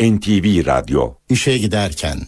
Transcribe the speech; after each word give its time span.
NTV 0.00 0.66
Radyo 0.66 1.12
İşe 1.28 1.58
giderken 1.58 2.18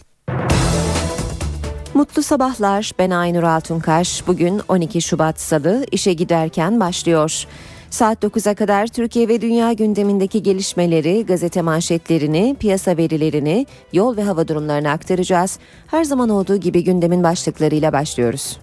Mutlu 1.93 2.23
sabahlar. 2.23 2.91
Ben 2.99 3.09
Aynur 3.09 3.43
Altunkaş. 3.43 4.27
Bugün 4.27 4.61
12 4.67 5.01
Şubat 5.01 5.39
Salı 5.39 5.85
işe 5.91 6.13
giderken 6.13 6.79
başlıyor. 6.79 7.45
Saat 7.89 8.23
9'a 8.23 8.55
kadar 8.55 8.87
Türkiye 8.87 9.27
ve 9.27 9.41
dünya 9.41 9.73
gündemindeki 9.73 10.43
gelişmeleri, 10.43 11.25
gazete 11.25 11.61
manşetlerini, 11.61 12.55
piyasa 12.59 12.97
verilerini, 12.97 13.65
yol 13.93 14.17
ve 14.17 14.23
hava 14.23 14.47
durumlarını 14.47 14.91
aktaracağız. 14.91 15.59
Her 15.87 16.03
zaman 16.03 16.29
olduğu 16.29 16.57
gibi 16.57 16.83
gündemin 16.83 17.23
başlıklarıyla 17.23 17.93
başlıyoruz. 17.93 18.59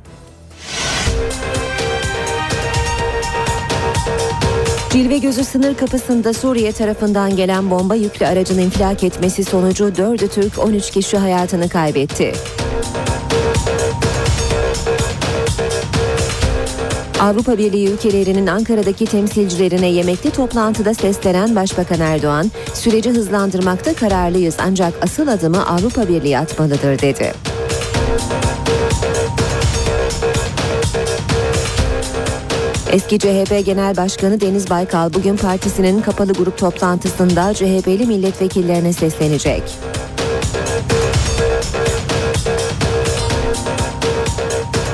Cilve 4.96 5.18
gözü 5.18 5.44
sınır 5.44 5.76
kapısında 5.76 6.32
Suriye 6.32 6.72
tarafından 6.72 7.36
gelen 7.36 7.70
bomba 7.70 7.94
yüklü 7.94 8.26
aracın 8.26 8.58
infilak 8.58 9.04
etmesi 9.04 9.44
sonucu 9.44 9.84
4'ü 9.84 10.28
Türk 10.28 10.58
13 10.58 10.90
kişi 10.90 11.18
hayatını 11.18 11.68
kaybetti. 11.68 12.32
Avrupa 17.20 17.58
Birliği 17.58 17.88
ülkelerinin 17.88 18.46
Ankara'daki 18.46 19.06
temsilcilerine 19.06 19.88
yemekli 19.88 20.30
toplantıda 20.30 20.94
seslenen 20.94 21.56
Başbakan 21.56 22.00
Erdoğan, 22.00 22.50
süreci 22.74 23.10
hızlandırmakta 23.10 23.94
kararlıyız 23.94 24.56
ancak 24.60 24.94
asıl 25.02 25.28
adımı 25.28 25.66
Avrupa 25.66 26.08
Birliği 26.08 26.38
atmalıdır 26.38 26.98
dedi. 26.98 27.32
Eski 32.96 33.18
CHP 33.18 33.66
Genel 33.66 33.96
Başkanı 33.96 34.40
Deniz 34.40 34.70
Baykal 34.70 35.14
bugün 35.14 35.36
partisinin 35.36 36.00
kapalı 36.00 36.32
grup 36.32 36.58
toplantısında 36.58 37.54
CHP'li 37.54 38.06
milletvekillerine 38.06 38.92
seslenecek. 38.92 39.62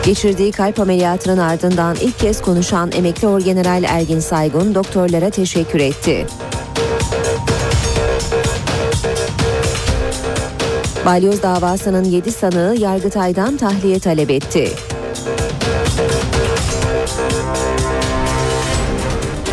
Geçirdiği 0.06 0.52
kalp 0.52 0.80
ameliyatının 0.80 1.38
ardından 1.38 1.96
ilk 2.00 2.18
kez 2.18 2.42
konuşan 2.42 2.92
emekli 2.92 3.28
orgeneral 3.28 3.84
Ergin 3.84 4.20
Saygun 4.20 4.74
doktorlara 4.74 5.30
teşekkür 5.30 5.80
etti. 5.80 6.27
Balyoz 11.06 11.42
davasının 11.42 12.05
7 12.05 12.32
sanığı 12.32 12.77
Yargıtay'dan 12.78 13.56
tahliye 13.56 13.98
talep 13.98 14.30
etti. 14.30 14.72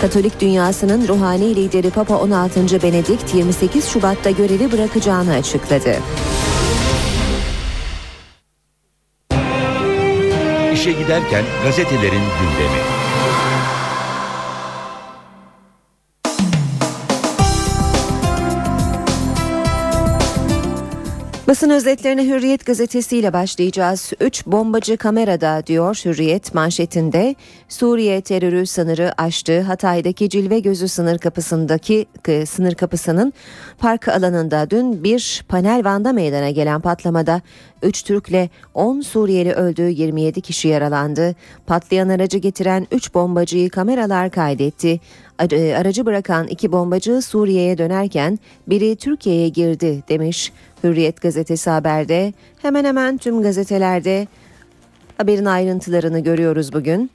Katolik 0.01 0.41
dünyasının 0.41 1.07
ruhani 1.07 1.55
lideri 1.55 1.89
Papa 1.89 2.15
16. 2.17 2.83
Benedikt 2.83 3.35
28 3.35 3.89
Şubat'ta 3.89 4.29
görevi 4.29 4.71
bırakacağını 4.71 5.33
açıkladı. 5.33 5.95
İşe 10.73 10.91
giderken 10.91 11.43
gazetelerin 11.63 12.23
gündemi. 12.39 13.08
Basın 21.49 21.69
özetlerine 21.69 22.25
Hürriyet 22.27 22.65
gazetesiyle 22.65 23.33
başlayacağız. 23.33 24.11
Üç 24.19 24.45
bombacı 24.45 24.97
kamerada 24.97 25.63
diyor 25.67 26.01
Hürriyet 26.05 26.53
manşetinde. 26.53 27.35
Suriye 27.69 28.21
terörü 28.21 28.65
sınırı 28.65 29.21
aştı. 29.21 29.61
Hatay'daki 29.61 30.29
Cilve 30.29 30.59
Gözü 30.59 30.87
sınır 30.87 31.17
kapısındaki 31.17 32.05
sınır 32.45 32.75
kapısının 32.75 33.33
park 33.77 34.07
alanında 34.07 34.69
dün 34.69 35.03
bir 35.03 35.45
panel 35.47 35.85
vanda 35.85 36.13
meydana 36.13 36.49
gelen 36.49 36.81
patlamada 36.81 37.41
3 37.83 38.03
Türk'le 38.03 38.49
10 38.73 39.01
Suriyeli 39.01 39.53
öldü, 39.53 39.81
27 39.81 40.41
kişi 40.41 40.67
yaralandı. 40.67 41.35
Patlayan 41.67 42.09
aracı 42.09 42.37
getiren 42.37 42.87
3 42.91 43.13
bombacıyı 43.13 43.69
kameralar 43.69 44.29
kaydetti. 44.29 44.99
Aracı 45.77 46.05
bırakan 46.05 46.47
iki 46.47 46.71
bombacı 46.71 47.21
Suriye'ye 47.21 47.77
dönerken 47.77 48.39
biri 48.67 48.95
Türkiye'ye 48.95 49.49
girdi 49.49 50.03
demiş. 50.09 50.51
Hürriyet 50.83 51.21
gazetesi 51.21 51.69
haberde 51.69 52.33
hemen 52.61 52.85
hemen 52.85 53.17
tüm 53.17 53.41
gazetelerde 53.41 54.27
haberin 55.17 55.45
ayrıntılarını 55.45 56.19
görüyoruz 56.19 56.73
bugün. 56.73 57.11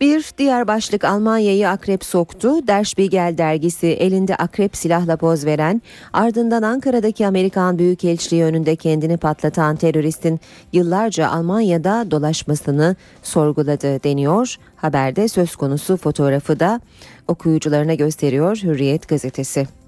Bir 0.00 0.30
diğer 0.38 0.68
başlık 0.68 1.04
Almanya'yı 1.04 1.68
akrep 1.68 2.04
soktu. 2.04 2.66
Der 2.66 2.84
Spiegel 2.84 3.34
dergisi 3.38 3.86
elinde 3.86 4.36
akrep 4.36 4.76
silahla 4.76 5.16
poz 5.16 5.46
veren 5.46 5.82
ardından 6.12 6.62
Ankara'daki 6.62 7.26
Amerikan 7.26 7.78
Büyükelçiliği 7.78 8.44
önünde 8.44 8.76
kendini 8.76 9.16
patlatan 9.16 9.76
teröristin 9.76 10.40
yıllarca 10.72 11.28
Almanya'da 11.28 12.10
dolaşmasını 12.10 12.96
sorguladı 13.22 14.02
deniyor. 14.02 14.56
Haberde 14.76 15.28
söz 15.28 15.56
konusu 15.56 15.96
fotoğrafı 15.96 16.60
da 16.60 16.80
okuyucularına 17.28 17.94
gösteriyor 17.94 18.56
Hürriyet 18.56 19.08
gazetesi. 19.08 19.79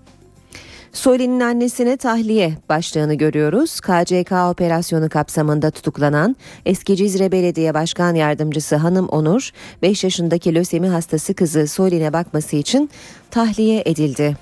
Soli'nin 0.92 1.40
annesine 1.40 1.96
tahliye 1.96 2.52
başlığını 2.68 3.14
görüyoruz. 3.14 3.80
KCK 3.80 4.32
operasyonu 4.32 5.08
kapsamında 5.08 5.70
tutuklanan 5.70 6.36
eski 6.66 6.96
Cizre 6.96 7.32
Belediye 7.32 7.74
Başkan 7.74 8.14
Yardımcısı 8.14 8.76
Hanım 8.76 9.08
Onur, 9.08 9.50
5 9.82 10.04
yaşındaki 10.04 10.54
lösemi 10.54 10.88
hastası 10.88 11.34
kızı 11.34 11.66
Solin'e 11.66 12.12
bakması 12.12 12.56
için 12.56 12.90
tahliye 13.30 13.82
edildi. 13.86 14.36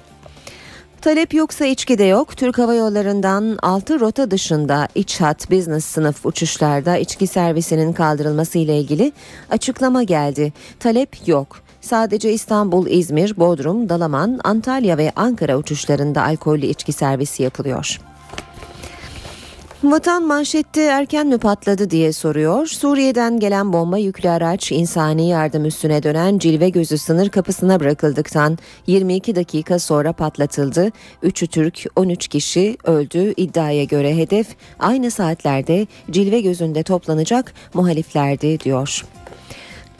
Talep 1.00 1.34
yoksa 1.34 1.64
içki 1.64 1.98
de 1.98 2.04
yok. 2.04 2.36
Türk 2.36 2.58
Hava 2.58 2.74
Yolları'ndan 2.74 3.58
6 3.62 4.00
rota 4.00 4.30
dışında 4.30 4.88
iç 4.94 5.20
hat 5.20 5.50
business 5.50 5.84
sınıf 5.84 6.26
uçuşlarda 6.26 6.96
içki 6.96 7.26
servisinin 7.26 7.92
kaldırılması 7.92 8.58
ile 8.58 8.78
ilgili 8.80 9.12
açıklama 9.50 10.02
geldi. 10.02 10.52
Talep 10.80 11.28
yok. 11.28 11.62
Sadece 11.80 12.32
İstanbul, 12.32 12.86
İzmir, 12.86 13.36
Bodrum, 13.36 13.88
Dalaman, 13.88 14.41
Antalya 14.44 14.98
ve 14.98 15.12
Ankara 15.16 15.56
uçuşlarında 15.56 16.22
alkollü 16.22 16.66
içki 16.66 16.92
servisi 16.92 17.42
yapılıyor. 17.42 18.00
Vatan 19.84 20.26
manşette 20.26 20.82
erken 20.82 21.26
mi 21.26 21.38
patladı 21.38 21.91
diye 21.91 22.12
soruyor. 22.12 22.66
Suriye'den 22.66 23.41
gelen 23.41 23.72
bomba 23.72 23.98
yüklü 23.98 24.28
araç 24.28 24.72
insani 24.72 25.28
yardım 25.28 25.64
üstüne 25.64 26.02
dönen 26.02 26.38
Cilve 26.38 26.68
Gözü 26.68 26.98
sınır 26.98 27.28
kapısına 27.28 27.80
bırakıldıktan 27.80 28.58
22 28.86 29.36
dakika 29.36 29.78
sonra 29.78 30.12
patlatıldı. 30.12 30.91
3'ü 31.22 31.47
Türk, 31.47 31.84
13 31.97 32.28
kişi 32.28 32.76
öldü. 32.84 33.34
İddiaya 33.36 33.84
göre 33.84 34.16
hedef 34.16 34.47
aynı 34.78 35.10
saatlerde 35.10 35.86
Cilve 36.10 36.41
Gözü'nde 36.41 36.82
toplanacak 36.82 37.52
muhaliflerdi 37.74 38.60
diyor. 38.60 39.04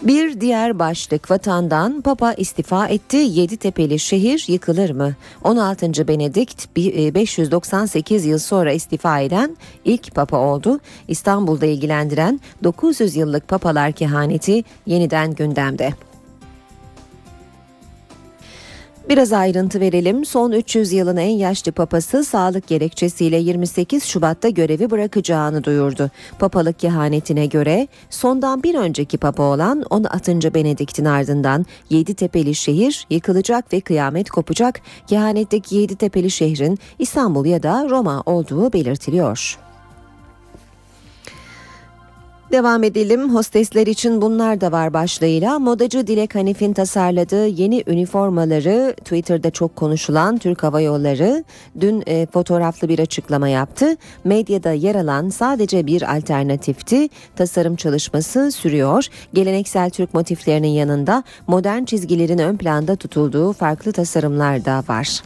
Bir 0.03 0.41
diğer 0.41 0.79
başlık 0.79 1.31
vatandan 1.31 2.01
Papa 2.01 2.33
istifa 2.33 2.89
etti. 2.89 3.17
Yeditepe'li 3.17 3.99
şehir 3.99 4.45
yıkılır 4.49 4.91
mı? 4.91 5.15
16. 5.45 6.09
Benedikt 6.09 6.77
598 6.77 8.27
yıl 8.27 8.39
sonra 8.39 8.73
istifa 8.73 9.21
eden 9.21 9.57
ilk 9.85 10.15
papa 10.15 10.37
oldu. 10.37 10.81
İstanbul'da 11.09 11.67
ilgilendiren 11.67 12.41
900 12.65 13.17
yıllık 13.17 13.49
papalar 13.49 13.93
kehaneti 13.93 14.65
yeniden 14.87 15.35
gündemde. 15.35 15.95
Biraz 19.11 19.33
ayrıntı 19.33 19.81
verelim. 19.81 20.25
Son 20.25 20.53
300 20.53 20.93
yılın 20.93 21.17
en 21.17 21.31
yaşlı 21.31 21.73
papası 21.73 22.25
sağlık 22.25 22.67
gerekçesiyle 22.67 23.37
28 23.37 24.05
Şubat'ta 24.05 24.49
görevi 24.49 24.91
bırakacağını 24.91 25.65
duyurdu. 25.65 26.11
Papalık 26.39 26.79
kehanetine 26.79 27.47
göre 27.47 27.89
sondan 28.11 28.63
bir 28.63 28.75
önceki 28.75 29.19
papa 29.19 29.43
olan 29.43 29.85
16. 29.91 30.55
Benedikt'in 30.55 31.05
ardından 31.05 31.67
Yeditepe'li 31.91 32.55
şehir 32.55 33.07
yıkılacak 33.11 33.73
ve 33.73 33.81
kıyamet 33.81 34.31
kopacak. 34.31 34.81
Kehanetteki 35.07 35.77
Yeditepe'li 35.77 36.31
şehrin 36.31 36.79
İstanbul 36.99 37.47
ya 37.47 37.63
da 37.63 37.87
Roma 37.91 38.23
olduğu 38.27 38.73
belirtiliyor. 38.73 39.70
Devam 42.53 42.85
edelim. 42.85 43.35
Hostesler 43.35 43.87
için 43.87 44.23
bunlar 44.23 44.61
da 44.61 44.73
var 44.73 44.93
başlığıyla. 44.93 45.59
Modacı 45.59 46.07
Dilek 46.07 46.35
Hanif'in 46.35 46.73
tasarladığı 46.73 47.47
yeni 47.47 47.85
üniformaları 47.87 48.95
Twitter'da 48.97 49.51
çok 49.51 49.77
konuşulan 49.77 50.39
Türk 50.39 50.63
Hava 50.63 50.81
Yolları 50.81 51.45
dün 51.81 52.03
e, 52.07 52.27
fotoğraflı 52.27 52.89
bir 52.89 52.99
açıklama 52.99 53.49
yaptı. 53.49 53.97
Medyada 54.25 54.73
yer 54.73 54.95
alan 54.95 55.29
sadece 55.29 55.87
bir 55.87 56.17
alternatifti. 56.17 57.09
Tasarım 57.37 57.77
çalışması 57.77 58.53
sürüyor. 58.53 59.07
Geleneksel 59.35 59.91
Türk 59.91 60.15
motiflerinin 60.15 60.69
yanında 60.69 61.23
modern 61.47 61.85
çizgilerin 61.85 62.39
ön 62.39 62.57
planda 62.57 62.97
tutulduğu 62.97 63.53
farklı 63.53 63.93
tasarımlar 63.93 64.65
da 64.65 64.85
var. 64.89 65.23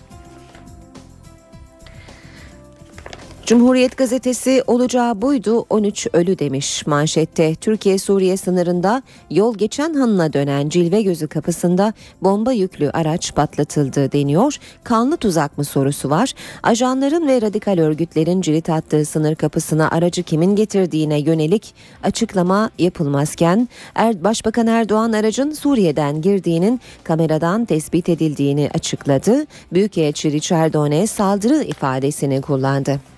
Cumhuriyet 3.47 3.97
gazetesi 3.97 4.63
olacağı 4.67 5.23
buydu 5.23 5.67
13 5.71 6.07
ölü 6.13 6.39
demiş 6.39 6.87
manşette. 6.87 7.55
Türkiye-Suriye 7.55 8.37
sınırında 8.37 9.03
yol 9.31 9.59
geçen 9.59 9.95
hanına 9.95 10.33
dönen 10.33 10.69
cilve 10.69 11.03
gözü 11.03 11.29
kapısında 11.29 11.93
bomba 12.23 12.53
yüklü 12.53 12.91
araç 12.91 13.35
patlatıldı 13.35 14.13
deniyor. 14.13 14.57
Kanlı 14.85 15.17
tuzak 15.17 15.59
mı 15.59 15.65
sorusu 15.65 16.11
var. 16.11 16.33
Ajanların 16.63 17.29
ve 17.29 17.43
radikal 17.43 17.79
örgütlerin 17.79 18.41
cirit 18.41 18.71
attığı 18.71 19.05
sınır 19.05 19.35
kapısına 19.35 19.91
aracı 19.91 20.23
kimin 20.23 20.57
getirdiğine 20.57 21.21
yönelik 21.21 21.75
açıklama 22.03 22.71
yapılmazken 22.79 23.69
er, 23.95 24.25
Başbakan 24.25 24.67
Erdoğan 24.67 25.13
aracın 25.13 25.53
Suriye'den 25.53 26.23
girdiğinin 26.23 26.81
kameradan 27.05 27.65
tespit 27.65 28.09
edildiğini 28.09 28.71
açıkladı. 28.75 29.47
Büyükelçi 29.73 30.33
Richard 30.33 30.75
One 30.75 31.07
saldırı 31.07 31.63
ifadesini 31.63 32.41
kullandı. 32.41 33.14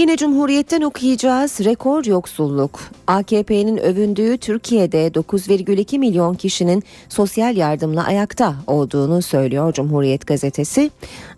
Yine 0.00 0.16
Cumhuriyet'ten 0.16 0.82
okuyacağız 0.82 1.60
rekor 1.64 2.04
yoksulluk. 2.04 2.80
AKP'nin 3.06 3.76
övündüğü 3.76 4.38
Türkiye'de 4.38 5.08
9,2 5.08 5.98
milyon 5.98 6.34
kişinin 6.34 6.82
sosyal 7.08 7.56
yardımla 7.56 8.04
ayakta 8.04 8.54
olduğunu 8.66 9.22
söylüyor 9.22 9.72
Cumhuriyet 9.72 10.26
gazetesi. 10.26 10.90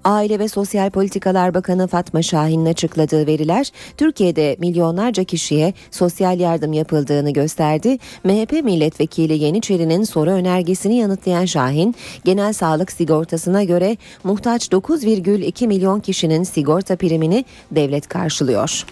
Aile 0.05 0.39
ve 0.39 0.49
Sosyal 0.49 0.91
Politikalar 0.91 1.55
Bakanı 1.55 1.87
Fatma 1.87 2.23
Şahin'in 2.23 2.67
açıkladığı 2.67 3.27
veriler 3.27 3.73
Türkiye'de 3.97 4.57
milyonlarca 4.59 5.25
kişiye 5.25 5.75
sosyal 5.91 6.41
yardım 6.41 6.73
yapıldığını 6.73 7.31
gösterdi. 7.31 7.99
MHP 8.25 8.53
milletvekili 8.53 9.39
Yeniçeri'nin 9.39 10.05
soru 10.05 10.31
önergesini 10.31 10.97
yanıtlayan 10.97 11.45
Şahin, 11.45 11.95
genel 12.25 12.53
sağlık 12.53 12.93
sigortasına 12.93 13.65
göre 13.65 13.97
muhtaç 14.25 14.69
9,2 14.69 15.67
milyon 15.67 16.01
kişinin 16.01 16.43
sigorta 16.43 16.97
primini 16.97 17.45
devlet 17.71 18.09
karşılıyor. 18.09 18.85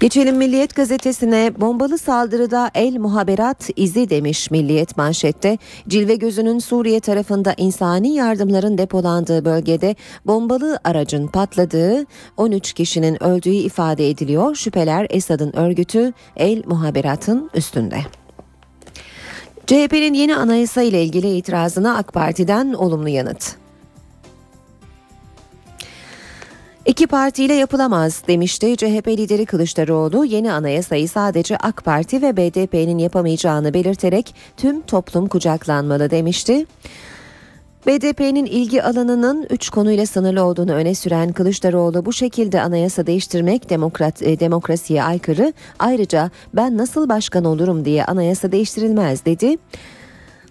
Geçelim 0.00 0.36
Milliyet 0.36 0.74
gazetesine 0.74 1.52
bombalı 1.60 1.98
saldırıda 1.98 2.70
el 2.74 2.98
muhaberat 2.98 3.70
izi 3.76 4.10
demiş 4.10 4.50
Milliyet 4.50 4.96
manşette. 4.96 5.58
Cilve 5.88 6.14
gözünün 6.14 6.58
Suriye 6.58 7.00
tarafında 7.00 7.54
insani 7.56 8.14
yardımların 8.14 8.78
depolandığı 8.78 9.44
bölgede 9.44 9.96
bombalı 10.26 10.80
aracın 10.84 11.26
patladığı 11.26 12.06
13 12.36 12.72
kişinin 12.72 13.22
öldüğü 13.22 13.50
ifade 13.50 14.10
ediliyor. 14.10 14.54
Şüpheler 14.54 15.06
Esad'ın 15.10 15.56
örgütü 15.56 16.12
el 16.36 16.62
muhaberatın 16.66 17.50
üstünde. 17.54 17.98
CHP'nin 19.66 20.14
yeni 20.14 20.36
anayasa 20.36 20.82
ile 20.82 21.04
ilgili 21.04 21.36
itirazına 21.36 21.96
AK 21.96 22.12
Parti'den 22.12 22.72
olumlu 22.72 23.08
yanıt. 23.08 23.60
İki 26.86 27.06
partiyle 27.06 27.54
yapılamaz 27.54 28.22
demişti 28.28 28.76
CHP 28.76 29.08
lideri 29.08 29.46
Kılıçdaroğlu 29.46 30.24
yeni 30.24 30.52
anayasayı 30.52 31.08
sadece 31.08 31.56
AK 31.56 31.84
Parti 31.84 32.22
ve 32.22 32.36
BDP'nin 32.36 32.98
yapamayacağını 32.98 33.74
belirterek 33.74 34.34
tüm 34.56 34.80
toplum 34.80 35.28
kucaklanmalı 35.28 36.10
demişti. 36.10 36.66
BDP'nin 37.86 38.46
ilgi 38.46 38.82
alanının 38.82 39.46
3 39.50 39.70
konuyla 39.70 40.06
sınırlı 40.06 40.44
olduğunu 40.44 40.72
öne 40.72 40.94
süren 40.94 41.32
Kılıçdaroğlu 41.32 42.06
bu 42.06 42.12
şekilde 42.12 42.60
anayasa 42.60 43.06
değiştirmek 43.06 43.70
demokrat, 43.70 44.22
e, 44.22 44.40
demokrasiye 44.40 45.02
aykırı. 45.02 45.52
Ayrıca 45.78 46.30
ben 46.54 46.78
nasıl 46.78 47.08
başkan 47.08 47.44
olurum 47.44 47.84
diye 47.84 48.04
anayasa 48.04 48.52
değiştirilmez 48.52 49.24
dedi. 49.24 49.56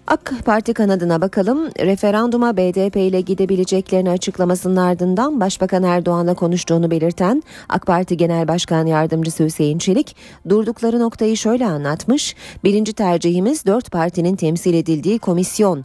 AK 0.06 0.32
Parti 0.44 0.74
kanadına 0.74 1.20
bakalım. 1.20 1.68
Referanduma 1.78 2.56
BDP 2.56 2.96
ile 2.96 3.20
gidebileceklerini 3.20 4.10
açıklamasının 4.10 4.76
ardından 4.76 5.40
Başbakan 5.40 5.82
Erdoğan'la 5.82 6.34
konuştuğunu 6.34 6.90
belirten 6.90 7.42
AK 7.68 7.86
Parti 7.86 8.16
Genel 8.16 8.48
Başkan 8.48 8.86
Yardımcısı 8.86 9.44
Hüseyin 9.44 9.78
Çelik 9.78 10.16
durdukları 10.48 11.00
noktayı 11.00 11.36
şöyle 11.36 11.66
anlatmış. 11.66 12.36
Birinci 12.64 12.92
tercihimiz 12.92 13.66
dört 13.66 13.90
partinin 13.90 14.36
temsil 14.36 14.74
edildiği 14.74 15.18
komisyon. 15.18 15.84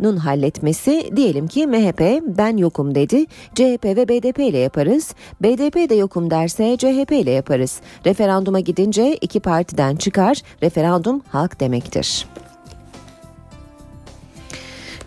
Nun 0.00 0.16
halletmesi 0.16 1.10
diyelim 1.16 1.46
ki 1.46 1.66
MHP 1.66 2.22
ben 2.38 2.56
yokum 2.56 2.94
dedi. 2.94 3.26
CHP 3.54 3.84
ve 3.84 4.08
BDP 4.08 4.38
ile 4.38 4.58
yaparız. 4.58 5.14
BDP 5.42 5.90
de 5.90 5.94
yokum 5.94 6.30
derse 6.30 6.76
CHP 6.76 7.12
ile 7.12 7.30
yaparız. 7.30 7.80
Referanduma 8.06 8.60
gidince 8.60 9.16
iki 9.20 9.40
partiden 9.40 9.96
çıkar. 9.96 10.36
Referandum 10.62 11.22
halk 11.28 11.60
demektir. 11.60 12.26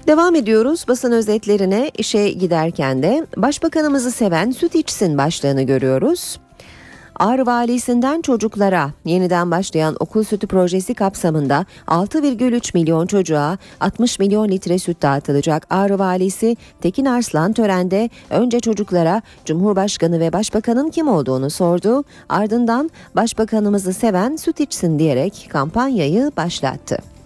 Devam 0.07 0.35
ediyoruz 0.35 0.85
basın 0.87 1.11
özetlerine 1.11 1.91
işe 1.97 2.29
giderken 2.29 3.03
de 3.03 3.27
başbakanımızı 3.37 4.11
seven 4.11 4.51
süt 4.51 4.75
içsin 4.75 5.17
başlığını 5.17 5.61
görüyoruz. 5.61 6.39
Ağrı 7.19 7.45
valisinden 7.45 8.21
çocuklara 8.21 8.89
yeniden 9.05 9.51
başlayan 9.51 9.95
okul 9.99 10.23
sütü 10.23 10.47
projesi 10.47 10.93
kapsamında 10.93 11.65
6,3 11.87 12.71
milyon 12.73 13.07
çocuğa 13.07 13.57
60 13.79 14.19
milyon 14.19 14.47
litre 14.49 14.79
süt 14.79 15.01
dağıtılacak. 15.01 15.67
Ağrı 15.69 15.99
valisi 15.99 16.57
Tekin 16.81 17.05
Arslan 17.05 17.53
törende 17.53 18.09
önce 18.29 18.59
çocuklara 18.59 19.21
Cumhurbaşkanı 19.45 20.19
ve 20.19 20.33
Başbakanın 20.33 20.89
kim 20.89 21.07
olduğunu 21.07 21.49
sordu. 21.49 22.03
Ardından 22.29 22.91
Başbakanımızı 23.15 23.93
seven 23.93 24.35
süt 24.35 24.59
içsin 24.59 24.99
diyerek 24.99 25.47
kampanyayı 25.51 26.31
başlattı. 26.37 27.16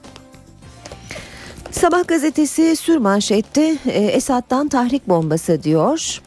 Sabah 1.72 2.08
gazetesi 2.08 2.76
sür 2.76 2.98
manşette 2.98 3.78
e, 3.86 4.00
Esad'dan 4.00 4.68
tahrik 4.68 5.10
bombası 5.10 5.64
diyor. 5.64 6.22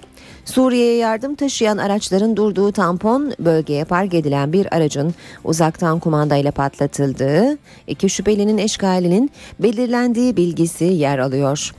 Suriye'ye 0.45 0.97
yardım 0.97 1.35
taşıyan 1.35 1.79
araçların 1.79 2.37
durduğu 2.37 2.73
tampon 2.73 3.33
bölgeye 3.39 3.85
park 3.85 4.15
edilen 4.15 4.53
bir 4.53 4.77
aracın 4.77 5.15
uzaktan 5.45 5.99
kumandayla 5.99 6.51
patlatıldığı, 6.51 7.59
iki 7.87 8.11
şüphelinin 8.11 8.59
eşkalinin 8.59 9.31
belirlendiği 9.59 10.37
bilgisi 10.37 10.85
yer 10.85 11.19
alıyor. 11.19 11.71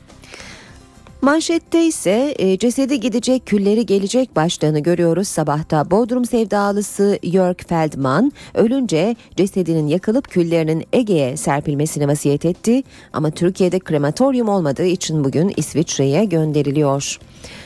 Manşette 1.26 1.86
ise 1.86 2.36
e, 2.40 2.58
cesedi 2.58 3.00
gidecek 3.00 3.46
külleri 3.46 3.86
gelecek 3.86 4.36
başlığını 4.36 4.80
görüyoruz 4.80 5.28
sabahta. 5.28 5.92
Bodrum 5.92 6.26
sevdalısı 6.26 7.20
Jörg 7.24 7.58
Feldman 7.68 8.32
ölünce 8.54 9.16
cesedinin 9.36 9.88
yakılıp 9.88 10.30
küllerinin 10.30 10.86
Ege'ye 10.94 11.38
serpilmesini 11.38 12.08
vasiyet 12.08 12.46
etti. 12.46 12.84
Ama 13.14 13.32
Türkiye'de 13.32 13.80
krematoryum 13.80 14.50
olmadığı 14.50 14.86
için 14.86 15.24
bugün 15.24 15.54
İsviçre'ye 15.58 16.26
gönderiliyor. 16.26 17.20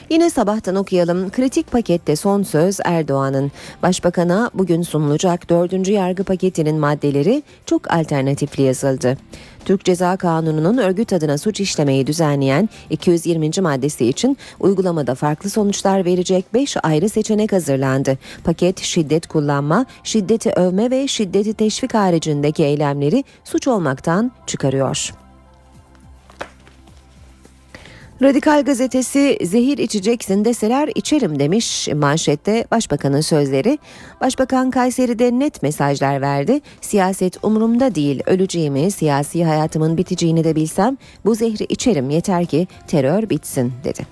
Yine 0.09 0.29
sabahtan 0.29 0.75
okuyalım. 0.75 1.29
Kritik 1.29 1.71
pakette 1.71 2.15
son 2.15 2.43
söz 2.43 2.79
Erdoğan'ın. 2.85 3.51
Başbakan'a 3.83 4.51
bugün 4.53 4.81
sunulacak 4.81 5.49
dördüncü 5.49 5.91
yargı 5.91 6.23
paketinin 6.23 6.79
maddeleri 6.79 7.43
çok 7.65 7.93
alternatifli 7.93 8.63
yazıldı. 8.63 9.17
Türk 9.65 9.85
Ceza 9.85 10.17
Kanunu'nun 10.17 10.77
örgüt 10.77 11.13
adına 11.13 11.37
suç 11.37 11.59
işlemeyi 11.59 12.07
düzenleyen 12.07 12.69
220. 12.89 13.51
maddesi 13.61 14.05
için 14.05 14.37
uygulamada 14.59 15.15
farklı 15.15 15.49
sonuçlar 15.49 16.05
verecek 16.05 16.53
5 16.53 16.77
ayrı 16.83 17.09
seçenek 17.09 17.51
hazırlandı. 17.51 18.17
Paket 18.43 18.79
şiddet 18.79 19.27
kullanma, 19.27 19.85
şiddeti 20.03 20.49
övme 20.49 20.91
ve 20.91 21.07
şiddeti 21.07 21.53
teşvik 21.53 21.93
haricindeki 21.93 22.63
eylemleri 22.63 23.23
suç 23.43 23.67
olmaktan 23.67 24.31
çıkarıyor. 24.47 25.13
Radikal 28.21 28.63
gazetesi 28.63 29.37
zehir 29.43 29.77
içeceksin 29.77 30.45
deseler 30.45 30.89
içerim 30.95 31.39
demiş 31.39 31.87
manşette 31.87 32.65
başbakanın 32.71 33.21
sözleri. 33.21 33.79
Başbakan 34.21 34.71
Kayseri'de 34.71 35.39
net 35.39 35.63
mesajlar 35.63 36.21
verdi. 36.21 36.61
Siyaset 36.81 37.43
umurumda 37.43 37.95
değil 37.95 38.21
öleceğimi 38.25 38.91
siyasi 38.91 39.45
hayatımın 39.45 39.97
biteceğini 39.97 40.43
de 40.43 40.55
bilsem 40.55 40.97
bu 41.25 41.35
zehri 41.35 41.63
içerim 41.63 42.09
yeter 42.09 42.45
ki 42.45 42.67
terör 42.87 43.29
bitsin 43.29 43.73
dedi. 43.83 44.07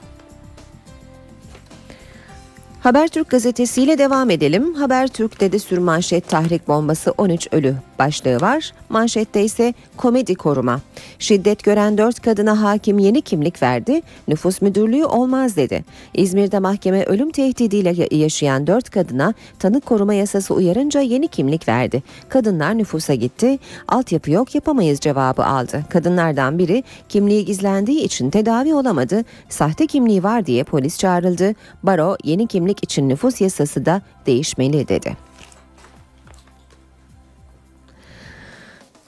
Habertürk 2.80 3.30
gazetesiyle 3.30 3.98
devam 3.98 4.30
edelim. 4.30 4.74
Habertürk'te 4.74 5.52
de 5.52 5.60
sürmanşet 5.60 6.30
tahrik 6.30 6.68
bombası 6.68 7.14
13 7.18 7.48
ölü 7.52 7.76
başlığı 8.00 8.42
var. 8.42 8.74
Manşette 8.90 9.44
ise 9.44 9.74
komedi 9.98 10.36
koruma. 10.36 10.82
Şiddet 11.20 11.64
gören 11.64 11.98
4 11.98 12.20
kadına 12.22 12.64
hakim 12.64 13.00
yeni 13.00 13.22
kimlik 13.22 13.62
verdi. 13.64 14.02
Nüfus 14.28 14.62
müdürlüğü 14.62 15.06
olmaz 15.06 15.56
dedi. 15.56 15.86
İzmir'de 16.14 16.60
mahkeme 16.60 17.04
ölüm 17.04 17.32
tehdidiyle 17.32 18.16
yaşayan 18.16 18.68
4 18.68 18.90
kadına 18.90 19.34
tanık 19.60 19.86
koruma 19.86 20.14
yasası 20.14 20.54
uyarınca 20.54 21.02
yeni 21.02 21.28
kimlik 21.28 21.68
verdi. 21.68 22.04
Kadınlar 22.30 22.78
nüfusa 22.78 23.14
gitti. 23.14 23.60
Altyapı 23.88 24.32
yok 24.32 24.56
yapamayız 24.56 25.00
cevabı 25.00 25.46
aldı. 25.46 25.84
Kadınlardan 25.90 26.60
biri 26.60 26.84
kimliği 27.10 27.46
gizlendiği 27.46 28.02
için 28.02 28.30
tedavi 28.30 28.74
olamadı. 28.74 29.24
Sahte 29.50 29.88
kimliği 29.88 30.24
var 30.24 30.46
diye 30.46 30.64
polis 30.64 30.98
çağrıldı. 30.98 31.56
Baro 31.84 32.18
yeni 32.24 32.48
kimlik 32.48 32.84
için 32.84 33.10
nüfus 33.10 33.42
yasası 33.42 33.86
da 33.86 34.02
değişmeli 34.26 34.88
dedi. 34.88 35.27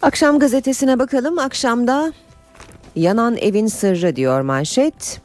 Akşam 0.02 0.40
gazetesine 0.40 1.00
bakalım. 1.00 1.40
Akşamda 1.40 2.14
yanan 2.96 3.38
evin 3.38 3.68
sırrı 3.68 4.16
diyor 4.16 4.42
manşet. 4.42 5.22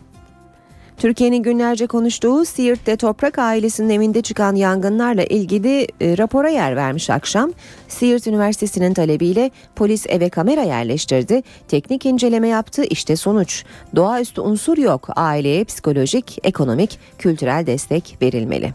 Türkiye'nin 0.97 1.43
günlerce 1.43 1.87
konuştuğu 1.87 2.45
Siirt'te 2.45 2.97
Toprak 2.97 3.38
ailesinin 3.38 3.90
evinde 3.90 4.23
çıkan 4.23 4.54
yangınlarla 4.54 5.25
ilgili 5.25 5.87
e, 6.00 6.19
rapora 6.19 6.49
yer 6.49 6.76
vermiş 6.76 7.11
akşam. 7.11 7.52
Siirt 7.88 8.26
Üniversitesi'nin 8.26 8.95
talebiyle 8.95 9.50
polis 9.76 10.07
eve 10.09 10.28
kamera 10.28 10.62
yerleştirdi. 10.62 11.43
Teknik 11.69 12.07
inceleme 12.07 12.49
yaptı. 12.49 12.85
İşte 12.85 13.16
sonuç. 13.16 13.64
Doğaüstü 13.97 14.40
unsur 14.40 14.78
yok. 14.78 15.09
Aileye 15.16 15.64
psikolojik, 15.64 16.38
ekonomik, 16.43 16.99
kültürel 17.19 17.66
destek 17.66 18.16
verilmeli. 18.23 18.75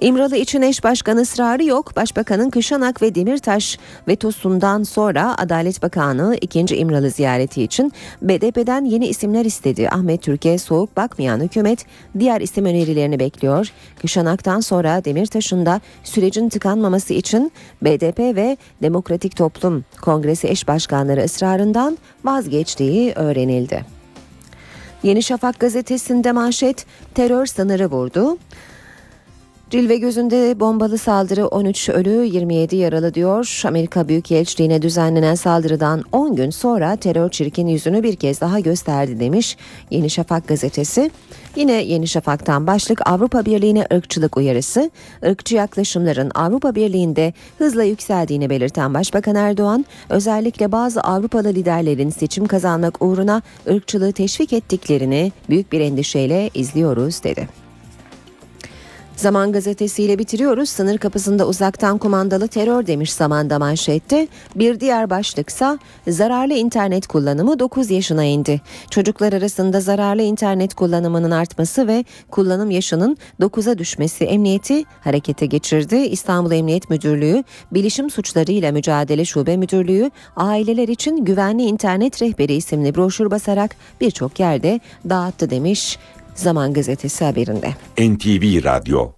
İmralı 0.00 0.36
için 0.36 0.62
eş 0.62 0.84
başkan 0.84 1.16
ısrarı 1.16 1.64
yok. 1.64 1.96
Başbakanın 1.96 2.50
Kışanak 2.50 3.02
ve 3.02 3.14
Demirtaş 3.14 3.78
vetosundan 4.08 4.82
sonra 4.82 5.34
Adalet 5.38 5.82
Bakanı 5.82 6.36
ikinci 6.40 6.76
İmralı 6.76 7.10
ziyareti 7.10 7.62
için 7.62 7.92
BDP'den 8.22 8.84
yeni 8.84 9.06
isimler 9.06 9.44
istedi. 9.44 9.88
Ahmet 9.90 10.22
Türkiye 10.22 10.58
soğuk 10.58 10.96
bakmayan 10.96 11.40
hükümet 11.40 11.86
diğer 12.18 12.40
isim 12.40 12.64
önerilerini 12.64 13.18
bekliyor. 13.18 13.72
Kışanak'tan 14.00 14.60
sonra 14.60 15.04
Demirtaş'ın 15.04 15.66
da 15.66 15.80
sürecin 16.04 16.48
tıkanmaması 16.48 17.14
için 17.14 17.52
BDP 17.82 18.18
ve 18.18 18.56
Demokratik 18.82 19.36
Toplum 19.36 19.84
Kongresi 20.02 20.48
eş 20.48 20.68
başkanları 20.68 21.24
ısrarından 21.24 21.98
vazgeçtiği 22.24 23.12
öğrenildi. 23.12 23.84
Yeni 25.02 25.22
Şafak 25.22 25.60
gazetesinde 25.60 26.32
manşet 26.32 26.86
terör 27.14 27.46
sınırı 27.46 27.86
vurdu. 27.86 28.38
Cilve 29.70 29.96
gözünde 29.96 30.60
bombalı 30.60 30.98
saldırı 30.98 31.46
13 31.46 31.88
ölü 31.88 32.24
27 32.24 32.76
yaralı 32.76 33.14
diyor. 33.14 33.62
Amerika 33.64 34.08
Büyükelçiliğine 34.08 34.82
düzenlenen 34.82 35.34
saldırıdan 35.34 36.04
10 36.12 36.36
gün 36.36 36.50
sonra 36.50 36.96
terör 36.96 37.30
çirkin 37.30 37.66
yüzünü 37.66 38.02
bir 38.02 38.16
kez 38.16 38.40
daha 38.40 38.60
gösterdi 38.60 39.20
demiş 39.20 39.56
Yeni 39.90 40.10
Şafak 40.10 40.48
gazetesi. 40.48 41.10
Yine 41.56 41.72
Yeni 41.72 42.08
Şafak'tan 42.08 42.66
başlık 42.66 43.08
Avrupa 43.08 43.44
Birliği'ne 43.44 43.86
ırkçılık 43.92 44.36
uyarısı. 44.36 44.90
Irkçı 45.22 45.56
yaklaşımların 45.56 46.30
Avrupa 46.34 46.74
Birliği'nde 46.74 47.32
hızla 47.58 47.82
yükseldiğini 47.82 48.50
belirten 48.50 48.94
Başbakan 48.94 49.34
Erdoğan, 49.34 49.84
özellikle 50.08 50.72
bazı 50.72 51.00
Avrupalı 51.00 51.48
liderlerin 51.48 52.10
seçim 52.10 52.46
kazanmak 52.46 53.02
uğruna 53.02 53.42
ırkçılığı 53.68 54.12
teşvik 54.12 54.52
ettiklerini 54.52 55.32
büyük 55.48 55.72
bir 55.72 55.80
endişeyle 55.80 56.50
izliyoruz 56.54 57.24
dedi. 57.24 57.69
Zaman 59.20 59.52
gazetesiyle 59.52 60.18
bitiriyoruz. 60.18 60.68
Sınır 60.68 60.98
kapısında 60.98 61.46
uzaktan 61.46 61.98
kumandalı 61.98 62.48
terör 62.48 62.86
demiş 62.86 63.12
zamanda 63.12 63.58
manşette. 63.58 64.28
Bir 64.54 64.80
diğer 64.80 65.10
başlıksa 65.10 65.78
zararlı 66.08 66.54
internet 66.54 67.06
kullanımı 67.06 67.58
9 67.58 67.90
yaşına 67.90 68.24
indi. 68.24 68.60
Çocuklar 68.90 69.32
arasında 69.32 69.80
zararlı 69.80 70.22
internet 70.22 70.74
kullanımının 70.74 71.30
artması 71.30 71.86
ve 71.86 72.04
kullanım 72.30 72.70
yaşının 72.70 73.16
9'a 73.40 73.78
düşmesi 73.78 74.24
emniyeti 74.24 74.84
harekete 75.00 75.46
geçirdi. 75.46 75.96
İstanbul 75.96 76.52
Emniyet 76.52 76.90
Müdürlüğü, 76.90 77.44
Bilişim 77.72 78.10
Suçlarıyla 78.10 78.72
Mücadele 78.72 79.24
Şube 79.24 79.56
Müdürlüğü, 79.56 80.10
aileler 80.36 80.88
için 80.88 81.24
güvenli 81.24 81.62
internet 81.62 82.22
rehberi 82.22 82.54
isimli 82.54 82.94
broşür 82.94 83.30
basarak 83.30 83.76
birçok 84.00 84.40
yerde 84.40 84.80
dağıttı 85.08 85.50
demiş 85.50 85.98
Zaman 86.40 86.72
Gazetesi 86.72 87.24
haberinde. 87.24 87.68
NTV 87.98 88.64
Radyo 88.64 89.12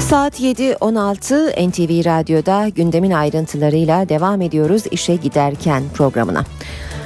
Saat 0.00 0.40
7.16 0.40 1.68
NTV 1.70 2.04
Radyo'da 2.04 2.68
gündemin 2.68 3.10
ayrıntılarıyla 3.10 4.08
devam 4.08 4.40
ediyoruz 4.42 4.82
işe 4.90 5.16
giderken 5.16 5.82
programına. 5.94 6.44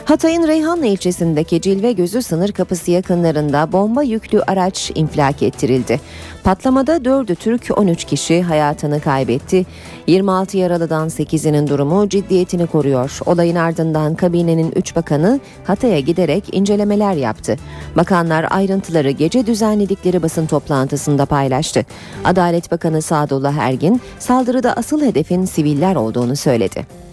Hatay'ın 0.09 0.47
Reyhanlı 0.47 0.87
ilçesindeki 0.87 1.61
Cilve 1.61 1.93
Gözü 1.93 2.23
sınır 2.23 2.53
kapısı 2.53 2.91
yakınlarında 2.91 3.73
bomba 3.73 4.03
yüklü 4.03 4.43
araç 4.43 4.91
infilak 4.95 5.43
ettirildi. 5.43 6.01
Patlamada 6.45 6.97
4'ü 6.97 7.35
Türk 7.35 7.79
13 7.79 8.05
kişi 8.05 8.43
hayatını 8.43 9.01
kaybetti. 9.01 9.67
26 10.07 10.57
yaralıdan 10.57 11.09
8'inin 11.09 11.69
durumu 11.69 12.09
ciddiyetini 12.09 12.67
koruyor. 12.67 13.19
Olayın 13.27 13.57
ardından 13.57 14.15
kabinenin 14.15 14.73
3 14.77 14.97
bakanı 14.97 15.41
Hatay'a 15.65 16.01
giderek 16.01 16.55
incelemeler 16.55 17.15
yaptı. 17.15 17.57
Bakanlar 17.97 18.47
ayrıntıları 18.51 19.11
gece 19.11 19.47
düzenledikleri 19.47 20.23
basın 20.23 20.47
toplantısında 20.47 21.27
paylaştı. 21.27 21.85
Adalet 22.25 22.71
Bakanı 22.71 23.03
Sadullah 23.03 23.55
Ergin 23.57 24.01
saldırıda 24.19 24.73
asıl 24.73 25.03
hedefin 25.03 25.45
siviller 25.45 25.97
olduğunu 25.97 26.37
söyledi. 26.37 27.08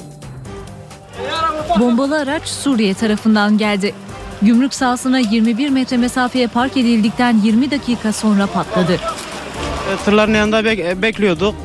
Bombalı 1.79 2.19
araç 2.19 2.47
Suriye 2.47 2.93
tarafından 2.93 3.57
geldi. 3.57 3.93
Gümrük 4.41 4.73
sahasına 4.73 5.19
21 5.19 5.69
metre 5.69 5.97
mesafeye 5.97 6.47
park 6.47 6.77
edildikten 6.77 7.37
20 7.43 7.71
dakika 7.71 8.13
sonra 8.13 8.47
patladı. 8.47 8.93
E, 8.93 9.97
tırların 10.05 10.33
yanında 10.33 10.61
bek- 10.61 11.01
bekliyorduk. 11.01 11.55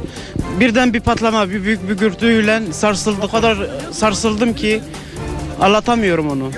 Birden 0.60 0.94
bir 0.94 1.00
patlama, 1.00 1.50
bir 1.50 1.62
büyük 1.64 1.88
bir 1.88 1.94
gürültüyle 1.98 2.72
sarsıldı. 2.72 3.16
O 3.22 3.28
kadar 3.30 3.58
sarsıldım 3.92 4.54
ki 4.54 4.80
anlatamıyorum 5.60 6.30
onu. 6.30 6.50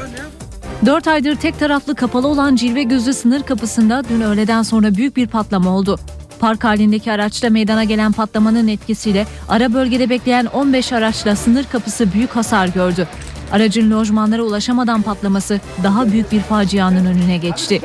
4 0.87 1.09
aydır 1.09 1.37
tek 1.37 1.59
taraflı 1.59 1.95
kapalı 1.95 2.29
olan 2.29 2.57
Cilve 2.57 2.83
Gözü 2.83 3.13
sınır 3.15 3.43
kapısında 3.43 4.03
dün 4.09 4.21
öğleden 4.21 4.63
sonra 4.63 4.95
büyük 4.95 5.17
bir 5.17 5.27
patlama 5.27 5.71
oldu. 5.77 5.99
Park 6.41 6.65
halindeki 6.65 7.13
araçta 7.13 7.51
meydana 7.51 7.85
gelen 7.85 8.13
patlamanın 8.13 8.69
etkisiyle 8.69 9.27
ara 9.49 9.75
bölgede 9.75 10.11
bekleyen 10.11 10.47
15 10.47 10.93
araçla 10.93 11.37
sınır 11.37 11.65
kapısı 11.65 12.13
büyük 12.13 12.37
hasar 12.37 12.67
gördü. 12.67 13.09
Aracın 13.53 13.91
lojmanlara 13.91 14.43
ulaşamadan 14.43 15.03
patlaması 15.03 15.61
daha 15.83 16.13
büyük 16.13 16.33
bir 16.33 16.41
facianın 16.41 17.07
önüne 17.07 17.37
geçti. 17.37 17.81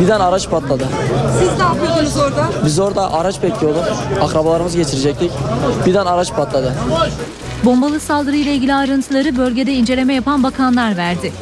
Birden 0.00 0.20
araç 0.20 0.50
patladı. 0.50 0.88
Siz 1.38 1.48
ne 1.58 1.62
yapıyordunuz 1.62 2.16
orada? 2.16 2.48
Biz 2.64 2.78
orada 2.78 3.12
araç 3.12 3.42
bekliyorduk. 3.42 3.84
Akrabalarımızı 4.20 4.76
geçirecektik. 4.76 5.32
Birden 5.86 6.06
araç 6.06 6.32
patladı. 6.32 6.74
Bombalı 7.64 8.00
saldırıyla 8.00 8.52
ilgili 8.52 8.74
ayrıntıları 8.74 9.36
bölgede 9.36 9.74
inceleme 9.74 10.14
yapan 10.14 10.42
bakanlar 10.42 10.96
verdi. 10.96 11.32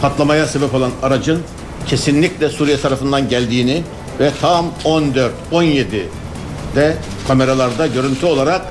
Patlamaya 0.00 0.46
sebep 0.46 0.74
olan 0.74 0.90
aracın 1.02 1.42
kesinlikle 1.86 2.48
Suriye 2.48 2.80
tarafından 2.80 3.28
geldiğini 3.28 3.82
ve 4.20 4.30
tam 4.40 4.66
14-17'de 4.84 6.96
kameralarda 7.28 7.86
görüntü 7.86 8.26
olarak 8.26 8.62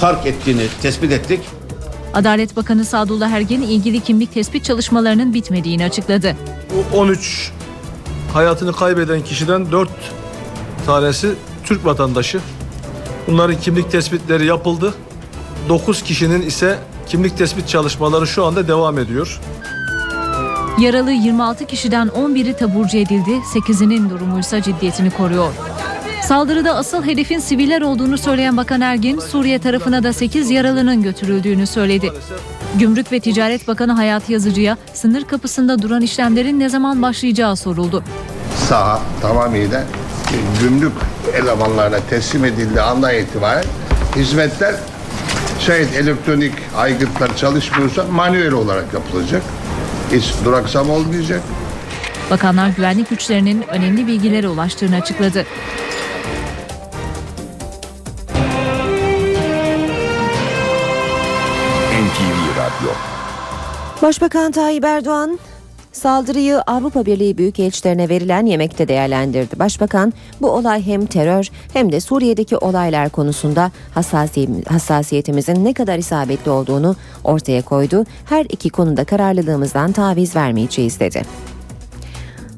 park 0.00 0.26
ettiğini 0.26 0.62
tespit 0.82 1.12
ettik. 1.12 1.40
Adalet 2.14 2.56
Bakanı 2.56 2.84
Sadullah 2.84 3.30
Ergin 3.30 3.62
ilgili 3.62 4.00
kimlik 4.00 4.34
tespit 4.34 4.64
çalışmalarının 4.64 5.34
bitmediğini 5.34 5.84
açıkladı. 5.84 6.36
13 6.94 7.52
hayatını 8.32 8.72
kaybeden 8.72 9.24
kişiden 9.24 9.72
4 9.72 9.88
tanesi 10.86 11.34
Türk 11.64 11.84
vatandaşı. 11.84 12.40
Bunların 13.26 13.60
kimlik 13.60 13.90
tespitleri 13.92 14.46
yapıldı. 14.46 14.94
9 15.68 16.02
kişinin 16.02 16.42
ise 16.42 16.78
kimlik 17.06 17.38
tespit 17.38 17.68
çalışmaları 17.68 18.26
şu 18.26 18.44
anda 18.44 18.68
devam 18.68 18.98
ediyor. 18.98 19.40
Yaralı 20.78 21.12
26 21.12 21.66
kişiden 21.66 22.08
11'i 22.08 22.54
taburcu 22.54 22.98
edildi, 22.98 23.30
8'inin 23.54 24.10
durumuysa 24.10 24.62
ciddiyetini 24.62 25.10
koruyor. 25.10 25.52
Saldırıda 26.30 26.74
asıl 26.74 27.04
hedefin 27.04 27.38
siviller 27.38 27.82
olduğunu 27.82 28.18
söyleyen 28.18 28.56
Bakan 28.56 28.80
Ergin, 28.80 29.18
Suriye 29.18 29.58
tarafına 29.58 30.02
da 30.02 30.12
8 30.12 30.50
yaralının 30.50 31.02
götürüldüğünü 31.02 31.66
söyledi. 31.66 32.12
Gümrük 32.78 33.12
ve 33.12 33.20
Ticaret 33.20 33.68
Bakanı 33.68 33.92
Hayati 33.92 34.32
Yazıcı'ya 34.32 34.76
sınır 34.94 35.24
kapısında 35.24 35.82
duran 35.82 36.02
işlemlerin 36.02 36.60
ne 36.60 36.68
zaman 36.68 37.02
başlayacağı 37.02 37.56
soruldu. 37.56 38.04
Saha 38.68 39.00
tamamıyla 39.22 39.84
gümrük 40.60 40.92
elemanlarına 41.34 41.98
teslim 42.10 42.44
edildiği 42.44 42.80
andan 42.80 43.14
itibaren 43.14 43.64
hizmetler 44.16 44.74
şayet 45.60 45.96
elektronik 45.96 46.54
aygıtlar 46.76 47.36
çalışmıyorsa 47.36 48.04
manuel 48.04 48.52
olarak 48.52 48.94
yapılacak. 48.94 49.42
Hiç 50.12 50.34
duraksam 50.44 50.90
olmayacak. 50.90 51.40
Bakanlar 52.30 52.68
güvenlik 52.68 53.10
güçlerinin 53.10 53.64
önemli 53.68 54.06
bilgilere 54.06 54.48
ulaştığını 54.48 54.96
açıkladı. 54.96 55.46
Radyo 62.80 62.92
Başbakan 64.02 64.52
Tayyip 64.52 64.84
Erdoğan 64.84 65.38
saldırıyı 65.92 66.60
Avrupa 66.60 67.06
Birliği 67.06 67.38
büyükelçilerine 67.38 68.08
verilen 68.08 68.46
yemekte 68.46 68.88
değerlendirdi. 68.88 69.58
Başbakan 69.58 70.12
bu 70.40 70.50
olay 70.50 70.86
hem 70.86 71.06
terör 71.06 71.48
hem 71.72 71.92
de 71.92 72.00
Suriye'deki 72.00 72.56
olaylar 72.56 73.08
konusunda 73.10 73.70
hassasi- 73.94 74.68
hassasiyetimizin 74.68 75.64
ne 75.64 75.74
kadar 75.74 75.98
isabetli 75.98 76.50
olduğunu 76.50 76.96
ortaya 77.24 77.62
koydu. 77.62 78.04
Her 78.28 78.44
iki 78.44 78.70
konuda 78.70 79.04
kararlılığımızdan 79.04 79.92
taviz 79.92 80.36
vermeyeceğiz 80.36 81.00
dedi. 81.00 81.22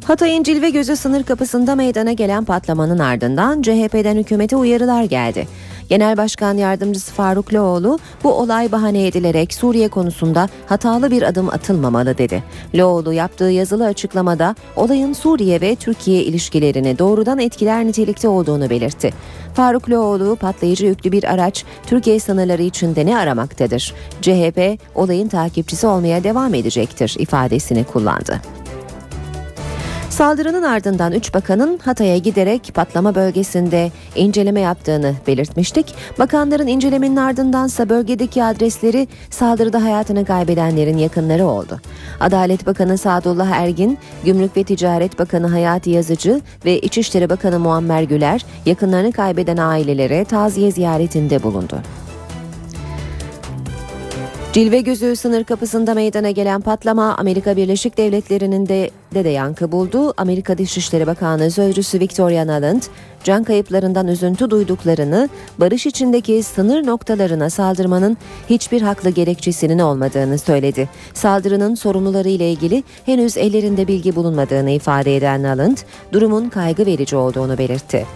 Hatay'ın 0.05 0.43
Cilve 0.43 0.71
Gözü 0.71 0.97
sınır 0.97 1.23
kapısında 1.23 1.75
meydana 1.75 2.13
gelen 2.13 2.45
patlamanın 2.45 2.99
ardından 2.99 3.63
CHP'den 3.63 4.17
hükümete 4.17 4.57
uyarılar 4.57 5.05
geldi. 5.05 5.49
Genel 5.93 6.17
Başkan 6.17 6.57
Yardımcısı 6.57 7.13
Faruk 7.13 7.55
Loğlu 7.55 7.99
bu 8.25 8.33
olay 8.33 8.73
bahane 8.73 9.07
edilerek 9.07 9.55
Suriye 9.55 9.89
konusunda 9.89 10.49
hatalı 10.67 11.11
bir 11.11 11.23
adım 11.23 11.49
atılmamalı 11.49 12.19
dedi. 12.19 12.43
Loğlu 12.75 13.13
yaptığı 13.13 13.45
yazılı 13.45 13.87
açıklamada 13.87 14.55
olayın 14.77 15.13
Suriye 15.13 15.61
ve 15.61 15.77
Türkiye 15.77 16.23
ilişkilerini 16.23 16.99
doğrudan 16.99 17.39
etkiler 17.39 17.87
nitelikte 17.87 18.29
olduğunu 18.29 18.71
belirtti. 18.71 19.11
Faruk 19.55 19.91
Loğlu 19.91 20.37
patlayıcı 20.37 20.87
yüklü 20.87 21.13
bir 21.13 21.25
araç 21.25 21.65
Türkiye 21.87 22.21
sınırları 22.21 22.63
içinde 22.63 23.07
ne 23.07 23.19
aramaktadır? 23.19 23.95
CHP 24.23 24.79
olayın 24.95 25.29
takipçisi 25.29 25.87
olmaya 25.87 26.25
devam 26.25 26.55
edecektir 26.55 27.17
ifadesini 27.19 27.85
kullandı. 27.85 28.41
Saldırının 30.13 30.63
ardından 30.63 31.13
3 31.13 31.35
bakanın 31.35 31.79
Hatay'a 31.79 32.17
giderek 32.17 32.71
patlama 32.75 33.15
bölgesinde 33.15 33.91
inceleme 34.17 34.61
yaptığını 34.61 35.15
belirtmiştik. 35.27 35.95
Bakanların 36.19 36.67
incelemenin 36.67 37.17
ardındansa 37.17 37.89
bölgedeki 37.89 38.45
adresleri 38.45 39.09
saldırıda 39.31 39.83
hayatını 39.85 40.25
kaybedenlerin 40.25 40.99
yakınları 40.99 41.47
oldu. 41.47 41.81
Adalet 42.21 42.67
Bakanı 42.67 42.99
Sadullah 42.99 43.51
Ergin, 43.51 43.99
Gümrük 44.25 44.57
ve 44.57 44.65
Ticaret 44.65 45.19
Bakanı 45.19 45.47
Hayati 45.47 45.91
Yazıcı 45.91 46.41
ve 46.65 46.79
İçişleri 46.79 47.31
Bakanı 47.31 47.59
Muammer 47.59 48.03
Güler 48.03 48.47
yakınlarını 48.67 49.13
kaybeden 49.13 49.57
ailelere 49.57 50.25
taziye 50.25 50.71
ziyaretinde 50.71 51.43
bulundu. 51.43 51.83
Cilve 54.53 54.81
Gözü 54.81 55.17
sınır 55.17 55.45
kapısında 55.45 55.95
meydana 55.95 56.31
gelen 56.31 56.61
patlama 56.61 57.17
Amerika 57.17 57.57
Birleşik 57.57 57.99
Devletleri'nin 57.99 58.69
de, 58.69 58.91
de 59.15 59.25
de 59.25 59.29
yankı 59.29 59.73
buldu. 59.73 60.15
Amerika 60.17 60.59
Dışişleri 60.59 61.07
Bakanı 61.07 61.51
Sözcüsü 61.51 62.01
Victoria 62.01 62.45
Nuland, 62.45 62.83
can 63.25 63.45
kayıplarından 63.45 64.09
üzüntü 64.09 64.51
duyduklarını, 64.51 65.29
barış 65.59 65.87
içindeki 65.87 66.43
sınır 66.43 66.87
noktalarına 66.87 67.51
saldırmanın 67.51 68.17
hiçbir 68.51 68.83
haklı 68.83 69.11
gerekçesinin 69.11 69.79
olmadığını 69.79 70.39
söyledi. 70.39 70.89
Saldırının 71.15 71.75
sorumluları 71.75 72.29
ile 72.29 72.51
ilgili 72.53 72.83
henüz 73.07 73.37
ellerinde 73.37 73.89
bilgi 73.89 74.17
bulunmadığını 74.17 74.71
ifade 74.71 75.17
eden 75.17 75.43
Nuland, 75.43 75.77
durumun 76.13 76.49
kaygı 76.49 76.87
verici 76.87 77.17
olduğunu 77.17 77.59
belirtti. 77.59 78.07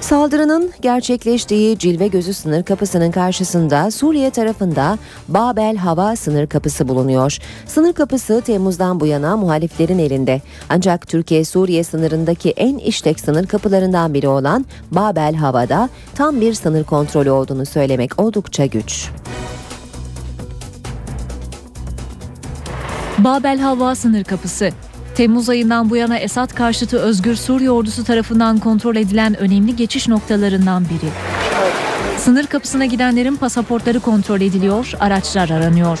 Saldırının 0.00 0.70
gerçekleştiği 0.80 1.78
Cilve 1.78 2.08
Gözü 2.08 2.34
sınır 2.34 2.62
kapısının 2.62 3.10
karşısında 3.10 3.90
Suriye 3.90 4.30
tarafında 4.30 4.98
Babel 5.28 5.76
Hava 5.76 6.16
sınır 6.16 6.46
kapısı 6.46 6.88
bulunuyor. 6.88 7.38
Sınır 7.66 7.92
kapısı 7.92 8.42
Temmuz'dan 8.46 9.00
bu 9.00 9.06
yana 9.06 9.36
muhaliflerin 9.36 9.98
elinde. 9.98 10.40
Ancak 10.68 11.08
Türkiye-Suriye 11.08 11.84
sınırındaki 11.84 12.50
en 12.50 12.78
işlek 12.78 13.20
sınır 13.20 13.46
kapılarından 13.46 14.14
biri 14.14 14.28
olan 14.28 14.66
Babel 14.90 15.34
Hava'da 15.34 15.88
tam 16.14 16.40
bir 16.40 16.54
sınır 16.54 16.84
kontrolü 16.84 17.30
olduğunu 17.30 17.66
söylemek 17.66 18.20
oldukça 18.20 18.66
güç. 18.66 19.08
Babel 23.18 23.58
Hava 23.58 23.94
sınır 23.94 24.24
kapısı. 24.24 24.70
Temmuz 25.16 25.48
ayından 25.48 25.90
bu 25.90 25.96
yana 25.96 26.18
Esad 26.18 26.54
karşıtı 26.54 26.98
Özgür 26.98 27.36
Suriye 27.36 27.70
ordusu 27.70 28.04
tarafından 28.04 28.58
kontrol 28.58 28.96
edilen 28.96 29.36
önemli 29.38 29.76
geçiş 29.76 30.08
noktalarından 30.08 30.84
biri. 30.84 31.10
Sınır 32.18 32.46
kapısına 32.46 32.84
gidenlerin 32.84 33.36
pasaportları 33.36 34.00
kontrol 34.00 34.40
ediliyor, 34.40 34.92
araçlar 35.00 35.50
aranıyor. 35.50 35.98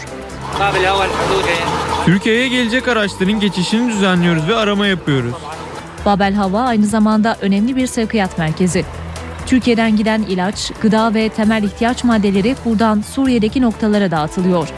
Türkiye'ye 2.04 2.48
gelecek 2.48 2.88
araçların 2.88 3.40
geçişini 3.40 3.92
düzenliyoruz 3.92 4.48
ve 4.48 4.56
arama 4.56 4.86
yapıyoruz. 4.86 5.34
Babel 6.06 6.34
Hava 6.34 6.60
aynı 6.60 6.86
zamanda 6.86 7.36
önemli 7.40 7.76
bir 7.76 7.86
sevkiyat 7.86 8.38
merkezi. 8.38 8.84
Türkiye'den 9.46 9.96
giden 9.96 10.22
ilaç, 10.22 10.72
gıda 10.82 11.14
ve 11.14 11.28
temel 11.28 11.62
ihtiyaç 11.62 12.04
maddeleri 12.04 12.56
buradan 12.64 13.00
Suriye'deki 13.00 13.62
noktalara 13.62 14.10
dağıtılıyor. 14.10 14.68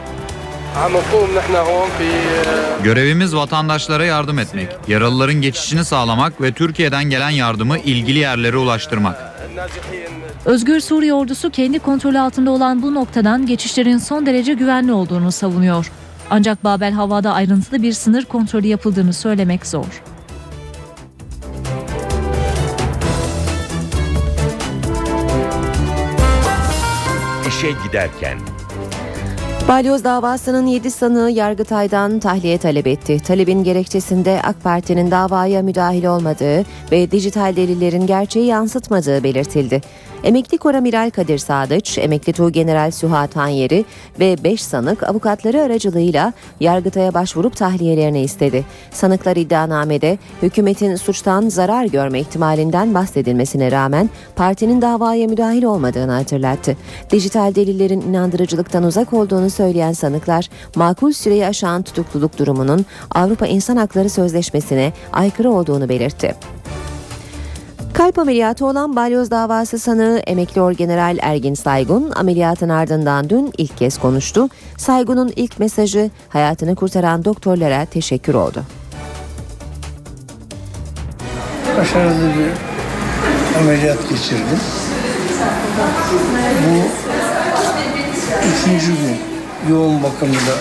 Görevimiz 2.85 3.37
vatandaşlara 3.37 4.05
yardım 4.05 4.39
etmek, 4.39 4.69
yaralıların 4.89 5.35
geçişini 5.35 5.85
sağlamak 5.85 6.41
ve 6.41 6.53
Türkiye'den 6.53 7.05
gelen 7.05 7.31
yardımı 7.31 7.79
ilgili 7.79 8.19
yerlere 8.19 8.57
ulaştırmak. 8.57 9.17
Özgür 10.45 10.81
Suriye 10.81 11.15
ordusu 11.15 11.51
kendi 11.51 11.79
kontrolü 11.79 12.19
altında 12.19 12.51
olan 12.51 12.83
bu 12.83 12.95
noktadan 12.95 13.47
geçişlerin 13.47 13.99
son 13.99 14.27
derece 14.27 14.55
güvenli 14.55 14.93
olduğunu 14.93 15.33
savunuyor. 15.33 15.91
Ancak 16.31 16.65
Babel 16.65 16.93
Hava'da 16.93 17.33
ayrıntılı 17.33 17.83
bir 17.83 17.93
sınır 17.93 18.25
kontrolü 18.25 18.67
yapıldığını 18.67 19.13
söylemek 19.13 19.67
zor. 19.67 20.03
İşe 27.49 27.71
giderken 27.87 28.39
Balyoz 29.69 30.05
davasının 30.05 30.67
7 30.67 30.91
sanığı 30.91 31.31
Yargıtay'dan 31.31 32.21
tahliye 32.21 32.59
talep 32.59 32.87
etti. 32.87 33.19
Talebin 33.19 33.65
gerekçesinde 33.65 34.41
AK 34.45 34.63
Parti'nin 34.63 35.11
davaya 35.11 35.63
müdahil 35.63 36.05
olmadığı 36.05 36.65
ve 36.93 37.11
dijital 37.11 37.57
delillerin 37.57 38.07
gerçeği 38.07 38.47
yansıtmadığı 38.47 39.25
belirtildi. 39.25 39.81
Emekli 40.25 40.59
Koramiral 40.59 41.11
Kadir 41.11 41.39
Sadıç, 41.39 41.99
Emekli 41.99 42.33
Tuğgeneral 42.33 42.91
Süha 42.91 43.27
Tanyeri 43.27 43.85
ve 44.21 44.37
5 44.45 44.63
sanık 44.63 45.03
avukatları 45.03 45.63
aracılığıyla 45.63 46.33
Yargıtay'a 46.61 47.15
başvurup 47.15 47.57
tahliyelerini 47.57 48.21
istedi. 48.21 48.65
Sanıklar 48.91 49.37
iddianamede 49.37 50.19
hükümetin 50.43 50.97
suçtan 50.97 51.49
zarar 51.49 51.85
görme 51.85 52.21
ihtimalinden 52.21 52.95
bahsedilmesine 52.95 53.73
rağmen 53.73 54.11
partinin 54.37 54.83
davaya 54.83 55.27
müdahil 55.27 55.63
olmadığını 55.63 56.13
hatırlattı. 56.13 56.77
Dijital 57.11 57.55
delillerin 57.55 58.01
inandırıcılıktan 58.01 58.85
uzak 58.85 59.13
olduğunu 59.13 59.51
söyleyen 59.59 59.93
sanıklar 59.93 60.49
makul 60.77 61.13
süreyi 61.13 61.47
aşan 61.47 61.83
tutukluluk 61.83 62.39
durumunun 62.39 62.87
Avrupa 63.11 63.47
İnsan 63.47 63.77
Hakları 63.77 64.11
Sözleşmesi'ne 64.11 64.93
aykırı 65.13 65.51
olduğunu 65.51 65.89
belirtti. 65.89 66.35
Kalp 67.95 68.19
ameliyatı 68.19 68.67
olan 68.67 68.97
balyoz 68.97 69.31
davası 69.31 69.79
sanığı 69.79 70.23
emekli 70.27 70.61
orgeneral 70.61 71.19
Ergin 71.21 71.55
Saygun 71.55 72.13
ameliyatın 72.17 72.69
ardından 72.69 73.31
dün 73.31 73.53
ilk 73.59 73.77
kez 73.79 73.99
konuştu. 73.99 74.49
Saygun'un 74.77 75.33
ilk 75.37 75.59
mesajı 75.59 76.11
hayatını 76.29 76.75
kurtaran 76.75 77.25
doktorlara 77.25 77.85
teşekkür 77.85 78.35
oldu. 78.35 78.63
Başarılı 81.79 82.31
bir 82.39 82.51
ameliyat 83.61 84.09
geçirdim. 84.09 84.61
Bu 86.65 87.09
üçüncü 88.49 88.87
gün 88.87 89.38
yoğun 89.69 90.03
bakımda 90.03 90.55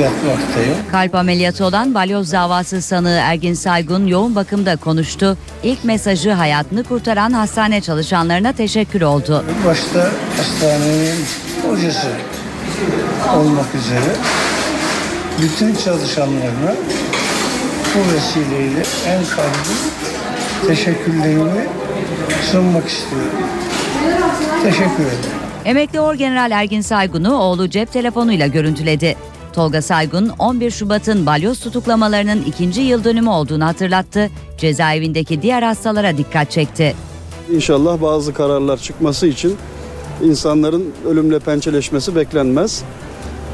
yatmaktayım. 0.00 0.76
Kalp 0.90 1.14
ameliyatı 1.14 1.64
olan 1.64 1.94
balyoz 1.94 2.32
davası 2.32 2.82
sanığı 2.82 3.18
Ergin 3.22 3.54
Saygun 3.54 4.06
yoğun 4.06 4.34
bakımda 4.34 4.76
konuştu. 4.76 5.38
İlk 5.62 5.84
mesajı 5.84 6.32
hayatını 6.32 6.84
kurtaran 6.84 7.32
hastane 7.32 7.80
çalışanlarına 7.80 8.52
teşekkür 8.52 9.02
oldu. 9.02 9.44
Başta 9.66 10.10
hastanenin 10.36 11.24
hocası 11.70 12.08
olmak 13.36 13.74
üzere 13.74 14.16
bütün 15.42 15.74
çalışanlarına 15.74 16.74
bu 17.94 18.14
vesileyle 18.14 18.82
en 19.06 19.24
kalbi 19.36 19.76
teşekkürlerimi 20.66 21.66
sunmak 22.50 22.88
istiyorum. 22.88 23.38
Teşekkür 24.62 25.04
ederim. 25.04 25.45
Emekli 25.66 26.00
Orgeneral 26.00 26.50
Ergin 26.50 26.80
Saygun'u 26.80 27.34
oğlu 27.34 27.70
cep 27.70 27.92
telefonuyla 27.92 28.46
görüntüledi. 28.46 29.16
Tolga 29.52 29.82
Saygun 29.82 30.28
11 30.38 30.70
Şubat'ın 30.70 31.26
balyoz 31.26 31.60
tutuklamalarının 31.60 32.42
ikinci 32.42 32.80
yıl 32.80 33.04
dönümü 33.04 33.30
olduğunu 33.30 33.64
hatırlattı. 33.64 34.30
Cezaevindeki 34.58 35.42
diğer 35.42 35.62
hastalara 35.62 36.16
dikkat 36.16 36.50
çekti. 36.50 36.94
İnşallah 37.52 38.02
bazı 38.02 38.34
kararlar 38.34 38.76
çıkması 38.76 39.26
için 39.26 39.56
insanların 40.24 40.92
ölümle 41.06 41.38
pençeleşmesi 41.38 42.16
beklenmez. 42.16 42.82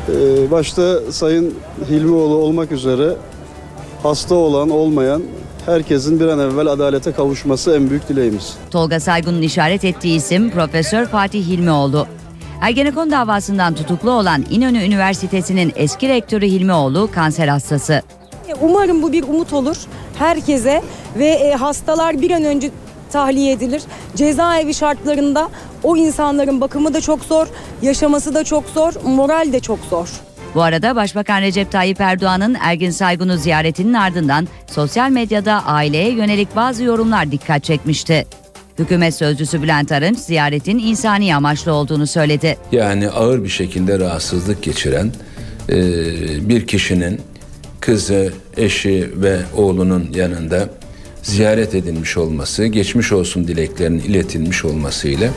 Ee, 0.08 0.50
başta 0.50 1.12
Sayın 1.12 1.54
Hilmioğlu 1.90 2.34
olmak 2.34 2.72
üzere 2.72 3.16
hasta 4.02 4.34
olan 4.34 4.70
olmayan 4.70 5.22
herkesin 5.66 6.20
bir 6.20 6.26
an 6.28 6.38
evvel 6.38 6.66
adalete 6.66 7.12
kavuşması 7.12 7.76
en 7.76 7.90
büyük 7.90 8.08
dileğimiz. 8.08 8.54
Tolga 8.70 9.00
Saygun'un 9.00 9.42
işaret 9.42 9.84
ettiği 9.84 10.16
isim 10.16 10.50
Profesör 10.50 11.06
Fatih 11.06 11.46
Hilmioğlu. 11.46 12.06
Ergenekon 12.60 13.10
davasından 13.10 13.74
tutuklu 13.74 14.10
olan 14.10 14.44
İnönü 14.50 14.78
Üniversitesi'nin 14.84 15.72
eski 15.76 16.08
rektörü 16.08 16.46
Hilmioğlu 16.46 17.08
kanser 17.14 17.48
hastası. 17.48 18.02
Umarım 18.60 19.02
bu 19.02 19.12
bir 19.12 19.22
umut 19.22 19.52
olur 19.52 19.76
herkese 20.18 20.82
ve 21.18 21.26
e, 21.26 21.54
hastalar 21.54 22.20
bir 22.22 22.30
an 22.30 22.44
önce 22.44 22.70
tahliye 23.12 23.52
edilir. 23.52 23.82
Cezaevi 24.16 24.74
şartlarında 24.74 25.48
o 25.82 25.96
insanların 25.96 26.60
bakımı 26.60 26.94
da 26.94 27.00
çok 27.00 27.24
zor, 27.24 27.46
yaşaması 27.82 28.34
da 28.34 28.44
çok 28.44 28.64
zor, 28.74 28.92
moral 29.04 29.52
de 29.52 29.60
çok 29.60 29.78
zor. 29.90 30.08
Bu 30.54 30.62
arada 30.62 30.96
Başbakan 30.96 31.42
Recep 31.42 31.72
Tayyip 31.72 32.00
Erdoğan'ın 32.00 32.56
Ergin 32.60 32.90
Saygun'u 32.90 33.36
ziyaretinin 33.36 33.94
ardından 33.94 34.48
sosyal 34.66 35.10
medyada 35.10 35.64
aileye 35.66 36.12
yönelik 36.12 36.56
bazı 36.56 36.84
yorumlar 36.84 37.32
dikkat 37.32 37.64
çekmişti. 37.64 38.26
Hükümet 38.78 39.14
sözcüsü 39.14 39.62
Bülent 39.62 39.92
Arınç 39.92 40.18
ziyaretin 40.18 40.78
insani 40.78 41.36
amaçlı 41.36 41.72
olduğunu 41.72 42.06
söyledi. 42.06 42.56
Yani 42.72 43.08
ağır 43.08 43.44
bir 43.44 43.48
şekilde 43.48 43.98
rahatsızlık 43.98 44.62
geçiren 44.62 45.12
e, 45.68 45.78
bir 46.48 46.66
kişinin 46.66 47.20
kızı, 47.80 48.32
eşi 48.56 49.10
ve 49.16 49.38
oğlunun 49.56 50.08
yanında 50.14 50.68
ziyaret 51.22 51.74
edilmiş 51.74 52.16
olması, 52.16 52.66
geçmiş 52.66 53.12
olsun 53.12 53.48
dileklerinin 53.48 53.98
iletilmiş 53.98 54.64
olmasıyla 54.64 55.30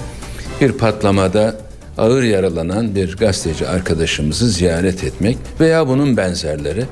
bir 0.61 0.71
patlamada 0.71 1.64
ağır 1.97 2.23
yaralanan 2.23 2.95
bir 2.95 3.17
gazeteci 3.17 3.67
arkadaşımızı 3.67 4.49
ziyaret 4.49 5.03
etmek 5.03 5.37
veya 5.59 5.87
bunun 5.87 6.17
benzerleri 6.17 6.85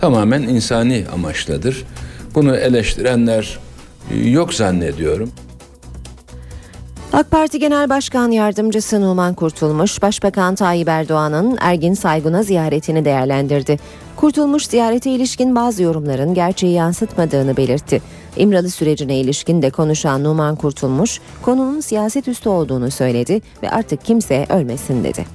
tamamen 0.00 0.42
insani 0.42 1.04
amaçladır. 1.12 1.84
Bunu 2.34 2.56
eleştirenler 2.56 3.58
yok 4.24 4.54
zannediyorum. 4.54 5.32
AK 7.12 7.30
Parti 7.30 7.58
Genel 7.58 7.88
Başkan 7.88 8.30
Yardımcısı 8.30 9.00
Numan 9.00 9.34
Kurtulmuş, 9.34 10.02
Başbakan 10.02 10.54
Tayyip 10.54 10.88
Erdoğan'ın 10.88 11.58
Ergin 11.60 11.94
Saygun'a 11.94 12.42
ziyaretini 12.42 13.04
değerlendirdi. 13.04 13.78
Kurtulmuş 14.16 14.66
ziyarete 14.66 15.10
ilişkin 15.10 15.56
bazı 15.56 15.82
yorumların 15.82 16.34
gerçeği 16.34 16.72
yansıtmadığını 16.72 17.56
belirtti. 17.56 18.02
İmralı 18.36 18.70
sürecine 18.70 19.16
ilişkin 19.16 19.62
de 19.62 19.70
konuşan 19.70 20.24
Numan 20.24 20.56
Kurtulmuş, 20.56 21.20
konunun 21.42 21.80
siyaset 21.80 22.28
üstü 22.28 22.48
olduğunu 22.48 22.90
söyledi 22.90 23.40
ve 23.62 23.70
artık 23.70 24.04
kimse 24.04 24.46
ölmesin 24.48 25.04
dedi. 25.04 25.26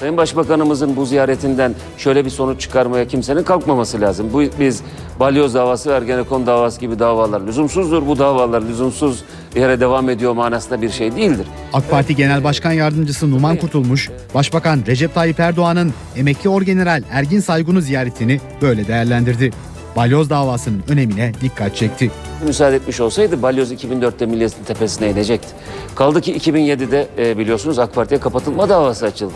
Sayın 0.00 0.16
Başbakanımızın 0.16 0.96
bu 0.96 1.06
ziyaretinden 1.06 1.74
şöyle 1.98 2.24
bir 2.24 2.30
sonuç 2.30 2.60
çıkarmaya 2.60 3.08
kimsenin 3.08 3.42
kalkmaması 3.42 4.00
lazım. 4.00 4.32
Bu 4.32 4.42
biz 4.60 4.82
balyoz 5.20 5.54
davası, 5.54 5.90
Ergenekon 5.90 6.46
davası 6.46 6.80
gibi 6.80 6.98
davalar 6.98 7.40
lüzumsuzdur. 7.40 8.06
Bu 8.06 8.18
davalar 8.18 8.62
lüzumsuz 8.62 9.24
yere 9.54 9.80
devam 9.80 10.10
ediyor 10.10 10.32
manasında 10.32 10.82
bir 10.82 10.90
şey 10.90 11.16
değildir. 11.16 11.46
AK 11.72 11.90
Parti 11.90 12.16
Genel 12.16 12.44
Başkan 12.44 12.72
Yardımcısı 12.72 13.30
Numan 13.30 13.56
Kurtulmuş, 13.56 14.10
Başbakan 14.34 14.82
Recep 14.86 15.14
Tayyip 15.14 15.40
Erdoğan'ın 15.40 15.92
emekli 16.16 16.48
orgeneral 16.48 17.02
Ergin 17.10 17.40
Saygun'u 17.40 17.80
ziyaretini 17.80 18.40
böyle 18.62 18.88
değerlendirdi. 18.88 19.50
Balyoz 19.96 20.30
davasının 20.30 20.82
önemine 20.88 21.32
dikkat 21.40 21.76
çekti. 21.76 22.10
Müsaade 22.46 22.76
etmiş 22.76 23.00
olsaydı 23.00 23.42
balyoz 23.42 23.72
2004'te 23.72 24.26
milletin 24.26 24.64
tepesine 24.64 25.10
inecekti. 25.10 25.48
Kaldı 25.94 26.20
ki 26.20 26.36
2007'de 26.36 27.08
e, 27.18 27.38
biliyorsunuz 27.38 27.78
AK 27.78 27.94
Parti'ye 27.94 28.20
kapatılma 28.20 28.68
davası 28.68 29.06
açıldı. 29.06 29.34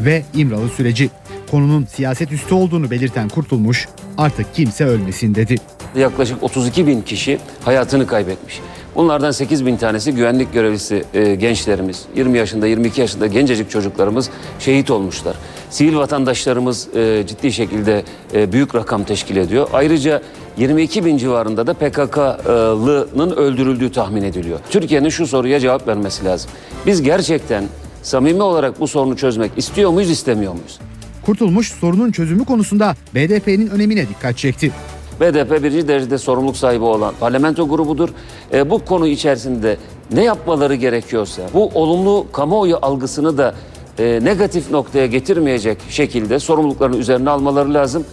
Ve 0.00 0.22
İmralı 0.34 0.68
süreci. 0.68 1.10
Konunun 1.50 1.84
siyaset 1.84 2.32
üstü 2.32 2.54
olduğunu 2.54 2.90
belirten 2.90 3.28
Kurtulmuş, 3.28 3.88
artık 4.18 4.54
kimse 4.54 4.84
ölmesin 4.84 5.34
dedi. 5.34 5.56
Yaklaşık 5.96 6.42
32 6.42 6.86
bin 6.86 7.02
kişi 7.02 7.38
hayatını 7.64 8.06
kaybetmiş. 8.06 8.60
Bunlardan 8.94 9.30
8 9.30 9.66
bin 9.66 9.76
tanesi 9.76 10.12
güvenlik 10.12 10.52
görevlisi 10.52 11.04
e, 11.14 11.34
gençlerimiz. 11.34 12.04
20 12.16 12.38
yaşında 12.38 12.66
22 12.66 13.00
yaşında 13.00 13.26
gencecik 13.26 13.70
çocuklarımız 13.70 14.30
şehit 14.58 14.90
olmuşlar. 14.90 15.36
Sivil 15.70 15.96
vatandaşlarımız 15.96 16.88
e, 16.96 17.24
ciddi 17.26 17.52
şekilde 17.52 18.04
e, 18.34 18.52
büyük 18.52 18.74
rakam 18.74 19.04
teşkil 19.04 19.36
ediyor. 19.36 19.68
Ayrıca 19.72 20.22
22 20.56 21.04
bin 21.04 21.16
civarında 21.16 21.66
da 21.66 21.74
PKK'lının 21.74 23.36
öldürüldüğü 23.36 23.92
tahmin 23.92 24.22
ediliyor. 24.22 24.60
Türkiye'nin 24.70 25.08
şu 25.08 25.26
soruya 25.26 25.60
cevap 25.60 25.88
vermesi 25.88 26.24
lazım. 26.24 26.50
Biz 26.86 27.02
gerçekten 27.02 27.64
samimi 28.02 28.42
olarak 28.42 28.80
bu 28.80 28.88
sorunu 28.88 29.16
çözmek 29.16 29.50
istiyor 29.56 29.90
muyuz 29.90 30.10
istemiyor 30.10 30.52
muyuz? 30.52 30.78
Kurtulmuş 31.26 31.72
sorunun 31.72 32.12
çözümü 32.12 32.44
konusunda 32.44 32.94
BDP'nin 33.14 33.66
önemine 33.70 34.08
dikkat 34.08 34.36
çekti. 34.36 34.72
BDP 35.20 35.62
birinci 35.62 35.88
derecede 35.88 36.18
sorumluluk 36.18 36.56
sahibi 36.56 36.84
olan 36.84 37.14
parlamento 37.20 37.68
grubudur. 37.68 38.08
E, 38.52 38.70
bu 38.70 38.84
konu 38.84 39.06
içerisinde 39.06 39.76
ne 40.12 40.24
yapmaları 40.24 40.74
gerekiyorsa 40.74 41.42
bu 41.54 41.70
olumlu 41.74 42.26
kamuoyu 42.32 42.78
algısını 42.82 43.38
da 43.38 43.54
e, 43.98 44.20
negatif 44.22 44.70
noktaya 44.70 45.06
getirmeyecek 45.06 45.78
şekilde 45.88 46.38
sorumluluklarını 46.38 46.96
üzerine 46.96 47.30
almaları 47.30 47.74
lazım. 47.74 48.04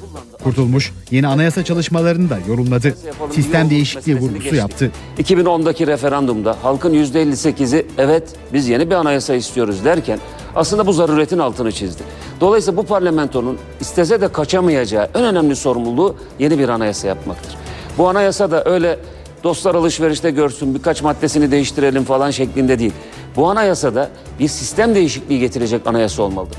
Kurtulmuş 0.47 0.93
yeni 1.11 1.27
anayasa 1.27 1.63
çalışmalarını 1.63 2.29
da 2.29 2.37
yorumladı. 2.47 2.95
Sistem 3.31 3.69
değişikliği 3.69 4.19
vurgusu 4.19 4.55
yaptı. 4.55 4.91
2010'daki 5.19 5.87
referandumda 5.87 6.55
halkın 6.61 6.93
%58'i 6.93 7.85
evet 7.97 8.23
biz 8.53 8.69
yeni 8.69 8.89
bir 8.89 8.95
anayasa 8.95 9.35
istiyoruz 9.35 9.85
derken 9.85 10.19
aslında 10.55 10.87
bu 10.87 10.93
zaruretin 10.93 11.39
altını 11.39 11.71
çizdi. 11.71 12.03
Dolayısıyla 12.41 12.77
bu 12.77 12.85
parlamentonun 12.85 13.57
istese 13.79 14.21
de 14.21 14.27
kaçamayacağı 14.27 15.09
en 15.15 15.23
önemli 15.23 15.55
sorumluluğu 15.55 16.15
yeni 16.39 16.59
bir 16.59 16.69
anayasa 16.69 17.07
yapmaktır. 17.07 17.55
Bu 17.97 18.09
anayasa 18.09 18.51
da 18.51 18.65
öyle 18.65 18.99
dostlar 19.43 19.75
alışverişte 19.75 20.31
görsün 20.31 20.75
birkaç 20.75 21.01
maddesini 21.01 21.51
değiştirelim 21.51 22.03
falan 22.03 22.31
şeklinde 22.31 22.79
değil. 22.79 22.93
Bu 23.35 23.49
anayasada 23.49 24.09
bir 24.39 24.47
sistem 24.47 24.95
değişikliği 24.95 25.39
getirecek 25.39 25.87
anayasa 25.87 26.23
olmalıdır. 26.23 26.57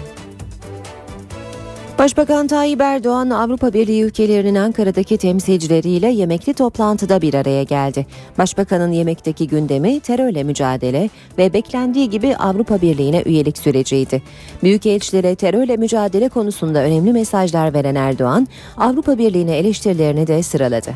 Başbakan 1.98 2.46
Tayyip 2.46 2.80
Erdoğan 2.80 3.30
Avrupa 3.30 3.72
Birliği 3.72 4.02
ülkelerinin 4.02 4.54
Ankara'daki 4.54 5.18
temsilcileriyle 5.18 6.06
yemekli 6.06 6.54
toplantıda 6.54 7.22
bir 7.22 7.34
araya 7.34 7.62
geldi. 7.62 8.06
Başbakanın 8.38 8.92
yemekteki 8.92 9.48
gündemi 9.48 10.00
terörle 10.00 10.42
mücadele 10.42 11.10
ve 11.38 11.52
beklendiği 11.52 12.10
gibi 12.10 12.36
Avrupa 12.36 12.80
Birliği'ne 12.80 13.22
üyelik 13.22 13.58
süreciydi. 13.58 14.22
Büyükelçilere 14.62 15.34
terörle 15.34 15.76
mücadele 15.76 16.28
konusunda 16.28 16.78
önemli 16.78 17.12
mesajlar 17.12 17.74
veren 17.74 17.94
Erdoğan, 17.94 18.48
Avrupa 18.76 19.18
Birliği'ne 19.18 19.56
eleştirilerini 19.56 20.26
de 20.26 20.42
sıraladı. 20.42 20.90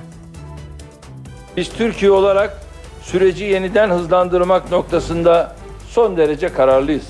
Biz 1.57 1.69
Türkiye 1.69 2.11
olarak 2.11 2.63
süreci 3.03 3.45
yeniden 3.45 3.91
hızlandırmak 3.91 4.71
noktasında 4.71 5.57
son 5.89 6.17
derece 6.17 6.49
kararlıyız. 6.49 7.07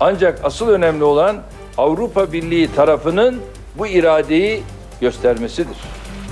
Ancak 0.00 0.40
asıl 0.44 0.68
önemli 0.68 1.04
olan 1.04 1.36
Avrupa 1.78 2.32
Birliği 2.32 2.68
tarafının 2.76 3.40
bu 3.78 3.86
iradeyi 3.86 4.62
göstermesidir. 5.00 5.76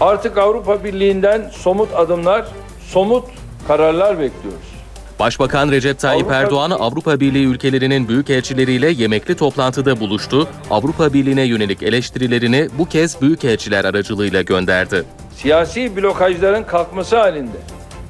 Artık 0.00 0.38
Avrupa 0.38 0.84
Birliği'nden 0.84 1.50
somut 1.52 1.94
adımlar, 1.94 2.46
somut 2.86 3.24
kararlar 3.68 4.18
bekliyoruz. 4.18 4.70
Başbakan 5.18 5.70
Recep 5.70 5.98
Tayyip 5.98 6.26
Avrupa 6.26 6.36
Erdoğan 6.36 6.70
Avrupa 6.70 7.20
Birliği 7.20 7.46
ülkelerinin 7.46 8.08
büyükelçileriyle 8.08 8.90
yemekli 8.90 9.36
toplantıda 9.36 10.00
buluştu. 10.00 10.48
Avrupa 10.70 11.12
Birliği'ne 11.12 11.42
yönelik 11.42 11.82
eleştirilerini 11.82 12.68
bu 12.78 12.84
kez 12.84 13.20
büyükelçiler 13.20 13.84
aracılığıyla 13.84 14.42
gönderdi. 14.42 15.04
Siyasi 15.36 15.96
blokajların 15.96 16.64
kalkması 16.64 17.16
halinde 17.16 17.56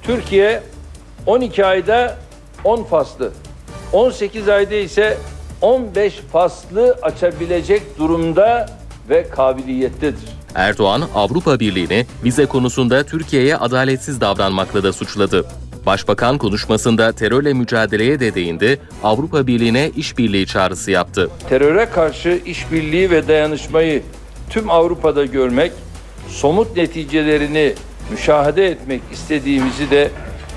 Türkiye 0.02 0.62
12 1.26 1.66
ayda 1.66 2.16
10 2.64 2.84
faslı, 2.84 3.32
18 3.92 4.48
ayda 4.48 4.74
ise 4.74 5.18
15 5.60 6.14
faslı 6.32 6.96
açabilecek 7.02 7.98
durumda 7.98 8.66
ve 9.10 9.28
kabiliyettedir. 9.28 10.28
Erdoğan 10.54 11.02
Avrupa 11.14 11.60
Birliği'ni 11.60 12.06
vize 12.24 12.46
konusunda 12.46 13.02
Türkiye'ye 13.02 13.56
adaletsiz 13.56 14.20
davranmakla 14.20 14.82
da 14.82 14.92
suçladı. 14.92 15.46
Başbakan 15.86 16.38
konuşmasında 16.38 17.12
terörle 17.12 17.52
mücadeleye 17.52 18.20
de 18.20 18.34
değindi, 18.34 18.80
Avrupa 19.02 19.46
Birliği'ne 19.46 19.90
işbirliği 19.96 20.46
çağrısı 20.46 20.90
yaptı. 20.90 21.30
Teröre 21.48 21.90
karşı 21.90 22.40
işbirliği 22.46 23.10
ve 23.10 23.28
dayanışmayı 23.28 24.02
tüm 24.50 24.70
Avrupa'da 24.70 25.24
görmek, 25.24 25.72
somut 26.28 26.76
neticelerini 26.76 27.74
müşahede 28.10 28.66
etmek 28.66 29.02
istediğimizi 29.12 29.90
de 29.90 30.10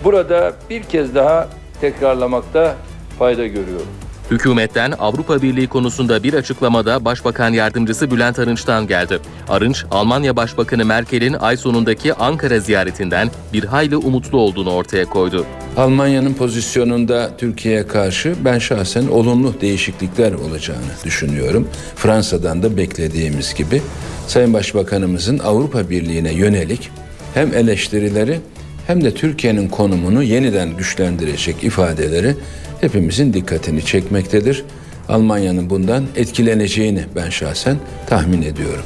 burada 0.04 0.54
bir 0.70 0.84
kez 0.84 1.16
daha 1.16 1.50
tekrarlamakta 1.82 2.76
fayda 3.20 3.48
görüyorum. 3.48 3.88
Hükümetten 4.32 4.94
Avrupa 5.00 5.42
Birliği 5.42 5.68
konusunda 5.68 6.24
bir 6.24 6.34
açıklamada 6.34 7.06
Başbakan 7.06 7.54
Yardımcısı 7.54 8.12
Bülent 8.12 8.40
Arınç'tan 8.40 8.88
geldi. 8.88 9.20
Arınç, 9.50 9.86
Almanya 9.92 10.36
Başbakanı 10.36 10.86
Merkel'in 10.86 11.34
ay 11.34 11.58
sonundaki 11.58 12.14
Ankara 12.14 12.60
ziyaretinden 12.60 13.30
bir 13.54 13.64
hayli 13.64 13.98
umutlu 13.98 14.38
olduğunu 14.38 14.72
ortaya 14.72 15.06
koydu. 15.06 15.46
Almanya'nın 15.78 16.34
pozisyonunda 16.34 17.38
Türkiye'ye 17.38 17.88
karşı 17.88 18.36
ben 18.46 18.60
şahsen 18.60 19.08
olumlu 19.08 19.62
değişiklikler 19.62 20.34
olacağını 20.34 20.94
düşünüyorum. 21.06 21.68
Fransa'dan 21.96 22.64
da 22.64 22.78
beklediğimiz 22.78 23.54
gibi 23.54 23.82
Sayın 24.28 24.54
Başbakanımızın 24.54 25.40
Avrupa 25.40 25.90
Birliği'ne 25.90 26.34
yönelik 26.34 26.90
hem 27.34 27.54
eleştirileri 27.54 28.40
hem 28.88 29.04
de 29.04 29.14
Türkiye'nin 29.14 29.68
konumunu 29.68 30.24
yeniden 30.24 30.78
güçlendirecek 30.78 31.64
ifadeleri 31.64 32.36
hepimizin 32.82 33.34
dikkatini 33.34 33.86
çekmektedir. 33.86 34.64
Almanya'nın 35.10 35.70
bundan 35.70 36.06
etkileneceğini 36.16 37.04
ben 37.16 37.30
şahsen 37.30 37.78
tahmin 38.08 38.42
ediyorum. 38.42 38.86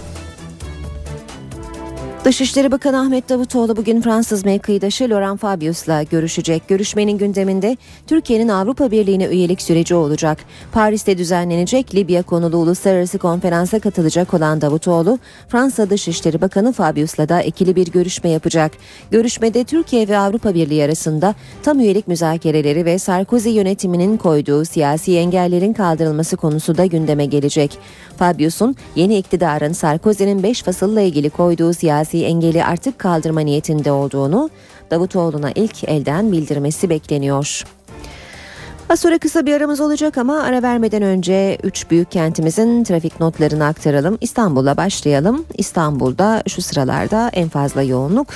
Dışişleri 2.28 2.72
Bakanı 2.72 3.00
Ahmet 3.00 3.30
Davutoğlu 3.30 3.78
bugün 3.78 4.02
Fransız 4.02 4.46
mevkidaşı 4.46 5.10
Laurent 5.10 5.40
Fabius'la 5.40 6.04
görüşecek. 6.04 6.68
Görüşmenin 6.68 7.18
gündeminde 7.18 7.78
Türkiye'nin 8.08 8.48
Avrupa 8.48 8.92
Birliği'ne 8.92 9.26
üyelik 9.26 9.62
süreci 9.62 9.96
olacak. 9.96 10.38
Paris'te 10.72 11.18
düzenlenecek 11.18 11.96
Libya 11.96 12.24
konulu 12.24 12.58
uluslararası 12.58 13.18
konferansa 13.18 13.80
katılacak 13.80 14.34
olan 14.34 14.62
Davutoğlu, 14.62 15.20
Fransa 15.48 15.90
Dışişleri 15.90 16.42
Bakanı 16.42 16.74
Fabius'la 16.74 17.30
da 17.30 17.42
ikili 17.42 17.76
bir 17.76 17.88
görüşme 17.88 18.30
yapacak. 18.30 18.72
Görüşmede 19.12 19.63
Türkiye 19.63 20.08
ve 20.08 20.18
Avrupa 20.18 20.54
Birliği 20.54 20.84
arasında 20.84 21.36
tam 21.63 21.80
üyelik 21.80 22.08
müzakereleri 22.08 22.86
ve 22.86 23.00
Sarkozy 23.00 23.50
yönetiminin 23.50 24.18
koyduğu 24.18 24.66
siyasi 24.66 25.18
engellerin 25.18 25.74
kaldırılması 25.74 26.38
konusu 26.38 26.78
da 26.78 26.86
gündeme 26.86 27.26
gelecek. 27.26 27.80
Fabius'un 28.18 28.76
yeni 28.96 29.18
iktidarın 29.18 29.74
Sarkozy'nin 29.74 30.44
5 30.44 30.63
fasılla 30.63 31.02
ilgili 31.02 31.30
koyduğu 31.30 31.74
siyasi 31.74 32.16
engeli 32.25 32.63
artık 32.63 32.99
kaldırma 32.99 33.41
niyetinde 33.41 33.91
olduğunu 33.91 34.49
Davutoğlu'na 34.91 35.51
ilk 35.56 35.84
elden 35.84 36.32
bildirmesi 36.32 36.89
bekleniyor. 36.89 37.63
Az 38.89 38.99
sonra 38.99 39.17
kısa 39.17 39.45
bir 39.45 39.53
aramız 39.53 39.80
olacak 39.80 40.17
ama 40.17 40.41
ara 40.41 40.63
vermeden 40.63 41.01
önce 41.01 41.58
3 41.63 41.91
büyük 41.91 42.12
kentimizin 42.12 42.84
trafik 42.84 43.19
notlarını 43.19 43.65
aktaralım. 43.65 44.17
İstanbul'a 44.21 44.77
başlayalım. 44.77 45.45
İstanbul'da 45.53 46.43
şu 46.47 46.62
sıralarda 46.62 47.30
en 47.34 47.49
fazla 47.49 47.82
yoğunluk 47.82 48.27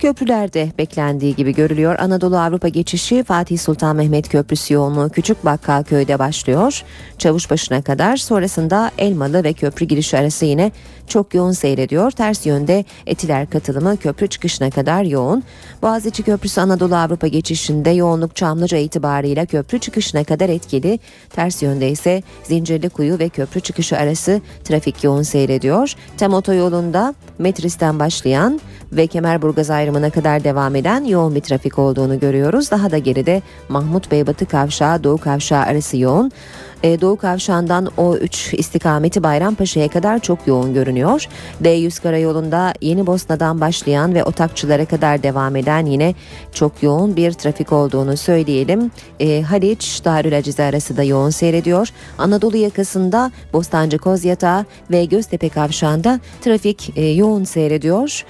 Köprülerde 0.00 0.68
beklendiği 0.78 1.36
gibi 1.36 1.54
görülüyor. 1.54 1.98
Anadolu 1.98 2.38
Avrupa 2.38 2.68
geçişi 2.68 3.24
Fatih 3.24 3.58
Sultan 3.58 3.96
Mehmet 3.96 4.28
Köprüsü 4.28 4.74
yoğunluğu 4.74 5.08
Küçük 5.08 5.44
Bakkalköy'de 5.44 6.18
başlıyor. 6.18 6.82
Çavuşbaşı'na 7.18 7.82
kadar 7.82 8.16
sonrasında 8.16 8.90
Elmalı 8.98 9.44
ve 9.44 9.52
köprü 9.52 9.86
girişi 9.86 10.18
arası 10.18 10.44
yine 10.44 10.72
çok 11.06 11.34
yoğun 11.34 11.52
seyrediyor. 11.52 12.10
Ters 12.10 12.46
yönde 12.46 12.84
Etiler 13.06 13.50
katılımı 13.50 13.96
köprü 13.96 14.26
çıkışına 14.26 14.70
kadar 14.70 15.04
yoğun. 15.04 15.42
Boğaziçi 15.82 16.22
Köprüsü 16.22 16.60
Anadolu 16.60 16.96
Avrupa 16.96 17.26
geçişinde 17.26 17.90
yoğunluk 17.90 18.36
Çamlıca 18.36 18.78
itibarıyla 18.78 19.46
köprü 19.46 19.78
çıkışına 19.78 20.24
kadar 20.24 20.48
etkili. 20.48 20.98
Ters 21.30 21.62
yönde 21.62 21.90
ise 21.90 22.22
Zincirlikuyu 22.42 23.18
ve 23.18 23.28
köprü 23.28 23.60
çıkışı 23.60 23.96
arası 23.96 24.40
trafik 24.64 25.04
yoğun 25.04 25.22
seyrediyor. 25.22 25.94
Tem 26.16 26.34
otoyolunda 26.34 27.14
Metris'ten 27.38 27.98
başlayan 27.98 28.60
ve 28.92 29.06
Kemerburgaz 29.06 29.70
ayrımına 29.90 30.10
kadar 30.10 30.44
devam 30.44 30.76
eden 30.76 31.04
yoğun 31.04 31.34
bir 31.34 31.40
trafik 31.40 31.78
olduğunu 31.78 32.20
görüyoruz. 32.20 32.70
Daha 32.70 32.90
da 32.90 32.98
geride 32.98 33.42
Mahmut 33.68 34.10
Bey 34.10 34.26
Batı 34.26 34.46
Kavşağı 34.46 35.04
Doğu 35.04 35.16
Kavşağı 35.16 35.62
arası 35.62 35.96
yoğun. 35.96 36.30
Ee, 36.82 37.00
Doğu 37.00 37.16
Kavşağı'ndan 37.16 37.86
O3 37.98 38.56
istikameti 38.56 39.22
Bayrampaşa'ya 39.22 39.88
kadar 39.88 40.18
çok 40.18 40.46
yoğun 40.46 40.74
görünüyor. 40.74 41.26
D100 41.62 42.02
karayolunda 42.02 42.74
Yeni 42.80 43.06
Bosna'dan 43.06 43.60
başlayan 43.60 44.14
ve 44.14 44.24
Otakçılara 44.24 44.84
kadar 44.84 45.22
devam 45.22 45.56
eden 45.56 45.86
yine 45.86 46.14
çok 46.52 46.82
yoğun 46.82 47.16
bir 47.16 47.32
trafik 47.32 47.72
olduğunu 47.72 48.16
söyleyelim. 48.16 48.90
Ee, 49.20 49.42
Haliç 49.42 50.04
Darül 50.04 50.38
Acize 50.38 50.62
arası 50.62 50.96
da 50.96 51.02
yoğun 51.02 51.30
seyrediyor. 51.30 51.88
Anadolu 52.18 52.56
yakasında 52.56 53.30
Bostancı 53.52 53.98
Kozyatağı 53.98 54.64
ve 54.90 55.04
Göztepe 55.04 55.48
Kavşağı'nda 55.48 56.20
trafik 56.40 56.92
e, 56.96 57.06
yoğun 57.06 57.44
seyrediyor. 57.44 58.24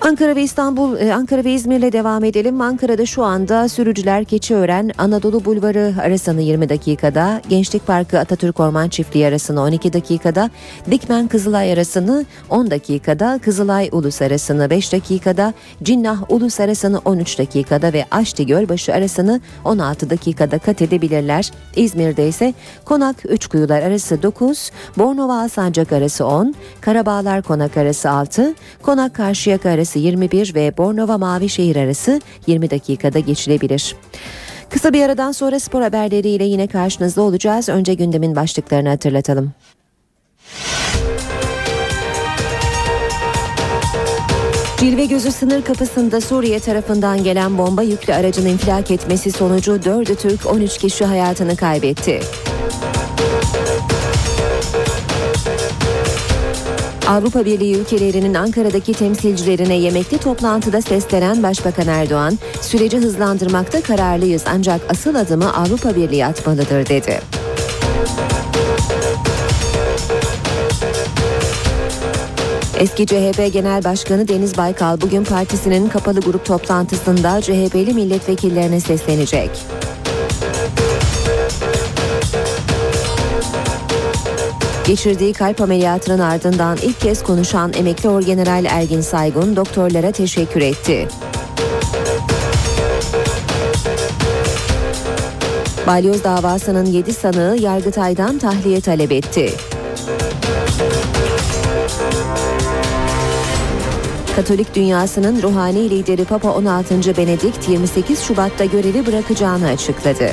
Ankara 0.00 0.36
ve 0.36 0.42
İstanbul, 0.42 0.96
e, 0.96 1.14
Ankara 1.14 1.44
ve 1.44 1.52
İzmir'le 1.52 1.92
devam 1.92 2.24
edelim. 2.24 2.60
Ankara'da 2.60 3.06
şu 3.06 3.24
anda 3.24 3.68
sürücüler 3.68 4.24
Keçiören, 4.24 4.90
Anadolu 4.98 5.44
Bulvarı 5.44 5.94
arasını 6.02 6.42
20 6.42 6.68
dakikada, 6.68 7.42
Gençlik 7.48 7.86
Parkı 7.86 8.18
Atatürk 8.18 8.60
Orman 8.60 8.88
Çiftliği 8.88 9.26
arasını 9.26 9.60
12 9.62 9.92
dakikada, 9.92 10.50
Dikmen 10.90 11.28
Kızılay 11.28 11.72
arasını 11.72 12.24
10 12.50 12.70
dakikada, 12.70 13.38
Kızılay 13.42 13.88
Ulus 13.92 14.22
arasını 14.22 14.70
5 14.70 14.92
dakikada, 14.92 15.54
Cinnah 15.82 16.30
Ulus 16.30 16.60
arasını 16.60 17.00
13 17.04 17.38
dakikada 17.38 17.92
ve 17.92 18.04
Aşti 18.10 18.46
Gölbaşı 18.46 18.94
arasını 18.94 19.40
16 19.64 20.10
dakikada 20.10 20.58
kat 20.58 20.82
edebilirler. 20.82 21.50
İzmir'de 21.76 22.28
ise 22.28 22.54
Konak 22.84 23.16
Üçkuyular 23.24 23.82
arası 23.82 24.22
9, 24.22 24.70
Bornova 24.98 25.42
Alsancak 25.42 25.92
arası 25.92 26.26
10, 26.26 26.54
Karabağlar 26.80 27.42
Konak 27.42 27.76
arası 27.76 28.10
6, 28.10 28.54
Konak 28.82 29.14
Karşıyaka 29.14 29.70
arası 29.70 29.87
21 29.96 30.54
ve 30.54 30.76
Bornova 30.76 31.18
Mavişehir 31.18 31.76
arası 31.76 32.20
20 32.46 32.70
dakikada 32.70 33.18
geçilebilir. 33.18 33.96
Kısa 34.70 34.92
bir 34.92 35.02
aradan 35.02 35.32
sonra 35.32 35.60
spor 35.60 35.82
haberleriyle 35.82 36.44
yine 36.44 36.66
karşınızda 36.66 37.22
olacağız. 37.22 37.68
Önce 37.68 37.94
gündemin 37.94 38.36
başlıklarını 38.36 38.88
hatırlatalım. 38.88 39.52
Cilve 44.80 45.04
gözü 45.04 45.32
sınır 45.32 45.62
kapısında 45.62 46.20
Suriye 46.20 46.60
tarafından 46.60 47.24
gelen 47.24 47.58
bomba 47.58 47.82
yüklü 47.82 48.14
aracın 48.14 48.46
infilak 48.46 48.90
etmesi 48.90 49.32
sonucu 49.32 49.72
4'ü 49.72 50.16
Türk 50.16 50.46
13 50.46 50.78
kişi 50.78 51.04
hayatını 51.04 51.56
kaybetti. 51.56 52.20
Avrupa 57.08 57.44
Birliği 57.44 57.76
ülkelerinin 57.76 58.34
Ankara'daki 58.34 58.92
temsilcilerine 58.92 59.74
yemekli 59.74 60.18
toplantıda 60.18 60.82
seslenen 60.82 61.42
Başbakan 61.42 61.86
Erdoğan, 61.86 62.38
süreci 62.60 62.98
hızlandırmakta 62.98 63.80
kararlıyız 63.80 64.44
ancak 64.46 64.80
asıl 64.90 65.14
adımı 65.14 65.56
Avrupa 65.56 65.96
Birliği 65.96 66.26
atmalıdır 66.26 66.86
dedi. 66.86 67.20
Eski 72.78 73.06
CHP 73.06 73.52
Genel 73.52 73.84
Başkanı 73.84 74.28
Deniz 74.28 74.56
Baykal 74.56 75.00
bugün 75.00 75.24
partisinin 75.24 75.88
kapalı 75.88 76.20
grup 76.20 76.44
toplantısında 76.44 77.40
CHP'li 77.40 77.94
milletvekillerine 77.94 78.80
seslenecek. 78.80 79.50
Geçirdiği 84.88 85.32
kalp 85.32 85.60
ameliyatının 85.60 86.18
ardından 86.18 86.78
ilk 86.82 87.00
kez 87.00 87.22
konuşan 87.22 87.72
emekli 87.72 88.08
orgeneral 88.08 88.64
Ergin 88.64 89.00
Saygun 89.00 89.56
doktorlara 89.56 90.12
teşekkür 90.12 90.60
etti. 90.60 91.08
Balyoz 95.86 96.24
davasının 96.24 96.86
7 96.86 97.12
sanığı 97.12 97.56
Yargıtay'dan 97.60 98.38
tahliye 98.38 98.80
talep 98.80 99.12
etti. 99.12 99.52
Katolik 104.36 104.74
dünyasının 104.74 105.42
ruhani 105.42 105.90
lideri 105.90 106.24
Papa 106.24 106.50
16. 106.50 107.16
Benedikt 107.16 107.68
28 107.68 108.22
Şubat'ta 108.22 108.64
görevi 108.64 109.06
bırakacağını 109.06 109.68
açıkladı. 109.68 110.30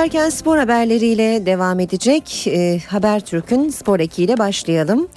İşe 0.00 0.06
giderken 0.06 0.30
spor 0.30 0.58
haberleriyle 0.58 1.46
devam 1.46 1.80
edecek. 1.80 2.46
E, 2.46 2.80
Habertürk'ün 2.88 3.68
spor 3.68 4.00
ekiyle 4.00 4.38
başlayalım. 4.38 5.08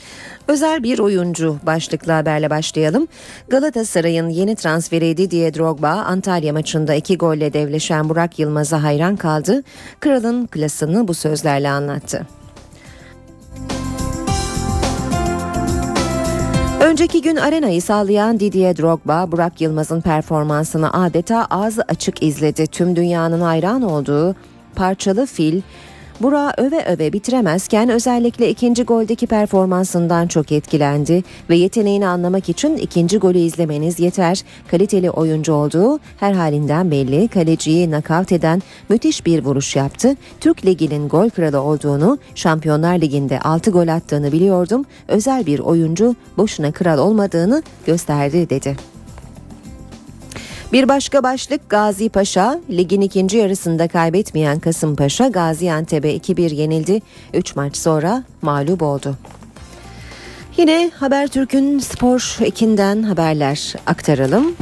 Özel 0.48 0.84
bir 0.84 1.00
oyuncu 1.00 1.58
başlıklı 1.65 2.12
haberle 2.12 2.50
başlayalım. 2.50 3.08
Galatasaray'ın 3.48 4.30
yeni 4.30 4.56
transferi 4.56 5.17
Didier 5.17 5.54
Drogba 5.54 5.89
Antalya 5.89 6.54
maçında 6.54 6.93
iki 6.93 7.17
golle 7.17 7.54
devleşen 7.54 8.10
Burak 8.10 8.39
Yılmaz'a 8.39 8.84
hayran 8.84 9.15
kaldı. 9.15 9.63
Kralın 10.00 10.48
klasını 10.48 11.08
bu 11.08 11.13
sözlerle 11.13 11.69
anlattı. 11.69 12.28
Önceki 16.82 17.22
gün 17.22 17.36
arenayı 17.36 17.82
sağlayan 17.82 18.39
Didier 18.39 18.78
Drogba, 18.78 19.32
Burak 19.32 19.62
Yılmaz'ın 19.62 20.02
performansını 20.02 20.93
adeta 20.93 21.48
ağzı 21.50 21.82
açık 21.82 22.24
izledi. 22.24 22.67
Tüm 22.67 22.96
dünyanın 22.96 23.41
hayran 23.41 23.82
olduğu 23.82 24.36
parçalı 24.75 25.25
fil, 25.25 25.62
Burak'ı 26.21 26.62
öve 26.62 26.86
öve 26.86 27.13
bitiremezken 27.13 27.89
özellikle 27.89 28.49
ikinci 28.49 28.83
goldeki 28.83 29.27
performansından 29.27 30.27
çok 30.27 30.51
etkilendi 30.51 31.23
ve 31.49 31.55
yeteneğini 31.55 32.07
anlamak 32.07 32.49
için 32.49 32.77
ikinci 32.77 33.17
golü 33.17 33.38
izlemeniz 33.38 33.99
yeter. 33.99 34.43
Kaliteli 34.71 35.09
oyuncu 35.12 35.53
olduğu 35.53 35.99
her 36.19 36.33
halinden 36.33 36.91
belli. 36.91 37.27
Kaleciyi 37.27 37.91
nakavt 37.91 38.31
eden 38.31 38.62
müthiş 38.89 39.25
bir 39.25 39.45
vuruş 39.45 39.75
yaptı. 39.75 40.15
Türk 40.39 40.65
Ligi'nin 40.65 41.09
gol 41.09 41.29
kralı 41.29 41.62
olduğunu, 41.62 42.17
Şampiyonlar 42.36 43.01
Ligi'nde 43.01 43.39
6 43.39 43.71
gol 43.71 43.88
attığını 43.88 44.31
biliyordum. 44.31 44.86
Özel 45.07 45.45
bir 45.45 45.59
oyuncu 45.59 46.15
boşuna 46.38 46.71
kral 46.71 46.97
olmadığını 46.97 47.63
gösterdi 47.86 48.49
dedi. 48.49 48.92
Bir 50.73 50.88
başka 50.88 51.23
başlık 51.23 51.69
Gazi 51.69 52.09
Paşa. 52.09 52.59
Ligin 52.69 53.01
ikinci 53.01 53.38
yarısında 53.38 53.88
kaybetmeyen 53.88 54.59
Kasımpaşa 54.59 55.27
Gaziantep'e 55.27 56.17
2-1 56.17 56.53
yenildi. 56.53 57.01
3 57.33 57.55
maç 57.55 57.77
sonra 57.77 58.23
mağlup 58.41 58.81
oldu. 58.81 59.15
Yine 60.57 60.91
Habertürk'ün 60.95 61.79
spor 61.79 62.38
ekinden 62.41 63.03
haberler 63.03 63.73
aktaralım. 63.86 64.55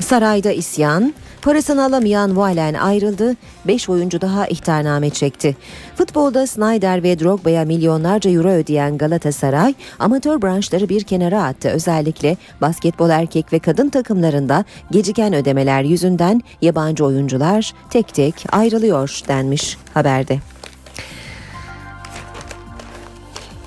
Sarayda 0.00 0.52
isyan, 0.52 1.14
parasını 1.44 1.84
alamayan 1.84 2.36
Valen 2.36 2.74
ayrıldı, 2.74 3.36
5 3.66 3.88
oyuncu 3.88 4.20
daha 4.20 4.46
ihtarname 4.46 5.10
çekti. 5.10 5.56
Futbolda 5.94 6.46
Snyder 6.46 7.02
ve 7.02 7.18
Drogba'ya 7.18 7.64
milyonlarca 7.64 8.30
euro 8.30 8.48
ödeyen 8.48 8.98
Galatasaray, 8.98 9.74
amatör 9.98 10.42
branşları 10.42 10.88
bir 10.88 11.04
kenara 11.04 11.44
attı. 11.44 11.68
Özellikle 11.68 12.36
basketbol 12.60 13.10
erkek 13.10 13.52
ve 13.52 13.58
kadın 13.58 13.88
takımlarında 13.88 14.64
geciken 14.90 15.34
ödemeler 15.34 15.82
yüzünden 15.82 16.42
yabancı 16.62 17.04
oyuncular 17.04 17.72
tek 17.90 18.14
tek 18.14 18.34
ayrılıyor 18.52 19.20
denmiş 19.28 19.78
haberde. 19.94 20.53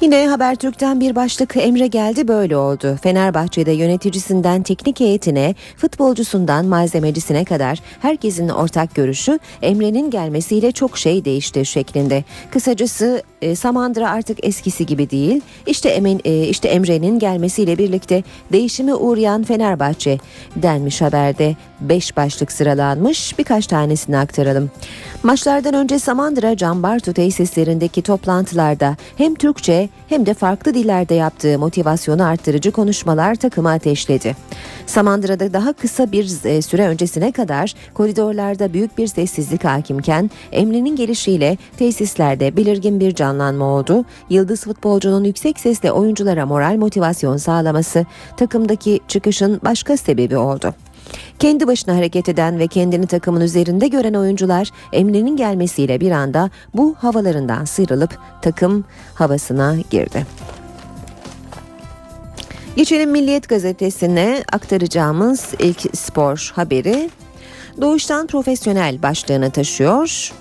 Yine 0.02 0.28
Habertürk'ten 0.28 1.00
bir 1.00 1.16
başlık 1.16 1.58
Emre 1.58 1.88
geldi 1.88 2.28
böyle 2.28 2.58
oldu. 2.58 2.98
Fenerbahçe'de 3.02 3.72
yöneticisinden 3.72 4.64
teknik 4.64 5.00
heyetine, 5.00 5.56
futbolcusundan 5.78 6.66
malzemecisine 6.66 7.46
kadar 7.46 7.82
herkesin 8.02 8.50
ortak 8.50 8.96
görüşü 8.96 9.40
Emre'nin 9.62 10.10
gelmesiyle 10.10 10.72
çok 10.72 10.98
şey 10.98 11.26
değişti 11.26 11.66
şeklinde. 11.66 12.24
Kısacası 12.52 13.24
e, 13.42 13.56
Samandıra 13.56 14.10
artık 14.10 14.46
eskisi 14.46 14.86
gibi 14.86 15.10
değil. 15.10 15.42
İşte 15.68 15.90
Emin 15.90 16.22
e, 16.26 16.44
işte 16.44 16.68
Emre'nin 16.68 17.20
gelmesiyle 17.20 17.78
birlikte 17.78 18.24
değişime 18.52 18.96
uğrayan 18.96 19.44
Fenerbahçe 19.44 20.18
denmiş 20.56 21.02
haberde. 21.02 21.56
5 21.82 22.18
başlık 22.18 22.52
sıralanmış. 22.52 23.40
Birkaç 23.40 23.68
tanesini 23.68 24.18
aktaralım. 24.18 24.72
Maçlardan 25.24 25.74
önce 25.74 26.00
Samandıra 26.00 26.58
Can 26.58 26.84
Bartu 26.84 27.14
tesislerindeki 27.14 28.02
toplantılarda 28.02 28.98
hem 29.18 29.36
Türkçe 29.36 29.87
hem 30.10 30.26
de 30.26 30.34
farklı 30.34 30.74
dillerde 30.74 31.14
yaptığı 31.16 31.60
motivasyonu 31.60 32.24
arttırıcı 32.24 32.72
konuşmalar 32.72 33.36
takımı 33.36 33.72
ateşledi. 33.72 34.36
Samandıra'da 34.86 35.54
daha 35.54 35.74
kısa 35.74 36.12
bir 36.12 36.46
e, 36.46 36.62
süre 36.62 36.88
öncesine 36.88 37.32
kadar 37.32 37.74
koridorlarda 37.94 38.74
büyük 38.74 38.98
bir 38.98 39.08
sessizlik 39.08 39.64
hakimken 39.64 40.32
Emre'nin 40.52 40.96
gelişiyle 40.96 41.58
tesislerde 41.78 42.58
belirgin 42.58 43.00
bir 43.00 43.16
canlanma 43.16 43.66
oldu. 43.66 44.06
Yıldız 44.30 44.64
futbolcunun 44.64 45.24
yüksek 45.24 45.60
sesle 45.60 45.92
oyunculara 45.92 46.46
moral 46.46 46.76
motivasyon 46.76 47.38
sağlaması 47.38 48.06
takımdaki 48.38 49.00
çıkışın 49.08 49.62
başka 49.64 49.98
sebebi 49.98 50.38
oldu. 50.38 50.87
Kendi 51.40 51.68
başına 51.68 51.96
hareket 51.96 52.30
eden 52.30 52.60
ve 52.60 52.68
kendini 52.68 53.08
takımın 53.08 53.42
üzerinde 53.42 53.88
gören 53.88 54.14
oyuncular 54.14 54.70
Emre'nin 54.94 55.38
gelmesiyle 55.38 56.00
bir 56.00 56.12
anda 56.12 56.50
bu 56.74 56.96
havalarından 57.00 57.66
sıyrılıp 57.66 58.18
takım 58.42 58.86
havasına 59.14 59.76
girdi. 59.90 60.26
Geçelim 62.76 63.12
Milliyet 63.12 63.50
Gazetesi'ne 63.50 64.44
aktaracağımız 64.54 65.54
ilk 65.60 65.98
spor 65.98 66.52
haberi. 66.56 67.10
Doğuştan 67.82 68.28
profesyonel 68.28 69.04
başlığını 69.04 69.52
taşıyor. 69.52 70.32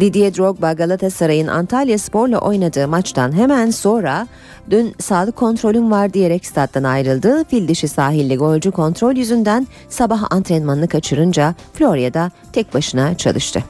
Didier 0.00 0.34
Drogba 0.34 0.72
Galatasaray'ın 0.72 1.46
Antalya 1.46 1.98
Spor'la 1.98 2.38
oynadığı 2.38 2.88
maçtan 2.88 3.32
hemen 3.32 3.70
sonra 3.70 4.26
dün 4.70 4.94
sağlık 5.00 5.36
kontrolüm 5.36 5.90
var 5.90 6.12
diyerek 6.12 6.46
stat'tan 6.46 6.84
ayrıldı. 6.84 7.44
Fil 7.44 7.68
dişi 7.68 7.88
sahilli 7.88 8.36
golcü 8.36 8.70
kontrol 8.70 9.16
yüzünden 9.16 9.66
sabah 9.88 10.22
antrenmanını 10.30 10.88
kaçırınca 10.88 11.54
Florya'da 11.72 12.30
tek 12.52 12.74
başına 12.74 13.16
çalıştı. 13.16 13.64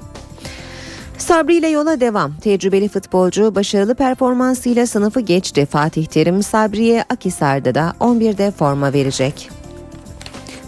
Sabri 1.19 1.57
ile 1.57 1.69
yola 1.69 2.01
devam. 2.01 2.37
Tecrübeli 2.37 2.89
futbolcu 2.89 3.55
başarılı 3.55 3.95
performansıyla 3.95 4.87
sınıfı 4.87 5.21
geçti. 5.21 5.67
Fatih 5.67 6.07
Terim 6.07 6.43
Sabri'ye 6.43 7.05
Akisar'da 7.09 7.75
da 7.75 7.95
11'de 8.01 8.51
forma 8.51 8.93
verecek. 8.93 9.60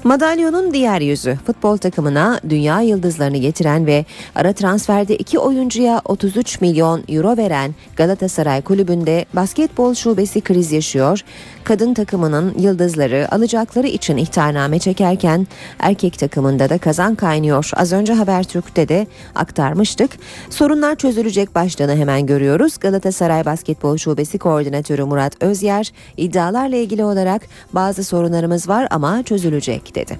Madalyonun 0.04 0.74
diğer 0.74 1.00
yüzü 1.00 1.38
futbol 1.46 1.76
takımına 1.76 2.40
dünya 2.48 2.80
yıldızlarını 2.80 3.36
getiren 3.36 3.86
ve 3.86 4.04
ara 4.34 4.52
transferde 4.52 5.16
iki 5.16 5.38
oyuncuya 5.38 6.02
33 6.04 6.60
milyon 6.60 7.04
euro 7.08 7.36
veren 7.36 7.74
Galatasaray 7.96 8.62
Kulübü'nde 8.62 9.24
basketbol 9.34 9.94
şubesi 9.94 10.40
kriz 10.40 10.72
yaşıyor. 10.72 11.20
Kadın 11.64 11.94
takımının 11.94 12.54
yıldızları 12.58 13.28
alacakları 13.30 13.86
için 13.86 14.16
ihtarname 14.16 14.78
çekerken 14.78 15.46
erkek 15.78 16.18
takımında 16.18 16.68
da 16.68 16.78
kazan 16.78 17.14
kaynıyor. 17.14 17.70
Az 17.74 17.92
önce 17.92 18.12
Habertürk'te 18.12 18.88
de 18.88 19.06
aktarmıştık. 19.34 20.10
Sorunlar 20.50 20.96
çözülecek 20.96 21.54
başlığını 21.54 21.96
hemen 21.96 22.26
görüyoruz. 22.26 22.78
Galatasaray 22.78 23.44
Basketbol 23.44 23.96
Şubesi 23.96 24.38
Koordinatörü 24.38 25.04
Murat 25.04 25.42
Özyer 25.42 25.92
iddialarla 26.16 26.76
ilgili 26.76 27.04
olarak 27.04 27.42
bazı 27.72 28.04
sorunlarımız 28.04 28.68
var 28.68 28.88
ama 28.90 29.22
çözülecek 29.22 29.91
dedi. 29.94 30.18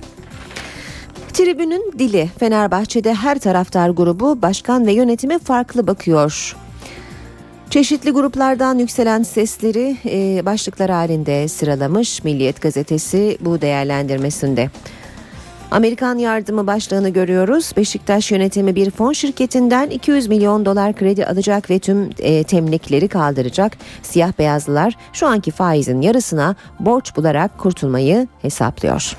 Tribünün 1.33 1.93
dili 1.99 2.31
Fenerbahçe'de 2.39 3.15
her 3.15 3.39
taraftar 3.39 3.91
grubu 3.91 4.43
başkan 4.43 4.87
ve 4.87 4.93
yönetime 4.93 5.39
farklı 5.39 5.87
bakıyor. 5.87 6.57
Çeşitli 7.71 8.11
gruplardan 8.11 8.79
yükselen 8.79 9.23
sesleri 9.23 9.97
e, 10.05 10.47
başlıklar 10.47 10.91
halinde 10.91 11.49
sıralamış 11.49 12.25
Milliyet 12.25 12.61
gazetesi 12.61 13.39
bu 13.41 13.61
değerlendirmesinde. 13.61 14.71
Amerikan 15.71 16.19
yardımı 16.19 16.67
başlığını 16.67 17.09
görüyoruz. 17.09 17.73
Beşiktaş 17.77 18.33
yönetimi 18.33 18.75
bir 18.75 18.91
fon 18.91 19.13
şirketinden 19.13 19.91
200 19.91 20.27
milyon 20.27 20.67
dolar 20.67 20.97
kredi 20.97 21.27
alacak 21.27 21.71
ve 21.71 21.79
tüm 21.79 22.11
e, 22.19 22.45
temlikleri 22.45 23.09
kaldıracak. 23.09 23.77
Siyah 24.03 24.33
beyazlılar 24.39 24.97
şu 25.13 25.27
anki 25.27 25.51
faizin 25.51 26.01
yarısına 26.01 26.57
borç 26.81 27.17
bularak 27.17 27.59
kurtulmayı 27.59 28.29
hesaplıyor. 28.43 29.17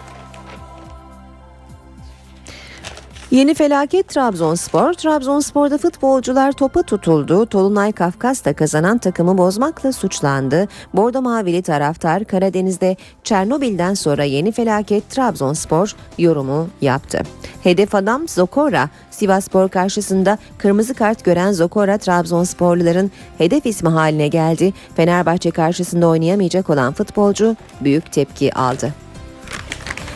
Yeni 3.34 3.54
felaket 3.54 4.08
Trabzonspor. 4.08 4.93
Trabzonspor'da 4.93 5.78
futbolcular 5.78 6.52
topa 6.52 6.84
tutuldu. 6.84 7.46
Tolunay 7.46 7.91
Kafkas 7.91 8.46
da 8.46 8.54
kazanan 8.54 8.98
takımı 8.98 9.38
bozmakla 9.38 9.91
suçlandı. 9.91 10.67
Bordo 10.93 11.22
Mavili 11.22 11.62
taraftar 11.62 12.24
Karadeniz'de 12.26 12.96
Çernobil'den 13.24 13.93
sonra 13.93 14.24
yeni 14.24 14.52
felaket 14.52 15.10
Trabzonspor 15.10 15.96
yorumu 16.17 16.67
yaptı. 16.82 17.19
Hedef 17.63 17.96
adam 17.96 18.28
Zokora. 18.28 18.89
Sivaspor 19.12 19.69
karşısında 19.69 20.38
kırmızı 20.58 20.93
kart 20.93 21.26
gören 21.26 21.52
Zokora 21.52 21.98
Trabzonsporluların 21.98 23.12
hedef 23.38 23.65
ismi 23.65 23.89
haline 23.89 24.28
geldi. 24.28 24.74
Fenerbahçe 24.96 25.52
karşısında 25.52 26.08
oynayamayacak 26.08 26.69
olan 26.69 26.93
futbolcu 26.93 27.56
büyük 27.82 28.12
tepki 28.12 28.54
aldı. 28.54 28.93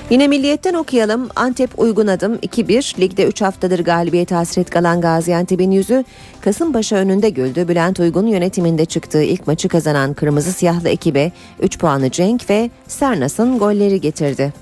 Yine 0.10 0.28
Milliyet'ten 0.28 0.74
okuyalım. 0.74 1.30
Antep 1.36 1.80
uygun 1.80 2.08
adım 2.08 2.36
2-1. 2.36 3.02
Ligde 3.02 3.28
3 3.28 3.42
haftadır 3.42 3.80
galibiyet 3.80 4.32
hasret 4.32 4.70
kalan 4.70 5.02
Gaziantep'in 5.02 5.72
yüzü 5.72 6.04
Kasımpaşa 6.42 6.96
önünde 6.96 7.30
güldü. 7.30 7.68
Bülent 7.68 8.00
Uygun 8.00 8.28
yönetiminde 8.28 8.86
çıktığı 8.86 9.24
ilk 9.24 9.48
maçı 9.48 9.70
kazanan 9.70 10.14
Kırmızı 10.14 10.52
Siyahlı 10.54 10.90
ekibe 10.90 11.32
3 11.60 11.80
puanı 11.80 12.12
Cenk 12.12 12.50
ve 12.50 12.70
Sernas'ın 12.88 13.60
golleri 13.60 14.02
getirdi. 14.02 14.54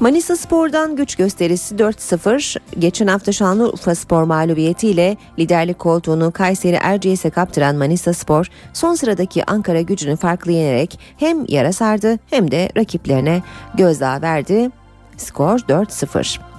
Manisa 0.00 0.36
Spor'dan 0.36 0.96
güç 0.96 1.16
gösterisi 1.16 1.74
4-0. 1.74 2.58
Geçen 2.78 3.06
hafta 3.06 3.32
Şanlıurfa 3.32 3.94
Spor 3.94 4.22
mağlubiyetiyle 4.22 5.16
liderlik 5.38 5.78
koltuğunu 5.78 6.32
Kayseri 6.32 6.78
Erciyes'e 6.82 7.30
kaptıran 7.30 7.76
Manisa 7.76 8.12
Spor 8.12 8.46
son 8.72 8.94
sıradaki 8.94 9.50
Ankara 9.50 9.80
gücünü 9.80 10.16
farklı 10.16 10.52
yenerek 10.52 10.98
hem 11.16 11.44
yara 11.48 11.72
sardı 11.72 12.18
hem 12.30 12.50
de 12.50 12.70
rakiplerine 12.76 13.42
gözdağı 13.74 14.22
verdi. 14.22 14.70
Skor 15.16 15.58
4-0. 15.58 16.49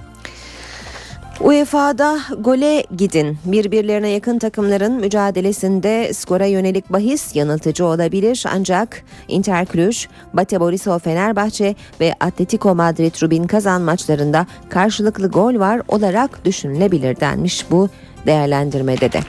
UEFA'da 1.42 2.18
gole 2.38 2.84
gidin. 2.96 3.38
Birbirlerine 3.44 4.08
yakın 4.08 4.38
takımların 4.38 4.92
mücadelesinde 4.92 6.12
skora 6.12 6.46
yönelik 6.46 6.92
bahis 6.92 7.36
yanıltıcı 7.36 7.86
olabilir. 7.86 8.44
Ancak 8.54 9.02
Inter 9.28 9.66
Cluj, 9.66 10.06
Bate 10.32 10.60
Borisov 10.60 10.98
Fenerbahçe 10.98 11.74
ve 12.00 12.14
Atletico 12.20 12.74
Madrid 12.74 13.22
Rubin 13.22 13.46
kazan 13.46 13.82
maçlarında 13.82 14.46
karşılıklı 14.68 15.28
gol 15.28 15.58
var 15.58 15.82
olarak 15.88 16.44
düşünülebilir 16.44 17.20
denmiş 17.20 17.70
bu 17.70 17.88
değerlendirmede 18.26 19.12
de. 19.12 19.20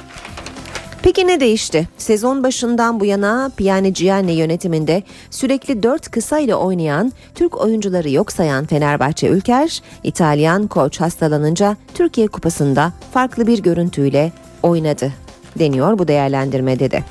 Peki 1.04 1.28
ne 1.28 1.40
değişti? 1.40 1.88
Sezon 1.98 2.44
başından 2.44 3.00
bu 3.00 3.06
yana 3.06 3.52
Piani 3.58 3.94
Gianni 3.94 4.32
yönetiminde 4.32 5.04
sürekli 5.30 5.84
dört 5.84 6.12
kısa 6.12 6.40
ile 6.40 6.56
oynayan, 6.56 7.12
Türk 7.36 7.62
oyuncuları 7.62 8.10
yok 8.10 8.32
sayan 8.32 8.66
Fenerbahçe 8.66 9.28
Ülker, 9.28 9.82
İtalyan 10.04 10.68
koç 10.68 11.02
hastalanınca 11.02 11.78
Türkiye 11.94 12.28
Kupası'nda 12.28 12.94
farklı 13.14 13.48
bir 13.48 13.64
görüntüyle 13.64 14.32
oynadı. 14.64 15.12
deniyor 15.60 16.00
bu 16.00 16.08
değerlendirmede 16.08 16.92
de. 16.92 17.04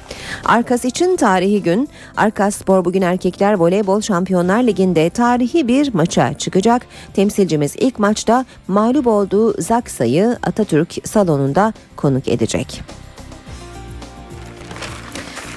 Arkas 0.44 0.84
için 0.84 1.16
tarihi 1.16 1.62
gün. 1.62 1.88
Arkas 2.16 2.54
Spor 2.54 2.84
bugün 2.84 3.02
erkekler 3.02 3.54
voleybol 3.54 4.00
şampiyonlar 4.00 4.62
liginde 4.62 5.10
tarihi 5.10 5.68
bir 5.68 5.94
maça 5.94 6.34
çıkacak. 6.34 6.86
Temsilcimiz 7.14 7.76
ilk 7.78 7.98
maçta 7.98 8.44
mağlup 8.68 9.06
olduğu 9.06 9.62
Zaksa'yı 9.62 10.36
Atatürk 10.42 11.08
salonunda 11.08 11.72
konuk 11.96 12.28
edecek. 12.28 12.82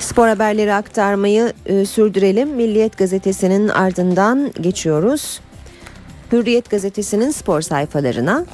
Spor 0.06 0.28
haberleri 0.28 0.74
aktarmayı 0.74 1.54
e, 1.66 1.86
sürdürelim. 1.86 2.50
Milliyet 2.50 2.98
gazetesinin 2.98 3.68
ardından 3.68 4.52
geçiyoruz. 4.62 5.40
Hürriyet 6.32 6.70
gazetesinin 6.70 7.32
spor 7.32 7.62
sayfalarına. 7.62 8.46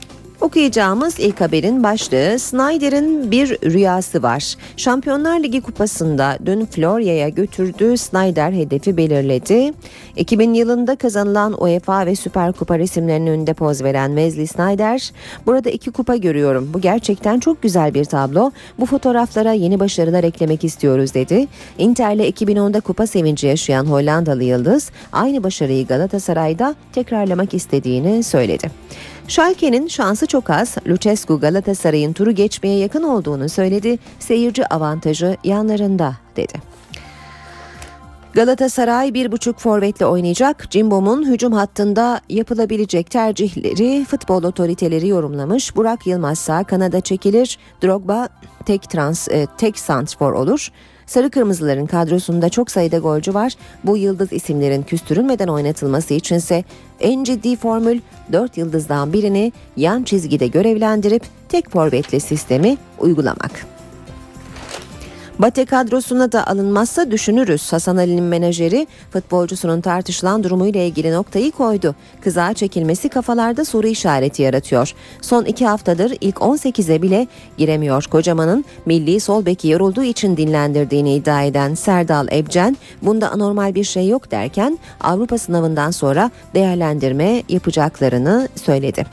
Okuyacağımız 0.41 1.19
ilk 1.19 1.41
haberin 1.41 1.83
başlığı 1.83 2.39
Snyder'in 2.39 3.31
bir 3.31 3.49
rüyası 3.49 4.23
var. 4.23 4.55
Şampiyonlar 4.77 5.43
Ligi 5.43 5.61
kupasında 5.61 6.37
dün 6.45 6.65
Florya'ya 6.65 7.29
götürdüğü 7.29 7.97
Snyder 7.97 8.51
hedefi 8.51 8.97
belirledi. 8.97 9.73
2000 10.15 10.53
yılında 10.53 10.95
kazanılan 10.95 11.63
UEFA 11.63 12.05
ve 12.05 12.15
Süper 12.15 12.53
Kupa 12.53 12.79
resimlerinin 12.79 13.27
önünde 13.27 13.53
poz 13.53 13.83
veren 13.83 14.07
Wesley 14.07 14.47
Snyder, 14.47 15.11
burada 15.45 15.69
iki 15.69 15.91
kupa 15.91 16.15
görüyorum. 16.15 16.69
Bu 16.73 16.81
gerçekten 16.81 17.39
çok 17.39 17.61
güzel 17.61 17.93
bir 17.93 18.05
tablo. 18.05 18.51
Bu 18.79 18.85
fotoğraflara 18.85 19.51
yeni 19.51 19.79
başarılar 19.79 20.23
eklemek 20.23 20.63
istiyoruz 20.63 21.13
dedi. 21.13 21.47
Inter'le 21.77 22.29
2010'da 22.29 22.79
kupa 22.79 23.07
sevinci 23.07 23.47
yaşayan 23.47 23.85
Hollandalı 23.85 24.43
Yıldız, 24.43 24.91
aynı 25.11 25.43
başarıyı 25.43 25.87
Galatasaray'da 25.87 26.75
tekrarlamak 26.93 27.53
istediğini 27.53 28.23
söyledi. 28.23 28.71
Schalke'nin 29.27 29.87
şansı 29.87 30.25
çok 30.25 30.49
az. 30.49 30.75
Lucescu 30.87 31.39
Galatasaray'ın 31.39 32.13
turu 32.13 32.31
geçmeye 32.31 32.77
yakın 32.77 33.03
olduğunu 33.03 33.49
söyledi. 33.49 33.99
Seyirci 34.19 34.73
avantajı 34.73 35.37
yanlarında 35.43 36.15
dedi. 36.35 36.53
Galatasaray 38.33 39.13
bir 39.13 39.31
buçuk 39.31 39.59
forvetle 39.59 40.05
oynayacak. 40.05 40.71
Cimbom'un 40.71 41.27
hücum 41.27 41.53
hattında 41.53 42.21
yapılabilecek 42.29 43.11
tercihleri 43.11 44.05
futbol 44.05 44.43
otoriteleri 44.43 45.07
yorumlamış. 45.07 45.75
Burak 45.75 46.07
Yılmaz 46.07 46.39
sağ 46.39 46.63
kanada 46.63 47.01
çekilir. 47.01 47.57
Drogba 47.83 48.29
tek 48.65 48.89
trans 48.89 49.27
e, 49.27 49.47
tek 49.57 49.79
santrfor 49.79 50.33
olur. 50.33 50.71
Sarı 51.11 51.29
Kırmızıların 51.29 51.85
kadrosunda 51.85 52.49
çok 52.49 52.71
sayıda 52.71 52.97
golcü 52.97 53.33
var. 53.33 53.53
Bu 53.83 53.97
yıldız 53.97 54.33
isimlerin 54.33 54.83
küstürülmeden 54.83 55.47
oynatılması 55.47 56.13
içinse 56.13 56.63
en 56.99 57.23
ciddi 57.23 57.55
formül 57.55 57.99
4 58.31 58.57
yıldızdan 58.57 59.13
birini 59.13 59.51
yan 59.77 60.03
çizgide 60.03 60.47
görevlendirip 60.47 61.23
tek 61.49 61.71
forvetli 61.71 62.19
sistemi 62.19 62.77
uygulamak. 62.99 63.51
Bate 65.41 65.65
kadrosuna 65.65 66.31
da 66.31 66.47
alınmazsa 66.47 67.11
düşünürüz. 67.11 67.73
Hasan 67.73 67.97
Ali'nin 67.97 68.23
menajeri 68.23 68.87
futbolcusunun 69.13 69.81
tartışılan 69.81 70.43
durumuyla 70.43 70.81
ilgili 70.81 71.13
noktayı 71.13 71.51
koydu. 71.51 71.95
Kızağa 72.21 72.53
çekilmesi 72.53 73.09
kafalarda 73.09 73.65
soru 73.65 73.87
işareti 73.87 74.41
yaratıyor. 74.41 74.93
Son 75.21 75.45
iki 75.45 75.65
haftadır 75.65 76.13
ilk 76.21 76.35
18'e 76.35 77.01
bile 77.01 77.27
giremiyor. 77.57 78.03
Kocaman'ın 78.03 78.65
milli 78.85 79.19
sol 79.19 79.45
beki 79.45 79.67
yorulduğu 79.67 80.03
için 80.03 80.37
dinlendirdiğini 80.37 81.15
iddia 81.15 81.43
eden 81.43 81.73
Serdal 81.73 82.27
Ebcen 82.31 82.77
bunda 83.01 83.31
anormal 83.31 83.75
bir 83.75 83.83
şey 83.83 84.07
yok 84.07 84.31
derken 84.31 84.79
Avrupa 84.99 85.37
sınavından 85.37 85.91
sonra 85.91 86.31
değerlendirme 86.53 87.43
yapacaklarını 87.49 88.47
söyledi. 88.55 89.05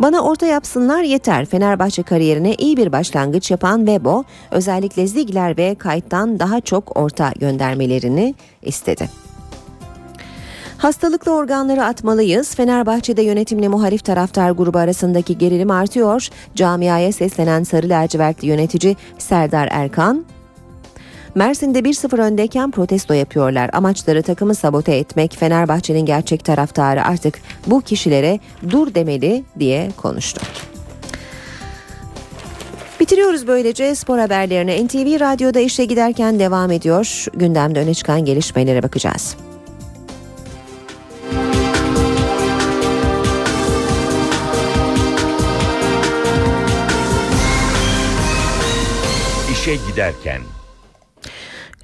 Bana 0.00 0.20
orta 0.20 0.46
yapsınlar 0.46 1.02
yeter. 1.02 1.46
Fenerbahçe 1.46 2.02
kariyerine 2.02 2.54
iyi 2.54 2.76
bir 2.76 2.92
başlangıç 2.92 3.50
yapan 3.50 3.86
Vebo 3.86 4.24
özellikle 4.50 5.06
Ziegler 5.06 5.56
ve 5.56 5.74
Kayt'tan 5.74 6.38
daha 6.38 6.60
çok 6.60 6.96
orta 6.96 7.32
göndermelerini 7.40 8.34
istedi. 8.62 9.08
Hastalıklı 10.78 11.32
organları 11.32 11.84
atmalıyız. 11.84 12.54
Fenerbahçe'de 12.54 13.22
yönetimle 13.22 13.68
muhalif 13.68 14.04
taraftar 14.04 14.50
grubu 14.50 14.78
arasındaki 14.78 15.38
gerilim 15.38 15.70
artıyor. 15.70 16.28
Camiaya 16.54 17.12
seslenen 17.12 17.62
sarı 17.62 17.88
lacivertli 17.88 18.48
yönetici 18.48 18.96
Serdar 19.18 19.68
Erkan, 19.70 20.24
Mersin'de 21.36 21.78
1-0 21.78 22.20
öndeyken 22.20 22.70
protesto 22.70 23.14
yapıyorlar. 23.14 23.70
Amaçları 23.72 24.22
takımı 24.22 24.54
sabote 24.54 24.96
etmek. 24.96 25.36
Fenerbahçe'nin 25.36 26.06
gerçek 26.06 26.44
taraftarı 26.44 27.04
artık 27.04 27.38
bu 27.66 27.80
kişilere 27.80 28.40
dur 28.70 28.94
demeli 28.94 29.44
diye 29.58 29.90
konuştu. 29.96 30.40
Bitiriyoruz 33.00 33.46
böylece 33.46 33.94
spor 33.94 34.18
haberlerine. 34.18 34.84
NTV 34.84 35.20
Radyo'da 35.20 35.60
işe 35.60 35.84
giderken 35.84 36.38
devam 36.38 36.70
ediyor. 36.70 37.24
Gündemde 37.34 37.80
öne 37.80 37.94
çıkan 37.94 38.24
gelişmelere 38.24 38.82
bakacağız. 38.82 39.36
İşe 49.52 49.76
giderken 49.90 50.40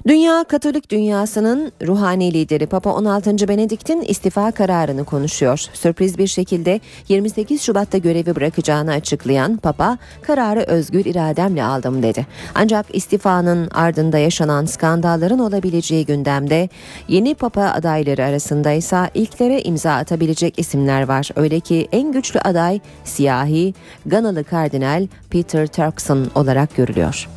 Dünya 0.07 0.45
Katolik 0.45 0.91
dünyasının 0.91 1.73
ruhani 1.87 2.35
lideri 2.35 2.67
Papa 2.67 2.91
16. 2.91 3.49
Benedikt'in 3.49 4.01
istifa 4.01 4.51
kararını 4.51 5.05
konuşuyor. 5.05 5.59
Sürpriz 5.73 6.19
bir 6.19 6.27
şekilde 6.27 6.81
28 7.09 7.63
Şubat'ta 7.63 7.99
görevi 7.99 8.37
bırakacağını 8.37 8.93
açıklayan 8.93 9.57
Papa, 9.57 9.99
kararı 10.23 10.61
özgür 10.61 11.05
irademle 11.05 11.65
aldım 11.65 12.03
dedi. 12.03 12.27
Ancak 12.55 12.87
istifanın 12.93 13.69
ardında 13.71 14.19
yaşanan 14.19 14.65
skandalların 14.65 15.39
olabileceği 15.39 16.07
gündemde 16.07 16.69
yeni 17.09 17.35
Papa 17.35 17.63
adayları 17.63 18.25
arasında 18.25 18.73
ise 18.73 19.11
ilklere 19.15 19.63
imza 19.63 19.93
atabilecek 19.93 20.59
isimler 20.59 21.03
var. 21.03 21.31
Öyle 21.37 21.61
ki 21.61 21.89
en 21.93 22.13
güçlü 22.13 22.41
aday 22.41 22.81
siyahi 23.05 23.75
Ganalı 24.07 24.45
Kardinal 24.45 25.07
Peter 25.31 25.67
Turkson 25.67 26.31
olarak 26.35 26.77
görülüyor. 26.77 27.29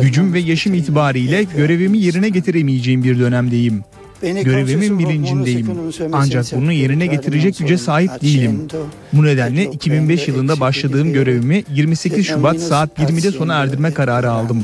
Gücüm 0.00 0.32
ve 0.32 0.38
yaşım 0.40 0.74
itibariyle 0.74 1.42
görevimi 1.56 1.98
yerine 1.98 2.28
getiremeyeceğim 2.28 3.04
bir 3.04 3.18
dönemdeyim. 3.18 3.84
Görevimin 4.44 4.98
bilincindeyim. 4.98 5.66
Ancak 6.12 6.46
bunu 6.56 6.72
yerine 6.72 7.06
getirecek 7.06 7.58
güce 7.58 7.78
sahip 7.78 8.22
değilim. 8.22 8.68
Bu 9.12 9.24
nedenle 9.24 9.64
2005 9.64 10.28
yılında 10.28 10.60
başladığım 10.60 11.12
görevimi 11.12 11.64
28 11.74 12.26
Şubat 12.26 12.60
saat 12.60 12.98
20'de 12.98 13.30
sona 13.30 13.54
erdirme 13.54 13.92
kararı 13.94 14.30
aldım. 14.30 14.62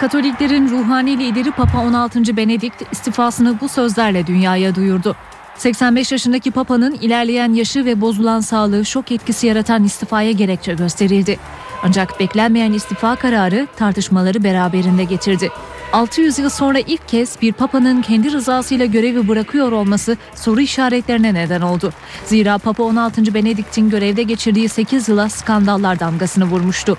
Katoliklerin 0.00 0.68
ruhani 0.68 1.18
lideri 1.18 1.50
Papa 1.50 1.78
16. 1.78 2.36
Benedikt 2.36 2.82
istifasını 2.92 3.60
bu 3.60 3.68
sözlerle 3.68 4.26
dünyaya 4.26 4.74
duyurdu. 4.74 5.16
85 5.58 6.12
yaşındaki 6.12 6.50
Papa'nın 6.50 6.94
ilerleyen 6.94 7.52
yaşı 7.52 7.84
ve 7.84 8.00
bozulan 8.00 8.40
sağlığı 8.40 8.84
şok 8.84 9.12
etkisi 9.12 9.46
yaratan 9.46 9.84
istifaya 9.84 10.30
gerekçe 10.30 10.74
gösterildi. 10.74 11.38
Ancak 11.82 12.20
beklenmeyen 12.20 12.72
istifa 12.72 13.16
kararı 13.16 13.66
tartışmaları 13.76 14.44
beraberinde 14.44 15.04
getirdi. 15.04 15.50
600 15.92 16.38
yıl 16.38 16.48
sonra 16.48 16.78
ilk 16.78 17.08
kez 17.08 17.42
bir 17.42 17.52
papanın 17.52 18.02
kendi 18.02 18.32
rızasıyla 18.32 18.86
görevi 18.86 19.28
bırakıyor 19.28 19.72
olması 19.72 20.16
soru 20.34 20.60
işaretlerine 20.60 21.34
neden 21.34 21.60
oldu. 21.60 21.92
Zira 22.24 22.58
Papa 22.58 22.82
16. 22.82 23.34
Benedikt'in 23.34 23.90
görevde 23.90 24.22
geçirdiği 24.22 24.68
8 24.68 25.08
yıla 25.08 25.28
skandallar 25.28 26.00
damgasını 26.00 26.44
vurmuştu. 26.44 26.98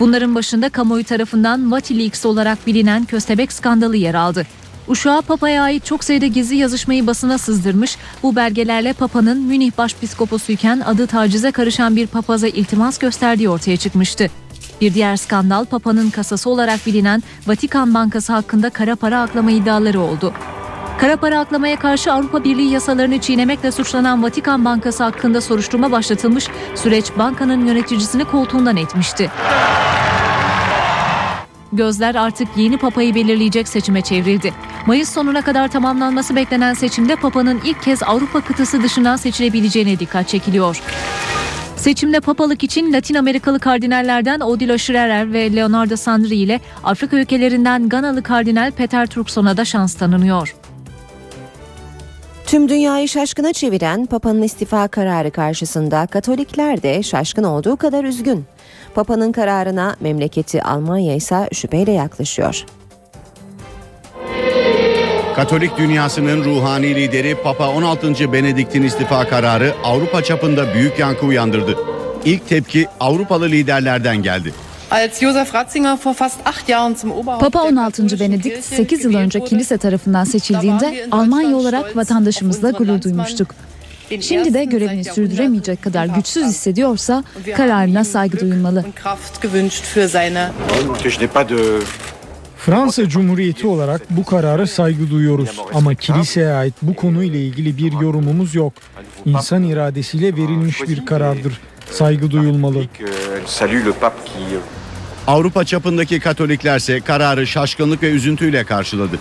Bunların 0.00 0.34
başında 0.34 0.68
kamuoyu 0.68 1.04
tarafından 1.04 1.72
Vatileaks 1.72 2.26
olarak 2.26 2.66
bilinen 2.66 3.04
köstebek 3.04 3.52
skandalı 3.52 3.96
yer 3.96 4.14
aldı. 4.14 4.46
Uşağı 4.88 5.22
Papa'ya 5.22 5.62
ait 5.62 5.84
çok 5.84 6.04
sayıda 6.04 6.26
gizli 6.26 6.56
yazışmayı 6.56 7.06
basına 7.06 7.38
sızdırmış, 7.38 7.96
bu 8.22 8.36
belgelerle 8.36 8.92
Papa'nın 8.92 9.42
Münih 9.42 9.78
başpiskoposuyken 9.78 10.80
adı 10.80 11.06
tacize 11.06 11.52
karışan 11.52 11.96
bir 11.96 12.06
papaza 12.06 12.46
iltimas 12.48 12.98
gösterdiği 12.98 13.48
ortaya 13.48 13.76
çıkmıştı. 13.76 14.30
Bir 14.80 14.94
diğer 14.94 15.16
skandal 15.16 15.64
Papa'nın 15.64 16.10
kasası 16.10 16.50
olarak 16.50 16.86
bilinen 16.86 17.22
Vatikan 17.46 17.94
Bankası 17.94 18.32
hakkında 18.32 18.70
kara 18.70 18.96
para 18.96 19.20
aklama 19.20 19.50
iddiaları 19.50 20.00
oldu. 20.00 20.32
Kara 20.98 21.16
para 21.16 21.40
aklamaya 21.40 21.78
karşı 21.78 22.12
Avrupa 22.12 22.44
Birliği 22.44 22.70
yasalarını 22.70 23.18
çiğnemekle 23.20 23.72
suçlanan 23.72 24.22
Vatikan 24.22 24.64
Bankası 24.64 25.04
hakkında 25.04 25.40
soruşturma 25.40 25.92
başlatılmış, 25.92 26.48
süreç 26.74 27.06
bankanın 27.18 27.66
yöneticisini 27.66 28.24
koltuğundan 28.24 28.76
etmişti. 28.76 29.30
Gözler 31.72 32.14
artık 32.14 32.48
yeni 32.56 32.76
papayı 32.78 33.14
belirleyecek 33.14 33.68
seçime 33.68 34.02
çevrildi. 34.02 34.54
Mayıs 34.86 35.08
sonuna 35.08 35.42
kadar 35.42 35.68
tamamlanması 35.68 36.36
beklenen 36.36 36.74
seçimde 36.74 37.16
papanın 37.16 37.60
ilk 37.64 37.82
kez 37.82 38.02
Avrupa 38.02 38.40
kıtası 38.40 38.82
dışından 38.82 39.16
seçilebileceğine 39.16 39.98
dikkat 39.98 40.28
çekiliyor. 40.28 40.82
Seçimde 41.76 42.20
papalık 42.20 42.62
için 42.62 42.92
Latin 42.92 43.14
Amerikalı 43.14 43.60
kardinallerden 43.60 44.40
Odilo 44.40 44.78
Scherer 44.78 45.32
ve 45.32 45.56
Leonardo 45.56 45.96
Sandri 45.96 46.36
ile 46.36 46.60
Afrika 46.84 47.16
ülkelerinden 47.16 47.88
Ganalı 47.88 48.22
kardinal 48.22 48.70
Peter 48.70 49.06
Turkson'a 49.06 49.56
da 49.56 49.64
şans 49.64 49.94
tanınıyor. 49.94 50.54
Tüm 52.46 52.68
dünyayı 52.68 53.08
şaşkına 53.08 53.52
çeviren 53.52 54.06
Papa'nın 54.06 54.42
istifa 54.42 54.88
kararı 54.88 55.30
karşısında 55.30 56.06
Katolikler 56.06 56.82
de 56.82 57.02
şaşkın 57.02 57.44
olduğu 57.44 57.76
kadar 57.76 58.04
üzgün. 58.04 58.44
Papa'nın 58.94 59.32
kararına 59.32 59.96
memleketi 60.00 60.62
Almanya 60.62 61.14
ise 61.14 61.48
şüpheyle 61.52 61.92
yaklaşıyor. 61.92 62.64
Katolik 65.36 65.78
dünyasının 65.78 66.44
ruhani 66.44 66.94
lideri 66.94 67.34
Papa 67.34 67.68
16. 67.68 68.32
Benedikt'in 68.32 68.82
istifa 68.82 69.28
kararı 69.28 69.74
Avrupa 69.84 70.22
çapında 70.22 70.74
büyük 70.74 70.98
yankı 70.98 71.26
uyandırdı. 71.26 71.76
İlk 72.24 72.48
tepki 72.48 72.86
Avrupalı 73.00 73.48
liderlerden 73.48 74.22
geldi. 74.22 74.52
Papa 77.40 77.62
16. 77.62 78.20
Benedikt 78.20 78.64
8 78.64 79.04
yıl 79.04 79.14
önce 79.14 79.44
kilise 79.44 79.78
tarafından 79.78 80.24
seçildiğinde 80.24 81.06
Almanya 81.10 81.56
olarak 81.56 81.96
vatandaşımızla 81.96 82.70
gurur 82.70 83.02
duymuştuk. 83.02 83.54
Şimdi 84.20 84.54
de 84.54 84.64
görevini 84.64 85.04
sürdüremeyecek 85.04 85.82
kadar 85.82 86.06
güçsüz 86.06 86.44
hissediyorsa 86.46 87.24
kararına 87.56 88.04
saygı 88.04 88.40
duyulmalı. 88.40 88.84
Fransa 92.56 93.08
Cumhuriyeti 93.08 93.66
olarak 93.66 94.02
bu 94.10 94.24
karara 94.24 94.66
saygı 94.66 95.10
duyuyoruz 95.10 95.60
ama 95.74 95.94
kiliseye 95.94 96.52
ait 96.52 96.74
bu 96.82 96.94
konuyla 96.94 97.38
ilgili 97.38 97.78
bir 97.78 97.92
yorumumuz 97.92 98.54
yok. 98.54 98.72
İnsan 99.24 99.62
iradesiyle 99.62 100.36
verilmiş 100.36 100.82
bir 100.82 101.06
karardır. 101.06 101.60
Saygı 101.90 102.30
duyulmalı. 102.30 102.84
Avrupa 105.26 105.64
çapındaki 105.64 106.20
Katoliklerse 106.20 107.00
kararı 107.00 107.46
şaşkınlık 107.46 108.02
ve 108.02 108.10
üzüntüyle 108.10 108.64
karşıladı. 108.64 109.18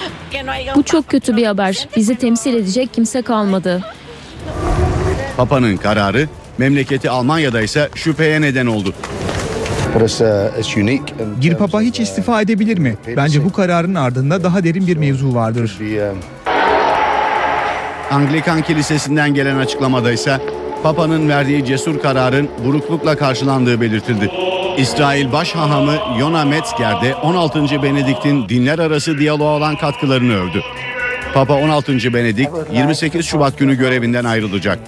Bu 0.76 0.82
çok 0.82 1.08
kötü 1.08 1.36
bir 1.36 1.46
haber. 1.46 1.88
Bizi 1.96 2.14
temsil 2.14 2.54
edecek 2.54 2.94
kimse 2.94 3.22
kalmadı. 3.22 3.84
Papa'nın 5.36 5.76
kararı 5.76 6.28
memleketi 6.58 7.10
Almanya'da 7.10 7.60
ise 7.62 7.88
şüpheye 7.94 8.40
neden 8.40 8.66
oldu. 8.66 8.94
Bir 11.42 11.54
papa 11.54 11.80
hiç 11.80 12.00
istifa 12.00 12.40
edebilir 12.42 12.78
mi? 12.78 12.96
Bence 13.16 13.44
bu 13.44 13.52
kararın 13.52 13.94
ardında 13.94 14.44
daha 14.44 14.64
derin 14.64 14.86
bir 14.86 14.96
mevzu 14.96 15.34
vardır. 15.34 15.78
Anglikan 18.10 18.62
Kilisesi'nden 18.62 19.34
gelen 19.34 19.56
açıklamada 19.56 20.12
ise 20.12 20.40
Papa'nın 20.82 21.28
verdiği 21.28 21.64
cesur 21.64 22.00
kararın 22.00 22.48
buruklukla 22.64 23.16
karşılandığı 23.16 23.80
belirtildi. 23.80 24.30
İsrail 24.78 25.32
Başhahamı 25.32 25.94
Yona 26.18 26.44
Metzger 26.44 27.02
de 27.02 27.14
16. 27.14 27.82
Benedikt'in 27.82 28.48
dinler 28.48 28.78
arası 28.78 29.18
diyaloğa 29.18 29.56
olan 29.56 29.76
katkılarını 29.76 30.34
övdü. 30.34 30.62
Papa 31.34 31.54
16. 31.54 32.14
Benedikt 32.14 32.50
28 32.72 33.26
Şubat 33.26 33.58
günü 33.58 33.74
görevinden 33.74 34.24
ayrılacak. 34.24 34.78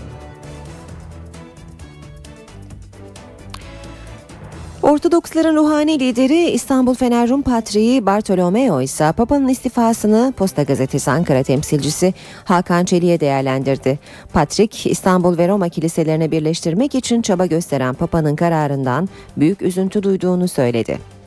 Ortodoksların 4.89 5.57
ruhani 5.57 6.01
lideri 6.01 6.51
İstanbul 6.51 6.95
Fener 6.95 7.29
Rum 7.29 7.43
Patriği 7.43 8.07
Bartolomeo 8.07 8.81
ise 8.81 9.13
Papa'nın 9.13 9.49
istifasını 9.49 10.33
Posta 10.37 10.63
Gazetesi 10.63 11.11
Ankara 11.11 11.43
temsilcisi 11.43 12.15
Hakan 12.45 12.85
Çelik'e 12.85 13.21
değerlendirdi. 13.21 13.99
Patrik, 14.33 14.87
İstanbul 14.87 15.39
ve 15.39 15.49
Roma 15.49 15.69
kiliselerini 15.69 16.31
birleştirmek 16.31 16.95
için 16.95 17.23
çaba 17.23 17.47
gösteren 17.47 17.95
Papa'nın 17.95 18.37
kararından 18.37 19.09
büyük 19.37 19.63
üzüntü 19.63 20.03
duyduğunu 20.03 20.49
söyledi. 20.49 21.18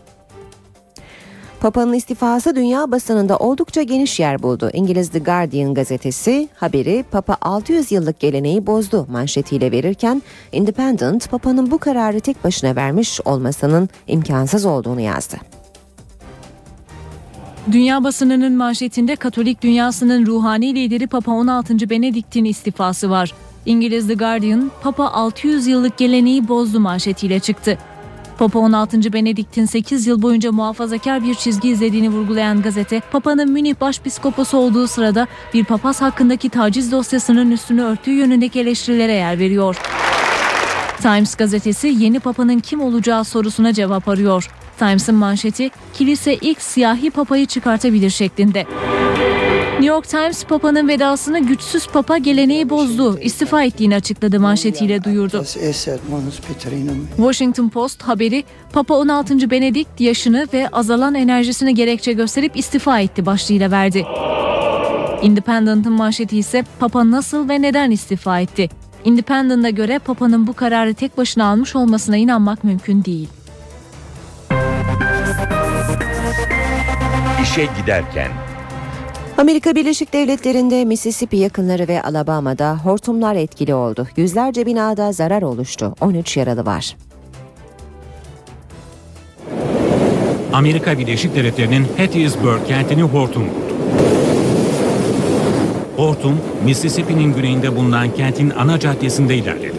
Papa'nın 1.62 1.93
istifası 1.93 2.55
dünya 2.55 2.91
basınında 2.91 3.38
oldukça 3.38 3.82
geniş 3.82 4.20
yer 4.20 4.43
buldu. 4.43 4.70
İngiliz 4.74 5.09
The 5.09 5.20
Guardian 5.20 5.74
gazetesi 5.74 6.49
haberi 6.55 7.05
Papa 7.12 7.38
600 7.41 7.91
yıllık 7.91 8.20
geleneği 8.20 8.68
bozdu 8.68 9.07
manşetiyle 9.09 9.72
verirken 9.72 10.22
Independent 10.51 11.32
Papa'nın 11.32 11.72
bu 11.72 11.78
kararı 11.78 12.20
tek 12.20 12.43
başına 12.43 12.76
vermiş 12.76 13.22
olmasının 13.26 13.89
imkansız 14.07 14.66
olduğunu 14.66 15.01
yazdı. 15.01 15.38
Dünya 17.72 18.03
basınının 18.03 18.53
manşetinde 18.53 19.16
Katolik 19.16 19.62
dünyasının 19.62 20.26
ruhani 20.26 20.76
lideri 20.76 21.07
Papa 21.07 21.32
16. 21.32 21.89
Benedikt'in 21.89 22.45
istifası 22.45 23.09
var. 23.09 23.34
İngiliz 23.66 24.07
The 24.07 24.14
Guardian, 24.14 24.72
Papa 24.84 25.07
600 25.07 25.68
yıllık 25.68 25.97
geleneği 25.97 26.47
bozdu 26.47 26.80
manşetiyle 26.80 27.39
çıktı. 27.39 27.78
Papa 28.41 28.59
16. 28.59 29.13
Benedikt'in 29.13 29.65
8 29.65 30.07
yıl 30.07 30.21
boyunca 30.21 30.51
muhafazakar 30.51 31.23
bir 31.23 31.35
çizgi 31.35 31.69
izlediğini 31.69 32.09
vurgulayan 32.09 32.61
gazete, 32.61 33.01
Papa'nın 33.11 33.51
Münih 33.51 33.75
Başpiskoposu 33.81 34.57
olduğu 34.57 34.87
sırada 34.87 35.27
bir 35.53 35.65
papaz 35.65 36.01
hakkındaki 36.01 36.49
taciz 36.49 36.91
dosyasının 36.91 37.51
üstünü 37.51 37.81
örttüğü 37.81 38.11
yönündeki 38.11 38.59
eleştirilere 38.59 39.13
yer 39.13 39.39
veriyor. 39.39 39.77
Times 41.01 41.35
gazetesi 41.35 41.87
yeni 41.87 42.19
papanın 42.19 42.59
kim 42.59 42.81
olacağı 42.81 43.23
sorusuna 43.23 43.73
cevap 43.73 44.07
arıyor. 44.07 44.49
Times'ın 44.79 45.15
manşeti 45.15 45.71
kilise 45.93 46.35
ilk 46.35 46.61
siyahi 46.61 47.09
papayı 47.09 47.45
çıkartabilir 47.45 48.09
şeklinde. 48.09 48.65
New 49.82 49.93
York 49.93 50.09
Times 50.09 50.43
Papa'nın 50.43 50.88
vedasını 50.88 51.39
güçsüz 51.39 51.88
papa 51.88 52.17
geleneği 52.17 52.69
bozdu, 52.69 53.19
istifa 53.19 53.63
ettiğini 53.63 53.95
açıkladı 53.95 54.39
manşetiyle 54.39 55.03
duyurdu. 55.03 55.43
Washington 57.17 57.69
Post 57.69 58.03
haberi 58.03 58.43
Papa 58.73 58.93
16. 58.93 59.51
Benedikt 59.51 60.01
yaşını 60.01 60.47
ve 60.53 60.69
azalan 60.69 61.15
enerjisini 61.15 61.75
gerekçe 61.75 62.13
gösterip 62.13 62.57
istifa 62.57 62.99
etti 62.99 63.25
başlığıyla 63.25 63.71
verdi. 63.71 64.05
Independent'ın 65.21 65.93
manşeti 65.93 66.38
ise 66.38 66.63
Papa 66.79 67.11
nasıl 67.11 67.49
ve 67.49 67.61
neden 67.61 67.91
istifa 67.91 68.39
etti? 68.39 68.69
Independent'a 69.05 69.69
göre 69.69 69.99
Papa'nın 69.99 70.47
bu 70.47 70.53
kararı 70.53 70.93
tek 70.93 71.17
başına 71.17 71.45
almış 71.45 71.75
olmasına 71.75 72.17
inanmak 72.17 72.63
mümkün 72.63 73.05
değil. 73.05 73.29
İşe 77.43 77.67
giderken 77.82 78.50
Amerika 79.41 79.75
Birleşik 79.75 80.13
Devletleri'nde 80.13 80.85
Mississippi 80.85 81.37
yakınları 81.37 81.87
ve 81.87 82.01
Alabama'da 82.01 82.77
hortumlar 82.77 83.35
etkili 83.35 83.73
oldu. 83.73 84.07
Yüzlerce 84.15 84.65
binada 84.65 85.11
zarar 85.11 85.41
oluştu. 85.41 85.95
13 86.01 86.37
yaralı 86.37 86.65
var. 86.65 86.97
Amerika 90.53 90.97
Birleşik 90.97 91.35
Devletleri'nin 91.35 91.87
Hattiesburg 91.97 92.67
kentini 92.67 93.01
hortum 93.01 93.43
vurdu. 93.43 93.75
Hortum, 95.97 96.39
Mississippi'nin 96.65 97.33
güneyinde 97.33 97.75
bulunan 97.75 98.15
kentin 98.15 98.49
ana 98.49 98.79
caddesinde 98.79 99.35
ilerledi. 99.35 99.75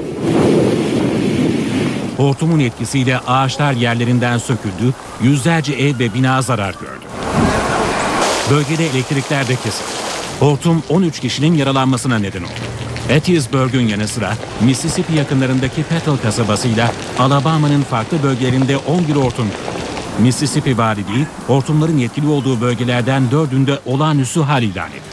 Hortumun 2.16 2.60
etkisiyle 2.60 3.18
ağaçlar 3.18 3.72
yerlerinden 3.72 4.38
söküldü, 4.38 4.94
yüzlerce 5.22 5.72
ev 5.72 5.98
ve 5.98 6.14
bina 6.14 6.42
zarar 6.42 6.72
gördü. 6.72 7.01
Bölgede 8.53 8.86
elektrikler 8.86 9.48
de 9.48 9.57
kesildi. 9.57 9.90
Hortum 10.40 10.82
13 10.88 11.20
kişinin 11.20 11.55
yaralanmasına 11.55 12.18
neden 12.18 12.42
oldu. 12.42 12.50
Hattiesburg'un 13.09 13.80
yanı 13.80 14.09
sıra 14.09 14.32
Mississippi 14.61 15.14
yakınlarındaki 15.14 15.82
Petal 15.82 16.16
kasabasıyla 16.16 16.92
Alabama'nın 17.18 17.82
farklı 17.82 18.22
bölgelerinde 18.22 18.76
11 18.76 19.14
hortum 19.14 19.48
Mississippi 20.18 20.78
Valiliği 20.78 21.26
hortumların 21.46 21.98
yetkili 21.98 22.26
olduğu 22.26 22.61
bölgelerden 22.61 23.30
dördünde 23.30 23.78
olağanüstü 23.86 24.40
hal 24.40 24.62
ilan 24.62 24.90
etti. 24.90 25.11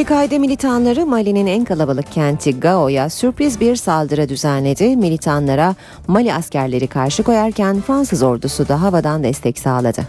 El-Kaide 0.00 0.38
militanları 0.38 1.06
Mali'nin 1.06 1.46
en 1.46 1.64
kalabalık 1.64 2.12
kenti 2.12 2.60
Gao'ya 2.60 3.10
sürpriz 3.10 3.60
bir 3.60 3.76
saldırı 3.76 4.28
düzenledi. 4.28 4.96
Militanlara 4.96 5.74
Mali 6.06 6.34
askerleri 6.34 6.86
karşı 6.86 7.22
koyarken 7.22 7.80
Fransız 7.80 8.22
ordusu 8.22 8.68
da 8.68 8.82
havadan 8.82 9.24
destek 9.24 9.58
sağladı. 9.58 10.08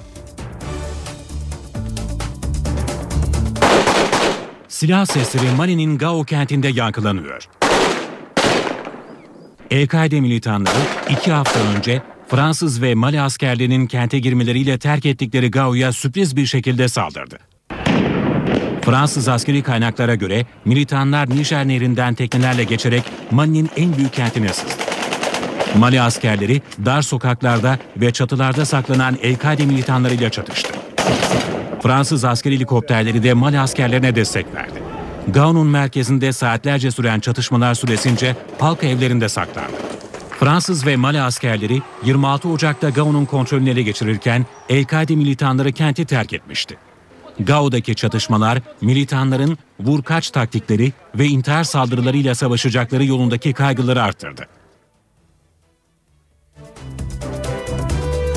Silah 4.67 5.05
sesleri 5.05 5.55
Mali'nin 5.57 5.97
Gao 5.97 6.23
kentinde 6.23 6.67
yankılanıyor. 6.67 7.47
El-Kaide 9.71 10.21
militanları 10.21 10.81
iki 11.09 11.31
hafta 11.31 11.59
önce 11.75 12.01
Fransız 12.27 12.81
ve 12.81 12.95
Mali 12.95 13.21
askerlerinin 13.21 13.87
kente 13.87 14.19
girmeleriyle 14.19 14.79
terk 14.79 15.05
ettikleri 15.05 15.51
Gao'ya 15.51 15.91
sürpriz 15.91 16.35
bir 16.35 16.45
şekilde 16.45 16.87
saldırdı. 16.87 17.50
Fransız 18.81 19.27
askeri 19.27 19.63
kaynaklara 19.63 20.15
göre 20.15 20.45
militanlar 20.65 21.29
Nijer 21.29 21.67
Nehri'nden 21.67 22.13
teknelerle 22.13 22.63
geçerek 22.63 23.03
Mali'nin 23.31 23.69
en 23.77 23.97
büyük 23.97 24.13
kentine 24.13 24.53
sızdı. 24.53 24.81
Mali 25.77 26.01
askerleri 26.01 26.61
dar 26.85 27.01
sokaklarda 27.01 27.79
ve 27.97 28.11
çatılarda 28.11 28.65
saklanan 28.65 29.17
El-Kaide 29.21 29.65
militanlarıyla 29.65 30.29
çatıştı. 30.29 30.73
Fransız 31.83 32.25
askeri 32.25 32.55
helikopterleri 32.55 33.23
de 33.23 33.33
Mali 33.33 33.59
askerlerine 33.59 34.15
destek 34.15 34.55
verdi. 34.55 34.81
Gao'nun 35.27 35.67
merkezinde 35.67 36.33
saatlerce 36.33 36.91
süren 36.91 37.19
çatışmalar 37.19 37.73
süresince 37.73 38.35
halk 38.59 38.83
evlerinde 38.83 39.29
saklandı. 39.29 39.77
Fransız 40.39 40.85
ve 40.85 40.95
Mali 40.95 41.21
askerleri 41.21 41.81
26 42.03 42.49
Ocak'ta 42.49 42.89
Gao'nun 42.89 43.25
kontrolünü 43.25 43.69
ele 43.69 43.81
geçirirken 43.81 44.45
El-Kaide 44.69 45.15
militanları 45.15 45.71
kenti 45.71 46.05
terk 46.05 46.33
etmişti. 46.33 46.77
Gao'daki 47.39 47.95
çatışmalar 47.95 48.61
militanların 48.81 49.57
vur 49.79 50.03
kaç 50.03 50.31
taktikleri 50.31 50.93
ve 51.15 51.25
intihar 51.25 51.63
saldırılarıyla 51.63 52.35
savaşacakları 52.35 53.05
yolundaki 53.05 53.53
kaygıları 53.53 54.03
arttırdı. 54.03 54.47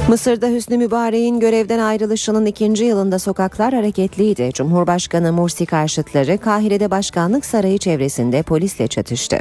Mısır'da 0.09 0.49
Hüsnü 0.49 0.76
Mübarek'in 0.76 1.40
görevden 1.40 1.78
ayrılışının 1.78 2.47
ikinci 2.47 2.84
yılında 2.84 3.18
sokaklar 3.18 3.74
hareketliydi. 3.74 4.51
Cumhurbaşkanı 4.55 5.32
Mursi 5.32 5.66
karşıtları 5.66 6.38
Kahire'de 6.38 6.90
başkanlık 6.90 7.45
sarayı 7.47 7.78
çevresinde 7.78 8.42
polisle 8.42 8.86
çatıştı. 8.86 9.38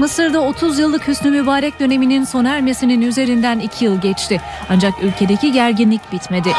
Mısır'da 0.00 0.40
30 0.40 0.78
yıllık 0.78 1.08
Hüsnü 1.08 1.30
Mübarek 1.30 1.80
döneminin 1.80 2.24
sona 2.24 2.48
ermesinin 2.48 3.00
üzerinden 3.02 3.58
2 3.58 3.84
yıl 3.84 4.00
geçti. 4.00 4.40
Ancak 4.68 4.94
ülkedeki 5.02 5.52
gerginlik 5.52 6.12
bitmedi. 6.12 6.52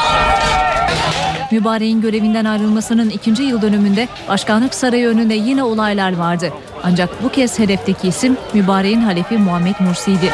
Mübarek'in 1.50 2.00
görevinden 2.00 2.44
ayrılmasının 2.44 3.10
ikinci 3.10 3.42
yıl 3.42 3.62
dönümünde 3.62 4.08
başkanlık 4.28 4.74
sarayı 4.74 5.08
önünde 5.08 5.34
yine 5.34 5.62
olaylar 5.62 6.16
vardı. 6.16 6.52
Ancak 6.82 7.22
bu 7.22 7.28
kez 7.28 7.58
hedefteki 7.58 8.08
isim 8.08 8.36
Mübarek'in 8.54 9.00
halefi 9.00 9.38
Muhammed 9.38 9.74
Mursi'ydi. 9.80 10.30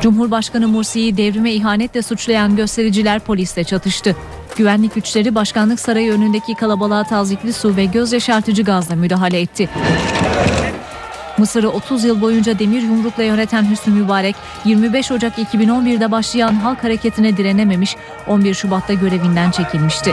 Cumhurbaşkanı 0.00 0.68
Mursi'yi 0.68 1.16
devrime 1.16 1.52
ihanetle 1.52 2.02
suçlayan 2.02 2.56
göstericiler 2.56 3.20
polisle 3.20 3.64
çatıştı. 3.64 4.16
Güvenlik 4.56 4.94
güçleri 4.94 5.34
başkanlık 5.34 5.80
sarayı 5.80 6.12
önündeki 6.12 6.54
kalabalığa 6.54 7.04
tazikli 7.04 7.52
su 7.52 7.76
ve 7.76 7.84
göz 7.84 8.12
yaşartıcı 8.12 8.62
gazla 8.62 8.94
müdahale 8.94 9.40
etti. 9.40 9.68
Mısır'ı 11.38 11.70
30 11.70 12.04
yıl 12.04 12.20
boyunca 12.20 12.58
demir 12.58 12.82
yumrukla 12.82 13.22
yöneten 13.22 13.70
Hüsnü 13.70 13.94
Mübarek 13.94 14.36
25 14.64 15.12
Ocak 15.12 15.38
2011'de 15.38 16.10
başlayan 16.10 16.54
halk 16.54 16.84
hareketine 16.84 17.36
direnememiş 17.36 17.96
11 18.26 18.54
Şubat'ta 18.54 18.94
görevinden 18.94 19.50
çekilmişti. 19.50 20.12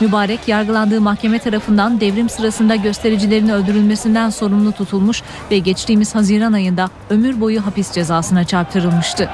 Mübarek 0.00 0.48
yargılandığı 0.48 1.00
mahkeme 1.00 1.38
tarafından 1.38 2.00
devrim 2.00 2.28
sırasında 2.28 2.76
göstericilerin 2.76 3.48
öldürülmesinden 3.48 4.30
sorumlu 4.30 4.72
tutulmuş 4.72 5.22
ve 5.50 5.58
geçtiğimiz 5.58 6.14
Haziran 6.14 6.52
ayında 6.52 6.90
ömür 7.10 7.40
boyu 7.40 7.66
hapis 7.66 7.92
cezasına 7.92 8.44
çarptırılmıştı. 8.44 9.30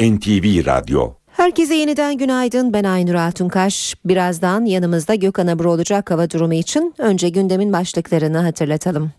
NTV 0.00 0.66
Radyo 0.66 1.23
Herkese 1.36 1.74
yeniden 1.74 2.16
günaydın. 2.16 2.72
Ben 2.72 2.84
Aynur 2.84 3.14
Altunkaş. 3.14 3.94
Birazdan 4.04 4.64
yanımızda 4.64 5.14
Gökhan 5.14 5.46
Abur 5.46 5.64
olacak 5.64 6.10
hava 6.10 6.30
durumu 6.30 6.54
için 6.54 6.94
önce 6.98 7.28
gündemin 7.28 7.72
başlıklarını 7.72 8.38
hatırlatalım. 8.38 9.12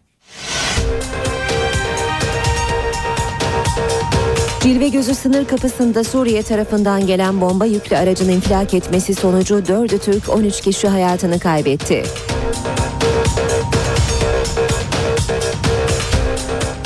Cilve 4.61 4.87
gözü 4.87 5.15
sınır 5.15 5.45
kapısında 5.45 6.03
Suriye 6.03 6.43
tarafından 6.43 7.07
gelen 7.07 7.41
bomba 7.41 7.65
yüklü 7.65 7.97
aracın 7.97 8.29
infilak 8.29 8.73
etmesi 8.73 9.15
sonucu 9.15 9.55
4'ü 9.55 9.99
Türk 9.99 10.29
13 10.29 10.61
kişi 10.61 10.87
hayatını 10.87 11.39
kaybetti. 11.39 12.03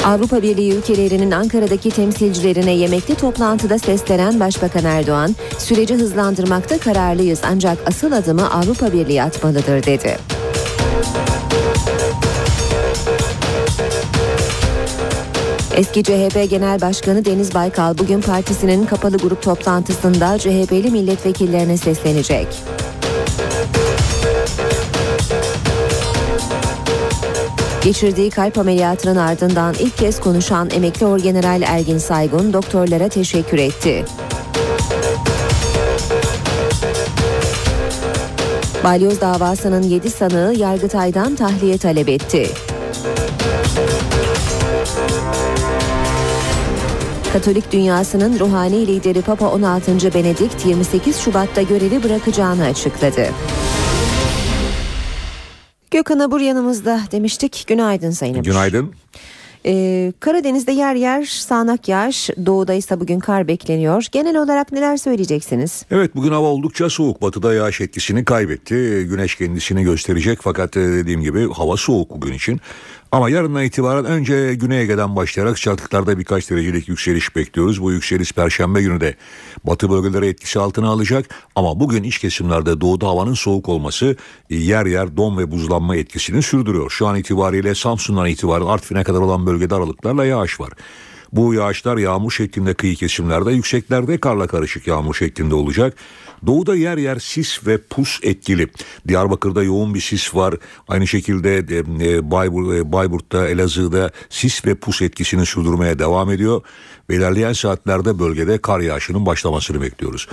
Avrupa 0.06 0.42
Birliği 0.42 0.74
ülkelerinin 0.74 1.32
Ankara'daki 1.32 1.90
temsilcilerine 1.90 2.72
yemekli 2.72 3.16
toplantıda 3.16 3.80
seslenen 3.80 4.40
Başbakan 4.40 4.86
Erdoğan, 4.86 5.36
süreci 5.58 5.96
hızlandırmakta 5.96 6.78
kararlıyız 6.78 7.42
ancak 7.44 7.78
asıl 7.86 8.12
adımı 8.12 8.52
Avrupa 8.54 8.94
Birliği 8.94 9.24
atmalıdır 9.24 9.84
dedi. 9.84 10.18
Eski 15.76 16.04
CHP 16.04 16.50
Genel 16.50 16.82
Başkanı 16.82 17.26
Deniz 17.26 17.54
Baykal 17.54 17.98
bugün 17.98 18.22
partisinin 18.22 18.86
kapalı 18.86 19.18
grup 19.18 19.42
toplantısında 19.42 20.38
CHP'li 20.38 20.92
milletvekillerine 20.92 21.78
seslenecek. 21.78 22.48
Geçirdiği 27.84 28.30
kalp 28.30 28.58
ameliyatının 28.58 29.16
ardından 29.16 29.76
ilk 29.80 29.98
kez 29.98 30.20
konuşan 30.20 30.70
emekli 30.70 31.06
orgeneral 31.06 31.62
Ergin 31.62 31.98
Saygun 31.98 32.54
doktorlara 32.54 33.10
teşekkür 33.10 33.58
etti. 33.58 34.06
Balyoz 38.84 39.22
davasının 39.22 39.84
7 39.84 40.10
sanığı 40.10 40.54
Yargıtay'dan 40.58 41.36
tahliye 41.36 41.78
talep 41.78 42.10
etti. 42.10 42.48
Katolik 47.34 47.72
dünyasının 47.72 48.40
ruhani 48.40 48.88
lideri 48.88 49.22
Papa 49.22 49.48
16. 49.48 50.14
Benedikt 50.14 50.66
28 50.66 51.18
Şubat'ta 51.20 51.62
görevi 51.62 52.04
bırakacağını 52.04 52.66
açıkladı. 52.66 53.26
Gökhan 55.92 56.20
Abur 56.20 56.40
yanımızda 56.42 57.02
demiştik. 57.12 57.64
Günaydın 57.68 58.12
Sayın 58.12 58.36
Abur. 58.36 58.44
Günaydın. 58.44 58.94
Ee, 59.66 60.14
Karadeniz'de 60.20 60.72
yer 60.72 60.96
yer 60.96 61.26
sağanak 61.26 61.88
yağış, 61.88 62.30
doğuda 62.46 62.74
ise 62.74 63.00
bugün 63.00 63.20
kar 63.20 63.48
bekleniyor. 63.48 64.06
Genel 64.12 64.38
olarak 64.38 64.72
neler 64.72 64.98
söyleyeceksiniz? 64.98 65.86
Evet 65.92 66.16
bugün 66.16 66.32
hava 66.32 66.48
oldukça 66.48 66.90
soğuk. 66.90 67.22
Batıda 67.22 67.54
yağış 67.54 67.82
etkisini 67.82 68.26
kaybetti. 68.26 69.06
Güneş 69.10 69.36
kendisini 69.36 69.84
gösterecek 69.84 70.40
fakat 70.42 70.78
e, 70.78 70.82
dediğim 70.82 71.22
gibi 71.22 71.54
hava 71.54 71.78
soğuk 71.78 72.12
bugün 72.12 72.34
için. 72.34 72.62
Ama 73.12 73.30
yarından 73.30 73.64
itibaren 73.64 74.06
önce 74.06 74.56
Güney 74.56 74.82
Ege'den 74.82 75.16
başlayarak 75.16 75.58
sıcaklıklarda 75.58 76.20
birkaç 76.20 76.50
derecelik 76.50 76.90
yükseliş 76.90 77.36
bekliyoruz. 77.36 77.82
Bu 77.82 77.92
yükseliş 77.92 78.34
Perşembe 78.34 78.82
günü 78.82 79.02
de 79.02 79.16
batı 79.64 79.90
bölgeleri 79.90 80.28
etkisi 80.28 80.60
altına 80.60 80.88
alacak. 80.90 81.26
Ama 81.56 81.80
bugün 81.80 82.04
iç 82.04 82.18
kesimlerde 82.18 82.82
doğuda 82.82 83.08
havanın 83.08 83.34
soğuk 83.34 83.70
olması 83.70 84.16
yer 84.50 84.86
yer 84.86 85.18
don 85.18 85.38
ve 85.38 85.52
buzlanma 85.52 85.96
etkisini 85.96 86.42
sürdürüyor. 86.42 86.90
Şu 86.90 87.08
an 87.08 87.16
itibariyle 87.16 87.76
Samsun'dan 87.76 88.28
itibaren 88.28 88.66
Artvin'e 88.66 89.04
kadar 89.04 89.20
olan 89.20 89.46
bölgede 89.46 89.76
aralıklarla 89.76 90.26
yağış 90.26 90.60
var. 90.60 90.70
Bu 91.32 91.54
yağışlar 91.54 91.98
yağmur 91.98 92.32
şeklinde 92.32 92.74
kıyı 92.74 92.96
kesimlerde, 92.96 93.52
yükseklerde 93.52 94.18
karla 94.18 94.48
karışık 94.48 94.88
yağmur 94.88 95.14
şeklinde 95.14 95.56
olacak. 95.56 95.98
Doğuda 96.46 96.76
yer 96.76 96.98
yer 96.98 97.20
sis 97.20 97.68
ve 97.68 97.78
pus 97.78 98.20
etkili. 98.24 98.68
Diyarbakır'da 99.08 99.64
yoğun 99.64 99.94
bir 99.94 100.02
sis 100.02 100.36
var. 100.36 100.56
Aynı 100.88 101.08
şekilde 101.08 101.58
e, 101.58 102.32
Baybur, 102.32 102.74
e, 102.74 102.92
Bayburt'ta, 102.92 103.48
Elazığ'da 103.48 104.12
sis 104.30 104.66
ve 104.66 104.76
pus 104.76 105.02
etkisini 105.02 105.46
sürdürmeye 105.46 106.00
devam 106.00 106.32
ediyor. 106.32 106.62
Ve 107.10 107.16
ilerleyen 107.16 107.54
saatlerde 107.54 108.20
bölgede 108.20 108.58
kar 108.58 108.80
yağışının 108.80 109.26
başlamasını 109.26 109.82
bekliyoruz. 109.82 110.28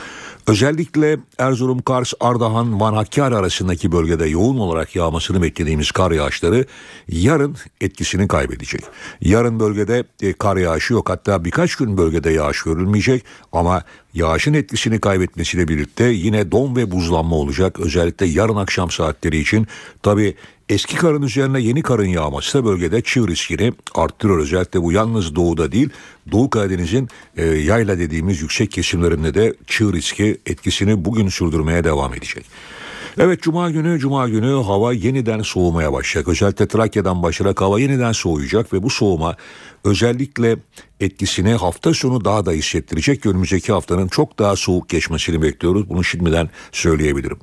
Özellikle 0.47 1.19
Erzurum, 1.39 1.83
Kars, 1.83 2.13
Ardahan, 2.21 2.81
Van 2.81 2.95
Hakkari 2.95 3.37
arasındaki 3.37 3.93
bölgede 3.93 4.27
yoğun 4.27 4.59
olarak 4.59 4.97
yağmasını 4.97 5.43
beklediğimiz 5.43 5.91
kar 5.91 6.11
yağışları 6.11 6.67
yarın 7.09 7.57
etkisini 7.81 8.29
kaybedecek. 8.29 8.81
Yarın 9.21 9.61
bölgede 9.61 10.05
e, 10.23 10.33
kar 10.33 10.57
yağışı 10.57 10.93
yok 10.93 11.11
hatta 11.11 11.45
birkaç 11.45 11.77
gün 11.77 11.99
bölgede 11.99 12.31
yağış 12.31 12.63
görülmeyecek 12.63 13.25
ama 13.53 13.83
yağışın 14.17 14.55
etkisini 14.55 15.01
kaybetmesiyle 15.01 15.69
birlikte 15.69 16.05
yine 16.05 16.53
don 16.53 16.77
ve 16.77 16.91
buzlanma 16.91 17.37
olacak. 17.37 17.81
Özellikle 17.81 18.27
yarın 18.27 18.57
akşam 18.57 18.91
saatleri 18.91 19.39
için 19.39 19.67
tabi 20.03 20.35
eski 20.69 20.97
karın 20.97 21.23
üzerine 21.23 21.61
yeni 21.61 21.83
karın 21.83 22.09
yağması 22.09 22.59
da 22.59 22.65
bölgede 22.65 23.03
çığ 23.03 23.29
riskini 23.29 23.73
arttırıyor. 23.95 24.39
Özellikle 24.39 24.83
bu 24.83 24.93
yalnız 24.93 25.35
doğuda 25.35 25.73
değil 25.73 25.89
Doğu 26.33 26.51
Karadeniz'in 26.51 27.09
e, 27.37 27.47
yayla 27.47 27.99
dediğimiz 27.99 28.43
yüksek 28.43 28.73
kesimlerinde 28.73 29.35
de 29.35 29.55
çığ 29.67 29.93
riski 29.93 30.39
etkisini 30.47 31.05
bugün 31.05 31.29
sürdürmeye 31.29 31.85
devam 31.85 32.15
edecek. 32.15 32.45
Evet 33.19 33.43
cuma 33.43 33.71
günü 33.71 33.99
cuma 33.99 34.29
günü 34.29 34.63
hava 34.63 34.93
yeniden 34.93 35.41
soğumaya 35.43 35.93
başlayacak. 35.93 36.29
Özellikle 36.29 36.69
Trakya'dan 36.69 37.23
başlayarak 37.23 37.61
hava 37.61 37.81
yeniden 37.81 38.13
soğuyacak 38.13 38.73
ve 38.73 38.83
bu 38.83 38.91
soğuma 38.91 39.37
özellikle 39.85 40.57
etkisini 41.01 41.55
hafta 41.55 41.95
sonu 41.95 42.25
daha 42.25 42.47
da 42.47 42.53
hissettirecek. 42.53 43.27
Önümüzdeki 43.27 43.73
haftanın 43.73 44.09
çok 44.09 44.39
daha 44.39 44.57
soğuk 44.57 44.89
geçmesini 44.89 45.43
bekliyoruz. 45.43 45.89
Bunu 45.89 46.05
şimdiden 46.05 46.51
söyleyebilirim. 46.73 47.39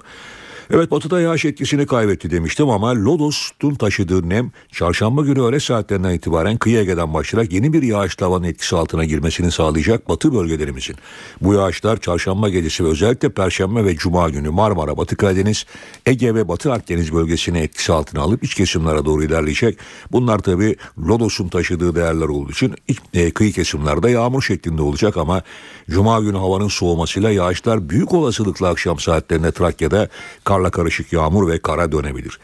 Evet 0.71 0.91
batıda 0.91 1.21
yağış 1.21 1.45
etkisini 1.45 1.85
kaybetti 1.85 2.31
demiştim 2.31 2.69
ama 2.69 2.95
Lodos'un 2.95 3.75
taşıdığı 3.75 4.29
nem 4.29 4.51
çarşamba 4.71 5.21
günü 5.21 5.41
öğle 5.41 5.59
saatlerinden 5.59 6.13
itibaren 6.13 6.57
kıyı 6.57 6.79
Ege'den 6.79 7.13
başlayarak 7.13 7.51
yeni 7.53 7.73
bir 7.73 7.83
yağış 7.83 8.21
havanın 8.21 8.43
etkisi 8.43 8.75
altına 8.75 9.05
girmesini 9.05 9.51
sağlayacak 9.51 10.09
batı 10.09 10.33
bölgelerimizin. 10.33 10.95
Bu 11.41 11.53
yağışlar 11.53 12.01
çarşamba 12.01 12.49
gecesi 12.49 12.85
ve 12.85 12.87
özellikle 12.87 13.29
perşembe 13.29 13.85
ve 13.85 13.95
cuma 13.95 14.29
günü 14.29 14.49
Marmara, 14.49 14.97
Batı 14.97 15.15
Karadeniz, 15.15 15.65
Ege 16.05 16.35
ve 16.35 16.47
Batı 16.47 16.73
Akdeniz 16.73 17.13
bölgesini 17.13 17.59
etkisi 17.59 17.93
altına 17.93 18.21
alıp 18.21 18.43
iç 18.43 18.55
kesimlere 18.55 19.05
doğru 19.05 19.23
ilerleyecek. 19.23 19.77
Bunlar 20.11 20.39
tabi 20.39 20.75
Lodos'un 21.07 21.47
taşıdığı 21.47 21.95
değerler 21.95 22.27
olduğu 22.27 22.51
için 22.51 22.75
iç, 22.87 22.97
e, 23.13 23.31
kıyı 23.31 23.53
kesimlerde 23.53 24.09
yağmur 24.09 24.41
şeklinde 24.41 24.81
olacak 24.81 25.17
ama 25.17 25.41
cuma 25.89 26.19
günü 26.19 26.37
havanın 26.37 26.67
soğumasıyla 26.67 27.31
yağışlar 27.31 27.89
büyük 27.89 28.13
olasılıkla 28.13 28.69
akşam 28.69 28.99
saatlerinde 28.99 29.51
Trakya'da 29.51 30.09
karla 30.53 30.69
karışık 30.71 31.13
yağmur 31.13 31.47
ve 31.47 31.59
kara 31.59 31.91
dönebilir. 31.91 32.39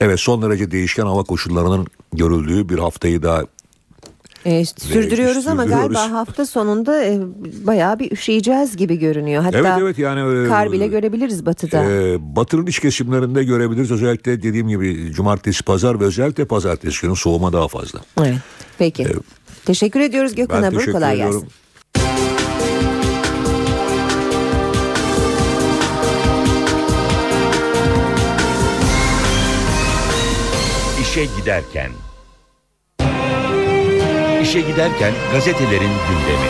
Evet 0.00 0.20
son 0.20 0.42
derece 0.42 0.70
değişken 0.70 1.06
hava 1.06 1.22
koşullarının 1.22 1.86
görüldüğü 2.12 2.68
bir 2.68 2.78
haftayı 2.78 3.22
daha 3.22 3.42
e, 4.44 4.64
sürdürüyoruz 4.64 5.46
ama 5.46 5.62
sürdürüyoruz. 5.62 5.96
galiba 5.96 6.12
hafta 6.12 6.46
sonunda 6.46 7.04
e, 7.04 7.20
bayağı 7.66 7.98
bir 7.98 8.12
üşüyeceğiz 8.12 8.76
gibi 8.76 8.98
görünüyor. 8.98 9.42
Hatta 9.42 9.58
evet 9.58 9.72
evet 9.80 9.98
yani 9.98 10.22
öyle, 10.22 10.48
kar 10.48 10.72
bile 10.72 10.86
görebiliriz 10.86 11.46
batıda. 11.46 11.84
E, 11.84 12.16
batının 12.36 12.66
iç 12.66 12.78
kesimlerinde 12.78 13.44
görebiliriz. 13.44 13.90
Özellikle 13.90 14.42
dediğim 14.42 14.68
gibi 14.68 15.12
cumartesi, 15.12 15.62
pazar 15.64 16.00
ve 16.00 16.04
özellikle 16.04 16.44
pazartesi 16.44 17.02
günü 17.02 17.16
soğuma 17.16 17.52
daha 17.52 17.68
fazla. 17.68 18.00
Evet. 18.18 18.38
Peki. 18.78 19.02
E, 19.02 19.08
teşekkür 19.64 20.00
ediyoruz 20.00 20.34
Gökhan 20.34 20.62
Abur. 20.62 20.92
Kolay 20.92 21.14
ediyorum. 21.14 21.46
İşe 31.18 31.26
giderken. 31.40 31.90
İşe 34.42 34.60
giderken 34.60 35.12
gazetelerin 35.32 35.80
gündemi. 35.80 36.48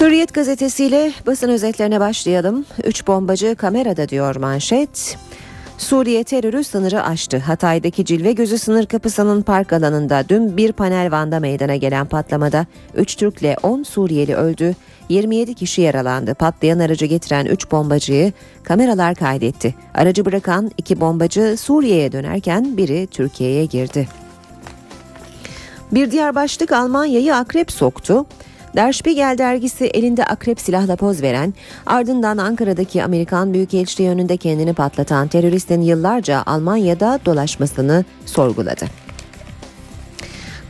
Hürriyet 0.00 0.34
gazetesiyle 0.34 1.12
basın 1.26 1.48
özetlerine 1.48 2.00
başlayalım. 2.00 2.64
Üç 2.84 3.06
bombacı 3.06 3.56
kamerada 3.56 4.08
diyor 4.08 4.36
manşet. 4.36 5.18
Suriye 5.78 6.24
terörü 6.24 6.64
sınırı 6.64 7.02
aştı. 7.02 7.38
Hatay'daki 7.38 8.04
Cilve 8.04 8.32
Gözü 8.32 8.58
sınır 8.58 8.86
kapısının 8.86 9.42
park 9.42 9.72
alanında 9.72 10.24
dün 10.28 10.56
bir 10.56 10.72
panel 10.72 11.12
vanda 11.12 11.40
meydana 11.40 11.76
gelen 11.76 12.06
patlamada 12.06 12.66
3 12.94 13.16
Türk'le 13.16 13.56
10 13.62 13.82
Suriyeli 13.82 14.34
öldü. 14.34 14.74
27 15.08 15.54
kişi 15.54 15.82
yaralandı. 15.82 16.34
Patlayan 16.34 16.78
aracı 16.78 17.06
getiren 17.06 17.46
3 17.46 17.70
bombacıyı 17.70 18.32
kameralar 18.62 19.14
kaydetti. 19.14 19.74
Aracı 19.94 20.24
bırakan 20.24 20.70
iki 20.78 21.00
bombacı 21.00 21.56
Suriye'ye 21.58 22.12
dönerken 22.12 22.76
biri 22.76 23.06
Türkiye'ye 23.06 23.64
girdi. 23.64 24.08
Bir 25.92 26.10
diğer 26.10 26.34
başlık 26.34 26.72
Almanya'yı 26.72 27.36
akrep 27.36 27.72
soktu. 27.72 28.26
Der 28.76 28.92
Spiegel 28.92 29.38
dergisi 29.38 29.84
elinde 29.84 30.24
akrep 30.24 30.60
silahla 30.60 30.96
poz 30.96 31.22
veren, 31.22 31.54
ardından 31.86 32.38
Ankara'daki 32.38 33.04
Amerikan 33.04 33.54
Büyükelçiliği 33.54 34.10
önünde 34.10 34.36
kendini 34.36 34.74
patlatan 34.74 35.28
teröristin 35.28 35.80
yıllarca 35.80 36.42
Almanya'da 36.46 37.20
dolaşmasını 37.26 38.04
sorguladı. 38.26 39.05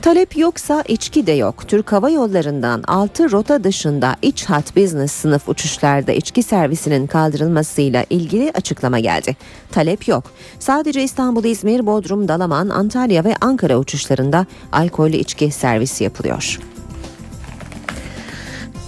Talep 0.02 0.36
yoksa 0.36 0.84
içki 0.88 1.26
de 1.26 1.32
yok. 1.32 1.68
Türk 1.68 1.92
Hava 1.92 2.10
Yolları'ndan 2.10 2.82
6 2.88 3.32
rota 3.32 3.64
dışında 3.64 4.16
iç 4.22 4.44
hat 4.44 4.76
business 4.76 5.12
sınıf 5.12 5.48
uçuşlarda 5.48 6.12
içki 6.12 6.42
servisinin 6.42 7.06
kaldırılmasıyla 7.06 8.04
ilgili 8.10 8.50
açıklama 8.54 8.98
geldi. 8.98 9.36
Talep 9.72 10.08
yok. 10.08 10.24
Sadece 10.58 11.02
İstanbul, 11.02 11.44
İzmir, 11.44 11.86
Bodrum, 11.86 12.28
Dalaman, 12.28 12.68
Antalya 12.68 13.24
ve 13.24 13.34
Ankara 13.40 13.78
uçuşlarında 13.78 14.46
alkollü 14.72 15.16
içki 15.16 15.50
servisi 15.50 16.04
yapılıyor. 16.04 16.58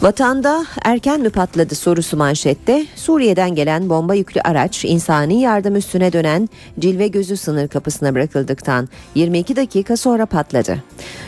Vatanda 0.03 0.65
erken 0.85 1.21
mi 1.21 1.31
patladı 1.31 1.75
sorusu 1.75 2.17
manşette. 2.17 2.87
Suriye'den 2.95 3.55
gelen 3.55 3.91
bomba 3.91 4.15
yüklü 4.15 4.41
araç 4.41 4.85
insani 4.85 5.41
yardım 5.41 5.77
üstüne 5.77 6.13
dönen 6.13 6.49
Cilve 6.79 7.09
Gözü 7.09 7.37
sınır 7.37 7.69
kapısına 7.69 8.15
bırakıldıktan 8.15 8.89
22 9.15 9.57
dakika 9.57 9.97
sonra 9.97 10.27
patladı. 10.27 10.85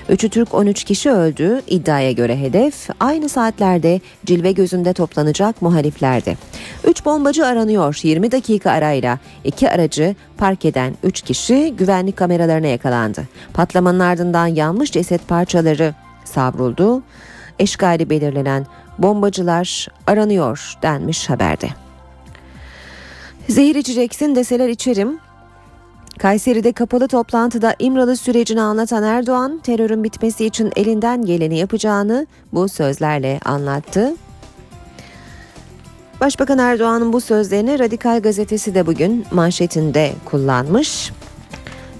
Üçü 0.08 0.28
Türk 0.28 0.54
13 0.54 0.84
kişi 0.84 1.10
öldü. 1.10 1.62
İddiaya 1.66 2.12
göre 2.12 2.40
hedef 2.40 2.88
aynı 3.00 3.28
saatlerde 3.28 4.00
Cilve 4.26 4.52
Gözü'nde 4.52 4.92
toplanacak 4.92 5.62
muhaliflerdi. 5.62 6.38
3 6.84 7.04
bombacı 7.04 7.46
aranıyor. 7.46 8.00
20 8.02 8.32
dakika 8.32 8.70
arayla 8.70 9.18
iki 9.44 9.70
aracı 9.70 10.14
park 10.38 10.64
eden 10.64 10.94
3 11.02 11.22
kişi 11.22 11.74
güvenlik 11.78 12.16
kameralarına 12.16 12.66
yakalandı. 12.66 13.28
Patlamanın 13.54 14.00
ardından 14.00 14.46
yanmış 14.46 14.92
ceset 14.92 15.28
parçaları 15.28 15.94
savruldu 16.24 17.02
eşgali 17.60 18.10
belirlenen 18.10 18.66
bombacılar 18.98 19.88
aranıyor 20.06 20.74
denmiş 20.82 21.30
haberde. 21.30 21.68
Zehir 23.48 23.74
içeceksin 23.74 24.34
deseler 24.34 24.68
içerim. 24.68 25.18
Kayseri'de 26.18 26.72
kapalı 26.72 27.08
toplantıda 27.08 27.74
İmralı 27.78 28.16
sürecini 28.16 28.60
anlatan 28.60 29.02
Erdoğan, 29.02 29.60
terörün 29.62 30.04
bitmesi 30.04 30.46
için 30.46 30.72
elinden 30.76 31.24
geleni 31.24 31.58
yapacağını 31.58 32.26
bu 32.52 32.68
sözlerle 32.68 33.40
anlattı. 33.44 34.14
Başbakan 36.20 36.58
Erdoğan'ın 36.58 37.12
bu 37.12 37.20
sözlerini 37.20 37.78
Radikal 37.78 38.20
Gazetesi 38.22 38.74
de 38.74 38.86
bugün 38.86 39.26
manşetinde 39.30 40.12
kullanmış. 40.24 41.12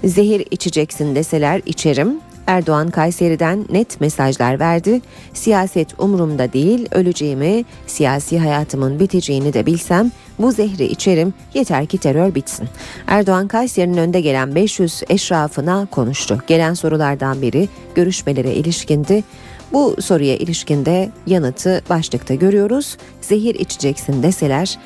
Zehir 0.05 0.47
içeceksin 0.51 1.15
deseler 1.15 1.63
içerim. 1.67 2.21
Erdoğan 2.47 2.91
Kayseri'den 2.91 3.67
net 3.73 4.01
mesajlar 4.01 4.61
verdi. 4.61 5.01
Siyaset 5.35 6.01
umurumda 6.01 6.53
değil, 6.53 6.89
öleceğimi, 6.91 7.65
siyasi 7.87 8.39
hayatımın 8.39 9.01
biteceğini 9.01 9.53
de 9.53 9.67
bilsem 9.67 10.13
bu 10.39 10.53
zehri 10.53 10.85
içerim 10.85 11.35
yeter 11.55 11.87
ki 11.87 11.99
terör 11.99 12.35
bitsin. 12.35 12.69
Erdoğan 13.07 13.49
Kayseri'nin 13.49 13.97
önde 13.97 14.21
gelen 14.21 14.55
500 14.55 15.03
eşrafına 15.09 15.87
konuştu. 15.91 16.43
Gelen 16.47 16.75
sorulardan 16.75 17.43
biri 17.43 17.69
görüşmelere 17.95 18.55
ilişkindi. 18.55 19.25
Bu 19.73 19.97
soruya 20.01 20.37
ilişkinde 20.37 21.11
yanıtı 21.27 21.83
başlıkta 21.91 22.35
görüyoruz. 22.35 22.97
Zehir 23.21 23.55
içeceksin 23.55 24.23
deseler 24.23 24.79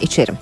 içerim. 0.00 0.38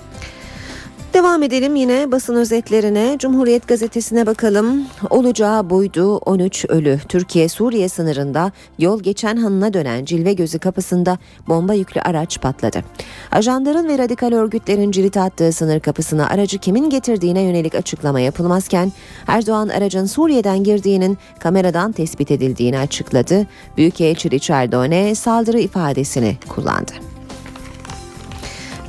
Devam 1.13 1.43
edelim 1.43 1.75
yine 1.75 2.11
basın 2.11 2.35
özetlerine. 2.35 3.15
Cumhuriyet 3.19 3.67
gazetesine 3.67 4.25
bakalım. 4.25 4.85
Olacağı 5.09 5.69
buydu 5.69 6.17
13 6.17 6.65
ölü. 6.69 6.99
Türkiye 7.09 7.49
Suriye 7.49 7.89
sınırında 7.89 8.51
yol 8.79 9.03
geçen 9.03 9.37
hanına 9.37 9.73
dönen 9.73 10.05
Cilve 10.05 10.33
Gözü 10.33 10.59
kapısında 10.59 11.17
bomba 11.47 11.73
yüklü 11.73 12.01
araç 12.01 12.41
patladı. 12.41 12.83
Ajanların 13.31 13.87
ve 13.87 13.97
radikal 13.97 14.31
örgütlerin 14.31 14.91
cirit 14.91 15.17
attığı 15.17 15.51
sınır 15.51 15.79
kapısına 15.79 16.27
aracı 16.29 16.57
kimin 16.57 16.89
getirdiğine 16.89 17.41
yönelik 17.41 17.75
açıklama 17.75 18.19
yapılmazken 18.19 18.91
Erdoğan 19.27 19.69
aracın 19.69 20.05
Suriye'den 20.05 20.63
girdiğinin 20.63 21.17
kameradan 21.39 21.91
tespit 21.91 22.31
edildiğini 22.31 22.79
açıkladı. 22.79 23.47
Büyükelçi 23.77 24.31
Richard 24.31 24.71
Done 24.71 25.15
saldırı 25.15 25.59
ifadesini 25.59 26.37
kullandı. 26.49 26.91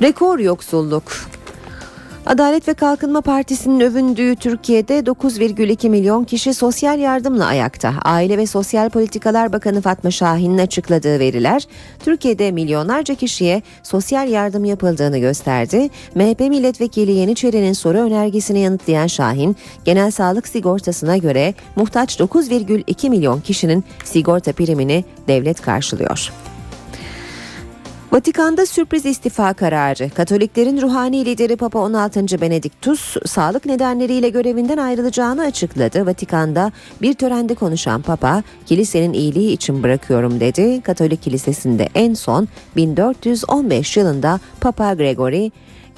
Rekor 0.01 0.39
yoksulluk. 0.39 1.32
Adalet 2.25 2.67
ve 2.67 2.73
Kalkınma 2.73 3.21
Partisi'nin 3.21 3.79
övündüğü 3.79 4.35
Türkiye'de 4.35 4.99
9,2 4.99 5.89
milyon 5.89 6.23
kişi 6.23 6.53
sosyal 6.53 6.99
yardımla 6.99 7.45
ayakta. 7.45 7.93
Aile 8.03 8.37
ve 8.37 8.45
Sosyal 8.45 8.89
Politikalar 8.89 9.53
Bakanı 9.53 9.81
Fatma 9.81 10.11
Şahin'in 10.11 10.57
açıkladığı 10.57 11.19
veriler 11.19 11.67
Türkiye'de 11.99 12.51
milyonlarca 12.51 13.15
kişiye 13.15 13.61
sosyal 13.83 14.29
yardım 14.29 14.65
yapıldığını 14.65 15.17
gösterdi. 15.17 15.89
MHP 16.15 16.39
milletvekili 16.39 17.11
Yeniçeri'nin 17.11 17.73
soru 17.73 17.97
önergesini 17.97 18.59
yanıtlayan 18.59 19.07
Şahin, 19.07 19.55
genel 19.85 20.11
sağlık 20.11 20.47
sigortasına 20.47 21.17
göre 21.17 21.53
muhtaç 21.75 22.19
9,2 22.19 23.09
milyon 23.09 23.41
kişinin 23.41 23.83
sigorta 24.03 24.53
primini 24.53 25.05
devlet 25.27 25.61
karşılıyor. 25.61 26.31
Vatikan'da 28.13 28.65
sürpriz 28.65 29.05
istifa 29.05 29.53
kararı. 29.53 30.09
Katoliklerin 30.09 30.81
ruhani 30.81 31.25
lideri 31.25 31.55
Papa 31.55 31.79
16. 31.79 32.41
Benediktus 32.41 33.17
sağlık 33.25 33.65
nedenleriyle 33.65 34.29
görevinden 34.29 34.77
ayrılacağını 34.77 35.41
açıkladı. 35.41 36.05
Vatikan'da 36.05 36.71
bir 37.01 37.13
törende 37.13 37.55
konuşan 37.55 38.01
Papa, 38.01 38.43
kilisenin 38.65 39.13
iyiliği 39.13 39.51
için 39.51 39.83
bırakıyorum 39.83 40.39
dedi. 40.39 40.81
Katolik 40.81 41.21
kilisesinde 41.21 41.89
en 41.95 42.13
son 42.13 42.47
1415 42.75 43.97
yılında 43.97 44.39
Papa 44.61 44.93
Gregory 44.93 45.51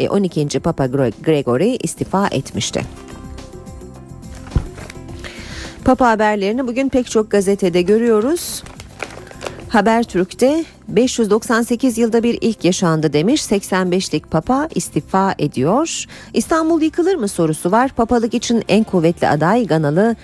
12. 0.10 0.60
Papa 0.60 0.86
Gregory 1.26 1.78
istifa 1.84 2.28
etmişti. 2.28 2.82
Papa 5.86 6.10
haberlerini 6.10 6.68
bugün 6.68 6.90
pek 6.90 7.12
çok 7.12 7.32
gazetede 7.32 7.82
görüyoruz. 7.82 8.64
Habertürk'te 9.70 10.66
598 10.88 11.98
yılda 11.98 12.24
bir 12.24 12.38
ilk 12.42 12.66
yaşandı 12.66 13.14
demiş. 13.14 13.42
85'lik 13.42 14.32
papa 14.32 14.68
istifa 14.76 15.36
ediyor. 15.40 16.06
İstanbul 16.34 16.82
yıkılır 16.82 17.16
mı 17.16 17.28
sorusu 17.28 17.72
var. 17.72 17.92
Papalık 17.92 18.34
için 18.34 18.64
en 18.68 18.84
kuvvetli 18.84 19.28
aday 19.28 19.68
Ganalı 19.68 20.16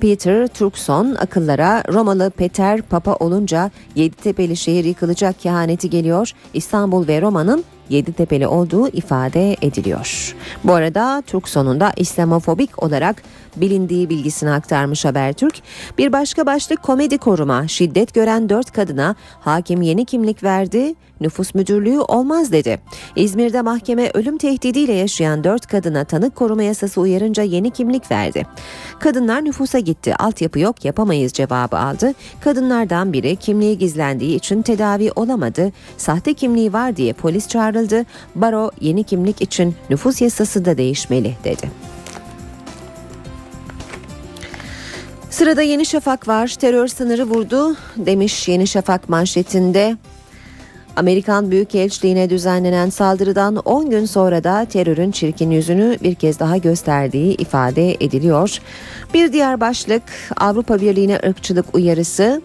Peter 0.00 0.46
Turkson 0.46 1.14
akıllara 1.14 1.82
Romalı 1.92 2.30
Peter 2.30 2.82
Papa 2.82 3.14
olunca 3.14 3.70
Yeditepe'li 3.94 4.56
şehir 4.56 4.84
yıkılacak 4.84 5.40
kehaneti 5.40 5.90
geliyor. 5.90 6.32
İstanbul 6.54 7.08
ve 7.08 7.20
Roma'nın 7.20 7.64
Yeditepe'li 7.88 8.46
olduğu 8.46 8.88
ifade 8.88 9.56
ediliyor. 9.62 10.36
Bu 10.64 10.74
arada 10.74 11.22
Turkson'un 11.26 11.80
da 11.80 11.92
İslamofobik 11.96 12.82
olarak 12.82 13.22
bilindiği 13.56 14.10
bilgisini 14.10 14.50
aktarmış 14.50 15.04
Habertürk. 15.04 15.54
Bir 15.98 16.12
başka 16.12 16.46
başlık 16.46 16.82
komedi 16.82 17.18
koruma. 17.18 17.68
Şiddet 17.68 18.14
gören 18.14 18.48
dört 18.48 18.72
kadına 18.72 19.14
hakim 19.40 19.82
yeni 19.82 20.04
kimlik 20.04 20.42
verdi. 20.42 20.94
Nüfus 21.20 21.54
müdürlüğü 21.54 21.98
olmaz 21.98 22.52
dedi. 22.52 22.80
İzmir'de 23.16 23.62
mahkeme 23.62 24.10
ölüm 24.14 24.38
tehdidiyle 24.38 24.92
yaşayan 24.92 25.44
dört 25.44 25.66
kadına 25.66 26.04
tanık 26.04 26.36
koruma 26.36 26.62
yasası 26.62 27.00
uyarınca 27.00 27.42
yeni 27.42 27.70
kimlik 27.70 28.10
verdi. 28.10 28.46
Kadınlar 28.98 29.44
nüfusa 29.44 29.78
gitti. 29.78 30.14
Altyapı 30.16 30.58
yok 30.58 30.84
yapamayız 30.84 31.32
cevabı 31.32 31.78
aldı. 31.78 32.12
Kadınlardan 32.40 33.12
biri 33.12 33.36
kimliği 33.36 33.78
gizlendiği 33.78 34.36
için 34.36 34.62
tedavi 34.62 35.12
olamadı. 35.16 35.72
Sahte 35.96 36.34
kimliği 36.34 36.72
var 36.72 36.96
diye 36.96 37.12
polis 37.12 37.48
çağrıldı. 37.48 38.04
Baro 38.34 38.70
yeni 38.80 39.04
kimlik 39.04 39.42
için 39.42 39.74
nüfus 39.90 40.20
yasası 40.20 40.64
da 40.64 40.78
değişmeli 40.78 41.34
dedi. 41.44 41.93
Sırada 45.34 45.62
Yeni 45.62 45.86
Şafak 45.86 46.28
var. 46.28 46.48
Terör 46.48 46.88
sınırı 46.88 47.24
vurdu 47.24 47.76
demiş 47.96 48.48
Yeni 48.48 48.66
Şafak 48.66 49.08
manşetinde. 49.08 49.96
Amerikan 50.96 51.50
Büyükelçiliğine 51.50 52.30
düzenlenen 52.30 52.90
saldırıdan 52.90 53.56
10 53.56 53.90
gün 53.90 54.04
sonra 54.04 54.44
da 54.44 54.64
terörün 54.64 55.10
çirkin 55.10 55.50
yüzünü 55.50 55.98
bir 56.02 56.14
kez 56.14 56.38
daha 56.38 56.56
gösterdiği 56.56 57.34
ifade 57.34 57.92
ediliyor. 57.92 58.58
Bir 59.14 59.32
diğer 59.32 59.60
başlık 59.60 60.02
Avrupa 60.36 60.80
Birliği'ne 60.80 61.20
ırkçılık 61.26 61.74
uyarısı. 61.74 62.42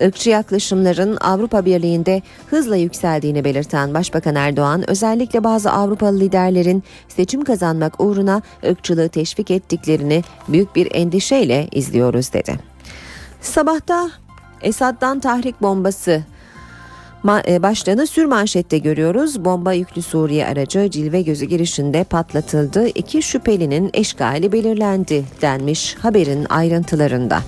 Irkçı 0.00 0.30
yaklaşımların 0.30 1.16
Avrupa 1.20 1.64
Birliği'nde 1.64 2.22
hızla 2.46 2.76
yükseldiğini 2.76 3.44
belirten 3.44 3.94
Başbakan 3.94 4.34
Erdoğan 4.34 4.90
özellikle 4.90 5.44
bazı 5.44 5.72
Avrupalı 5.72 6.20
liderlerin 6.20 6.82
seçim 7.08 7.44
kazanmak 7.44 8.00
uğruna 8.00 8.42
ırkçılığı 8.66 9.08
teşvik 9.08 9.50
ettiklerini 9.50 10.22
büyük 10.48 10.76
bir 10.76 10.88
endişeyle 10.94 11.68
izliyoruz 11.72 12.32
dedi. 12.32 12.58
Sabahta 13.40 14.10
Esad'dan 14.62 15.20
tahrik 15.20 15.62
bombası 15.62 16.22
e, 17.48 17.62
başlığını 17.62 18.06
sür 18.06 18.24
manşette 18.24 18.78
görüyoruz. 18.78 19.44
Bomba 19.44 19.72
yüklü 19.72 20.02
Suriye 20.02 20.46
aracı 20.46 20.90
Cilve 20.90 21.22
Gözü 21.22 21.46
girişinde 21.46 22.04
patlatıldı. 22.04 22.88
İki 22.88 23.22
şüphelinin 23.22 23.90
eşgali 23.94 24.52
belirlendi 24.52 25.24
denmiş 25.42 25.94
haberin 25.94 26.44
ayrıntılarında. 26.44 27.42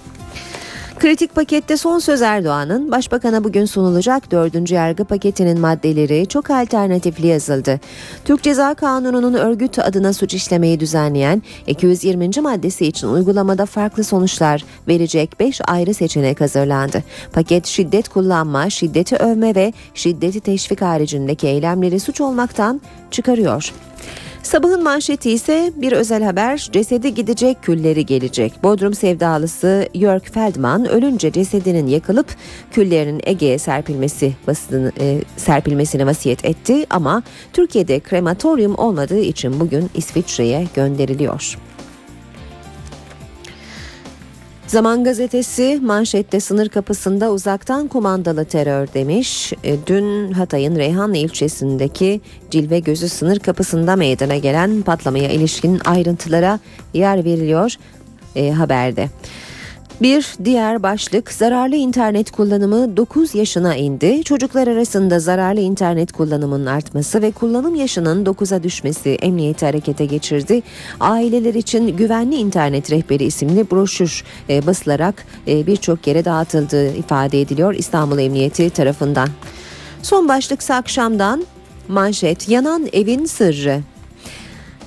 Kritik 1.05 1.35
pakette 1.35 1.77
son 1.77 1.99
söz 1.99 2.23
Erdoğan'ın 2.23 2.91
Başbakan'a 2.91 3.45
bugün 3.45 3.65
sunulacak 3.65 4.31
dördüncü 4.31 4.75
yargı 4.75 5.05
paketinin 5.05 5.61
maddeleri 5.61 6.27
çok 6.27 6.51
alternatifli 6.51 7.27
yazıldı. 7.27 7.81
Türk 8.25 8.43
Ceza 8.43 8.75
Kanunu'nun 8.75 9.35
örgüt 9.35 9.79
adına 9.79 10.13
suç 10.13 10.35
işlemeyi 10.35 10.81
düzenleyen 10.81 11.43
220. 11.67 12.31
maddesi 12.43 12.87
için 12.87 13.09
uygulamada 13.09 13.67
farklı 13.67 14.05
sonuçlar 14.05 14.65
verecek 14.89 15.41
5 15.41 15.61
ayrı 15.67 15.95
seçenek 15.95 16.41
hazırlandı. 16.41 17.03
Paket 17.33 17.67
şiddet 17.67 18.09
kullanma, 18.09 18.71
şiddeti 18.71 19.17
övme 19.17 19.55
ve 19.55 19.73
şiddeti 19.95 20.41
teşvik 20.41 20.83
haricindeki 20.83 21.47
eylemleri 21.47 22.01
suç 22.01 22.21
olmaktan 22.21 22.81
çıkarıyor. 23.11 23.73
Sabahın 24.45 24.83
manşeti 24.83 25.31
ise 25.31 25.73
bir 25.77 25.93
özel 25.93 26.23
haber 26.23 26.69
cesedi 26.73 27.15
gidecek 27.15 27.63
külleri 27.63 28.07
gelecek. 28.07 28.53
Bodrum 28.63 28.95
sevdalısı 28.95 29.89
Jörg 29.95 30.23
Feldman 30.23 30.89
ölünce 30.89 31.33
cesedinin 31.33 31.87
yakılıp 31.87 32.27
küllerinin 32.73 33.21
Ege'ye 33.25 33.59
serpilmesi 33.59 34.33
basını, 34.47 34.93
e, 35.01 35.21
serpilmesine 35.37 36.07
vasiyet 36.07 36.45
etti 36.45 36.87
ama 36.91 37.23
Türkiye'de 37.53 38.01
krematoryum 38.01 38.75
olmadığı 38.79 39.21
için 39.21 39.61
bugün 39.61 39.91
İsviçre'ye 39.95 40.67
gönderiliyor. 40.75 41.59
Zaman 44.75 45.05
gazetesi 45.05 45.81
manşette 45.83 46.41
sınır 46.41 46.69
kapısında 46.69 47.31
uzaktan 47.31 47.89
kumandalı 47.89 48.45
terör 48.45 48.89
demiş. 48.95 49.53
E, 49.65 49.77
dün 49.87 50.33
Hatay'ın 50.33 50.77
Reyhanlı 50.77 51.17
ilçesindeki 51.17 52.21
Cilve 52.51 52.79
Gözü 52.79 53.09
sınır 53.09 53.39
kapısında 53.39 53.97
meydana 53.97 54.37
gelen 54.37 54.83
patlamaya 54.83 55.29
ilişkin 55.29 55.81
ayrıntılara 55.85 56.61
yer 56.95 57.25
veriliyor 57.25 57.75
e, 58.37 58.51
haberde. 58.51 59.09
Bir 60.03 60.35
diğer 60.45 60.83
başlık 60.83 61.33
zararlı 61.33 61.77
internet 61.77 62.31
kullanımı 62.31 62.97
9 62.97 63.35
yaşına 63.35 63.77
indi. 63.77 64.25
Çocuklar 64.25 64.69
arasında 64.69 65.19
zararlı 65.19 65.61
internet 65.61 66.13
kullanımının 66.13 66.67
artması 66.67 67.23
ve 67.23 67.31
kullanım 67.31 67.75
yaşının 67.75 68.25
9'a 68.25 68.63
düşmesi 68.63 69.11
emniyeti 69.11 69.67
harekete 69.67 70.05
geçirdi. 70.05 70.63
Aileler 71.01 71.55
için 71.55 71.97
güvenli 71.97 72.37
internet 72.37 72.91
rehberi 72.91 73.25
isimli 73.25 73.71
broşür 73.71 74.25
e, 74.49 74.67
basılarak 74.67 75.27
e, 75.49 75.67
birçok 75.67 76.07
yere 76.07 76.25
dağıtıldığı 76.25 76.95
ifade 76.97 77.41
ediliyor 77.41 77.75
İstanbul 77.75 78.19
Emniyeti 78.19 78.71
tarafından. 78.71 79.29
Son 80.03 80.29
başlıksa 80.29 80.75
akşamdan 80.75 81.45
manşet 81.89 82.49
yanan 82.49 82.89
evin 82.93 83.25
sırrı. 83.25 83.94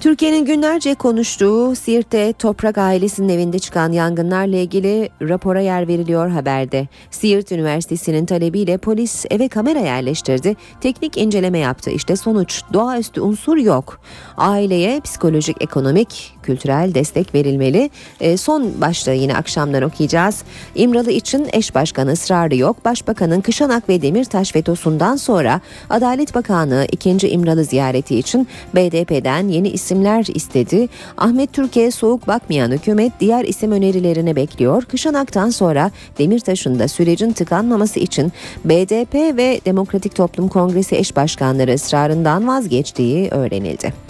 Türkiye'nin 0.08 0.45
günlerce 0.45 0.95
konuştuğu 0.95 1.76
Siirt'te 1.76 2.34
Toprak 2.34 2.78
ailesinin 2.78 3.30
evinde 3.30 3.60
çıkan 3.60 3.91
yangınlarla 3.91 4.58
ilgili 4.58 5.10
rapora 5.22 5.62
yer 5.62 5.88
veriliyor 5.88 6.30
haberde. 6.30 6.88
Siirt 7.12 7.51
Üniversitesi'nin 7.51 8.26
talebiyle 8.26 8.78
polis 8.78 9.26
eve 9.30 9.47
kamera 9.47 9.80
yerleştirdi. 9.80 10.55
Teknik 10.82 11.18
inceleme 11.18 11.60
yaptı. 11.60 11.89
İşte 11.89 12.16
sonuç 12.16 12.62
doğaüstü 12.74 13.22
unsur 13.22 13.58
yok. 13.58 13.99
Aileye 14.38 14.99
psikolojik, 14.99 15.62
ekonomik, 15.62 16.37
kültürel 16.48 16.93
destek 16.93 17.36
verilmeli. 17.36 17.89
E, 18.20 18.38
son 18.38 18.82
başlığı 18.82 19.14
yine 19.14 19.36
akşamdan 19.36 19.84
okuyacağız. 19.84 20.43
İmralı 20.76 21.12
için 21.12 21.48
eş 21.54 21.76
başkanı 21.76 22.12
ısrarı 22.12 22.56
yok. 22.56 22.86
Başbakanın 22.86 23.41
Kışanak 23.41 23.89
ve 23.89 24.02
Demirtaş 24.02 24.56
vetosundan 24.56 25.16
sonra 25.16 25.62
Adalet 25.89 26.36
Bakanı 26.36 26.88
ikinci 26.91 27.30
İmralı 27.30 27.64
ziyareti 27.64 28.16
için 28.20 28.48
BDP'den 28.76 29.48
yeni 29.48 29.70
isimler 29.70 30.26
istedi. 30.34 30.88
Ahmet 31.18 31.54
Türkiye 31.54 31.91
soğuk 31.91 32.28
bakmayan 32.28 32.72
hükümet 32.72 33.12
diğer 33.20 33.45
isim 33.45 33.72
önerilerini 33.72 34.36
bekliyor. 34.36 34.84
Kışanak'tan 34.84 35.50
sonra 35.50 35.91
Demirtaş'ın 36.18 36.80
da 36.80 36.88
sürecin 36.88 37.32
tıkanmaması 37.32 38.00
için 38.00 38.32
BDP 38.66 39.14
ve 39.14 39.62
Demokratik 39.66 40.16
Toplum 40.16 40.48
Kongresi 40.48 40.95
eş 40.95 41.16
başkanları 41.16 41.74
ısrarından 41.74 42.48
vazgeçtiği 42.48 43.30
öğrenildi. 43.30 44.07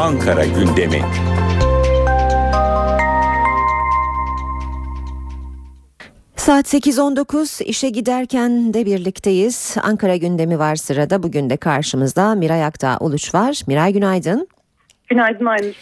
Ankara 0.00 0.44
gündemi. 0.44 1.02
Saat 6.36 6.74
8.19 6.74 7.64
işe 7.64 7.88
giderken 7.88 8.74
de 8.74 8.86
birlikteyiz. 8.86 9.76
Ankara 9.82 10.16
gündemi 10.16 10.58
var 10.58 10.76
sırada. 10.76 11.22
Bugün 11.22 11.50
de 11.50 11.56
karşımızda 11.56 12.34
Miray 12.34 12.64
Aktağ 12.64 12.98
Uluç 13.00 13.34
var. 13.34 13.62
Miray 13.66 13.92
günaydın. 13.92 14.48
Günaydın 15.08 15.46
aynı. 15.46 15.72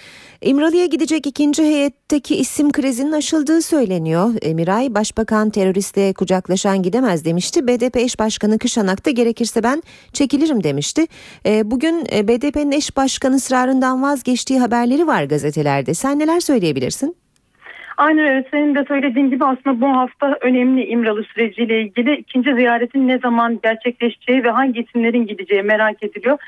İmralı'ya 0.42 0.86
gidecek 0.86 1.26
ikinci 1.26 1.62
heyetteki 1.62 2.36
isim 2.36 2.72
krizinin 2.72 3.12
aşıldığı 3.12 3.62
söyleniyor. 3.62 4.30
Emiray 4.42 4.94
Başbakan 4.94 5.50
teröristle 5.50 6.12
kucaklaşan 6.12 6.82
gidemez 6.82 7.24
demişti. 7.24 7.66
BDP 7.66 7.96
eş 7.96 8.18
başkanı 8.18 8.58
Kışanak 8.58 9.06
da 9.06 9.10
gerekirse 9.10 9.62
ben 9.62 9.82
çekilirim 10.12 10.64
demişti. 10.64 11.06
E, 11.46 11.70
bugün 11.70 12.04
e, 12.16 12.28
BDP'nin 12.28 12.72
eş 12.72 12.96
başkanı 12.96 13.34
ısrarından 13.34 14.02
vazgeçtiği 14.02 14.60
haberleri 14.60 15.06
var 15.06 15.24
gazetelerde. 15.24 15.94
Sen 15.94 16.18
neler 16.18 16.40
söyleyebilirsin? 16.40 17.16
Aynen 17.96 18.28
öyle. 18.28 18.48
Senin 18.50 18.74
de 18.74 18.84
söylediğin 18.88 19.30
gibi 19.30 19.44
aslında 19.44 19.80
bu 19.80 19.86
hafta 19.86 20.36
önemli 20.40 20.84
İmralı 20.84 21.24
süreciyle 21.24 21.82
ilgili 21.82 22.16
ikinci 22.16 22.54
ziyaretin 22.54 23.08
ne 23.08 23.18
zaman 23.18 23.58
gerçekleşeceği 23.62 24.44
ve 24.44 24.50
hangi 24.50 24.80
isimlerin 24.80 25.26
gideceği 25.26 25.62
merak 25.62 26.02
ediliyor. 26.02 26.38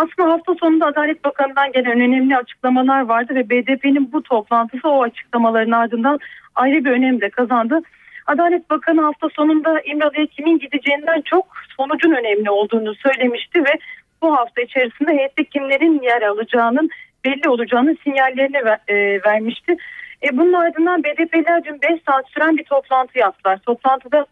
Aslında 0.00 0.32
hafta 0.32 0.54
sonunda 0.54 0.86
Adalet 0.86 1.24
Bakanı'ndan 1.24 1.72
gelen 1.72 2.00
önemli 2.00 2.36
açıklamalar 2.36 3.00
vardı 3.00 3.34
ve 3.34 3.50
BDP'nin 3.50 4.12
bu 4.12 4.22
toplantısı 4.22 4.88
o 4.88 5.02
açıklamaların 5.02 5.70
ardından 5.70 6.18
ayrı 6.54 6.84
bir 6.84 6.90
önem 6.90 7.20
de 7.20 7.30
kazandı. 7.30 7.80
Adalet 8.26 8.70
Bakanı 8.70 9.02
hafta 9.02 9.28
sonunda 9.28 9.80
İmralı'ya 9.80 10.26
kimin 10.26 10.58
gideceğinden 10.58 11.20
çok 11.20 11.46
sonucun 11.76 12.10
önemli 12.10 12.50
olduğunu 12.50 12.94
söylemişti 12.94 13.64
ve 13.64 13.78
bu 14.22 14.36
hafta 14.36 14.62
içerisinde 14.62 15.12
heyette 15.12 15.44
kimlerin 15.44 16.02
yer 16.02 16.22
alacağının 16.22 16.90
belli 17.24 17.48
olacağının 17.48 17.98
sinyallerini 18.04 18.64
ver, 18.64 18.78
e, 18.88 19.22
vermişti. 19.22 19.76
E, 20.22 20.36
bunun 20.38 20.52
ardından 20.52 21.04
BDP'ler 21.04 21.64
dün 21.64 21.80
5 21.82 22.00
saat 22.08 22.28
süren 22.28 22.56
bir 22.56 22.64
toplantı 22.64 23.18
yaptılar. 23.18 23.58
Toplantıda 23.66 24.26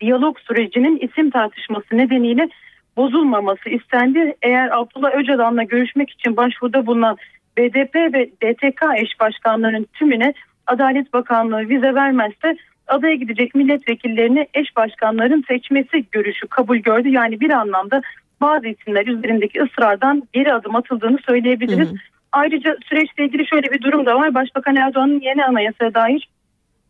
diyalog 0.00 0.38
sürecinin 0.38 0.98
isim 0.98 1.30
tartışması 1.30 1.96
nedeniyle 1.96 2.48
bozulmaması 3.00 3.68
istendi. 3.68 4.34
Eğer 4.42 4.68
Abdullah 4.78 5.14
Öcalan'la 5.14 5.62
görüşmek 5.62 6.10
için 6.10 6.36
başvuruda 6.36 6.86
bulunan 6.86 7.16
BDP 7.58 7.94
ve 7.94 8.30
DTK 8.42 8.82
eş 8.96 9.20
başkanlarının 9.20 9.86
tümüne 9.94 10.34
Adalet 10.66 11.12
Bakanlığı 11.12 11.68
vize 11.68 11.94
vermezse 11.94 12.56
adaya 12.86 13.14
gidecek 13.14 13.54
milletvekillerini 13.54 14.46
eş 14.54 14.76
başkanların 14.76 15.44
seçmesi 15.48 16.04
görüşü 16.12 16.46
kabul 16.46 16.76
gördü. 16.76 17.08
Yani 17.08 17.40
bir 17.40 17.50
anlamda 17.50 18.02
bazı 18.40 18.68
isimler 18.68 19.06
üzerindeki 19.06 19.62
ısrardan 19.62 20.22
geri 20.32 20.54
adım 20.54 20.76
atıldığını 20.76 21.18
söyleyebiliriz. 21.26 21.88
Hı 21.88 21.92
hı. 21.92 21.96
Ayrıca 22.32 22.76
süreçle 22.88 23.24
ilgili 23.24 23.46
şöyle 23.46 23.72
bir 23.72 23.82
durum 23.82 24.06
da 24.06 24.16
var. 24.16 24.34
Başbakan 24.34 24.76
Erdoğan'ın 24.76 25.20
yeni 25.20 25.44
anayasaya 25.44 25.94
dair 25.94 26.28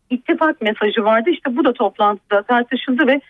ittifak 0.09 0.61
mesajı 0.61 1.03
vardı. 1.03 1.29
İşte 1.29 1.57
bu 1.57 1.65
da 1.65 1.73
toplantıda 1.73 2.41
tartışıldı 2.41 3.07
ve 3.07 3.21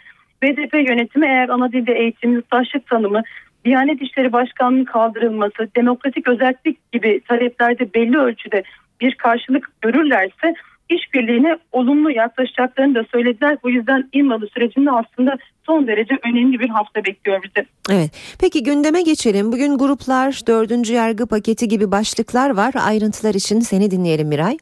BDP 0.44 0.74
yönetimi 0.74 1.26
eğer 1.26 1.50
ana 1.50 1.72
dilde 1.72 1.94
eğitim, 1.94 2.34
yurttaşlık 2.34 2.88
tanımı, 2.88 3.22
Diyanet 3.66 4.02
İşleri 4.02 4.34
Başkanlığı'nın 4.34 4.86
kaldırılması, 4.86 5.70
demokratik 5.76 6.28
özellik 6.28 6.92
gibi 6.92 7.22
taleplerde 7.28 7.94
belli 7.94 8.18
ölçüde 8.18 8.64
bir 9.02 9.16
karşılık 9.16 9.70
görürlerse 9.82 10.54
işbirliğine 10.90 11.58
olumlu 11.72 12.12
yaklaşacaklarını 12.12 12.96
da 12.96 13.04
söylediler. 13.12 13.58
Bu 13.64 13.70
yüzden 13.70 14.10
İmralı 14.14 14.48
sürecinde 14.48 14.92
aslında 14.92 15.38
son 15.66 15.88
derece 15.88 16.18
önemli 16.24 16.60
bir 16.60 16.70
hafta 16.70 17.06
bekliyor 17.06 17.44
bizi. 17.44 17.68
Evet. 17.92 18.38
Peki 18.42 18.64
gündeme 18.64 19.02
geçelim. 19.02 19.52
Bugün 19.52 19.78
gruplar, 19.78 20.42
dördüncü 20.48 20.94
yargı 20.94 21.28
paketi 21.28 21.68
gibi 21.68 21.92
başlıklar 21.92 22.50
var. 22.50 22.74
Ayrıntılar 22.88 23.34
için 23.34 23.60
seni 23.60 23.92
dinleyelim 23.92 24.28
Miray. 24.28 24.58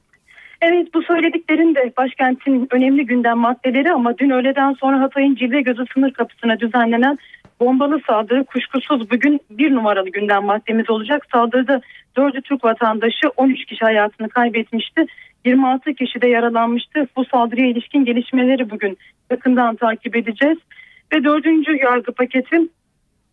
Evet 0.61 0.93
bu 0.93 1.03
söylediklerin 1.03 1.75
de 1.75 1.93
başkentin 1.97 2.67
önemli 2.71 3.05
gündem 3.05 3.37
maddeleri 3.37 3.91
ama 3.91 4.17
dün 4.17 4.29
öğleden 4.29 4.73
sonra 4.73 4.99
Hatay'ın 4.99 5.35
Cilve 5.35 5.61
Gözü 5.61 5.83
sınır 5.93 6.11
kapısına 6.11 6.59
düzenlenen 6.59 7.17
bombalı 7.59 7.99
saldırı 8.07 8.43
kuşkusuz 8.43 9.11
bugün 9.11 9.39
bir 9.49 9.75
numaralı 9.75 10.09
gündem 10.09 10.43
maddemiz 10.43 10.89
olacak. 10.89 11.25
Saldırıda 11.31 11.81
dördü 12.17 12.41
Türk 12.41 12.63
vatandaşı 12.63 13.29
13 13.37 13.65
kişi 13.65 13.85
hayatını 13.85 14.29
kaybetmişti. 14.29 15.05
26 15.45 15.93
kişi 15.93 16.21
de 16.21 16.27
yaralanmıştı. 16.27 17.07
Bu 17.15 17.25
saldırıya 17.25 17.67
ilişkin 17.67 18.05
gelişmeleri 18.05 18.69
bugün 18.69 18.97
yakından 19.31 19.75
takip 19.75 20.15
edeceğiz. 20.15 20.57
Ve 21.13 21.23
dördüncü 21.23 21.77
yargı 21.77 22.11
paketi 22.11 22.57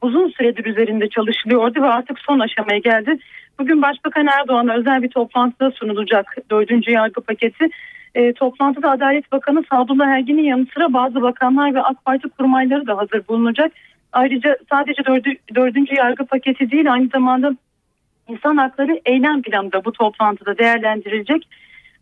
uzun 0.03 0.29
süredir 0.29 0.64
üzerinde 0.64 1.09
çalışılıyordu 1.09 1.83
ve 1.83 1.87
artık 1.87 2.18
son 2.18 2.41
aşamaya 2.41 2.79
geldi. 2.79 3.18
Bugün 3.59 3.83
Başbakan 3.83 4.27
Erdoğan'a 4.27 4.75
özel 4.75 5.03
bir 5.03 5.09
toplantıda 5.09 5.71
sunulacak 5.71 6.37
dördüncü 6.51 6.91
yargı 6.91 7.21
paketi. 7.21 7.69
E, 8.15 8.33
toplantıda 8.33 8.91
Adalet 8.91 9.33
Bakanı 9.33 9.65
Sadullah 9.71 10.07
Ergin'in 10.07 10.43
yanı 10.43 10.67
sıra 10.75 10.93
bazı 10.93 11.23
bakanlar 11.23 11.75
ve 11.75 11.83
AK 11.83 12.05
Parti 12.05 12.29
kurmayları 12.29 12.87
da 12.87 12.99
hazır 12.99 13.29
bulunacak. 13.29 13.73
Ayrıca 14.13 14.57
sadece 14.71 15.05
dördü, 15.05 15.31
dördüncü 15.55 15.95
yargı 15.95 16.27
paketi 16.27 16.71
değil 16.71 16.93
aynı 16.93 17.09
zamanda 17.09 17.57
insan 18.29 18.57
hakları 18.57 19.01
eylem 19.05 19.43
planı 19.43 19.73
da 19.73 19.85
bu 19.85 19.93
toplantıda 19.93 20.59
değerlendirilecek. 20.59 21.49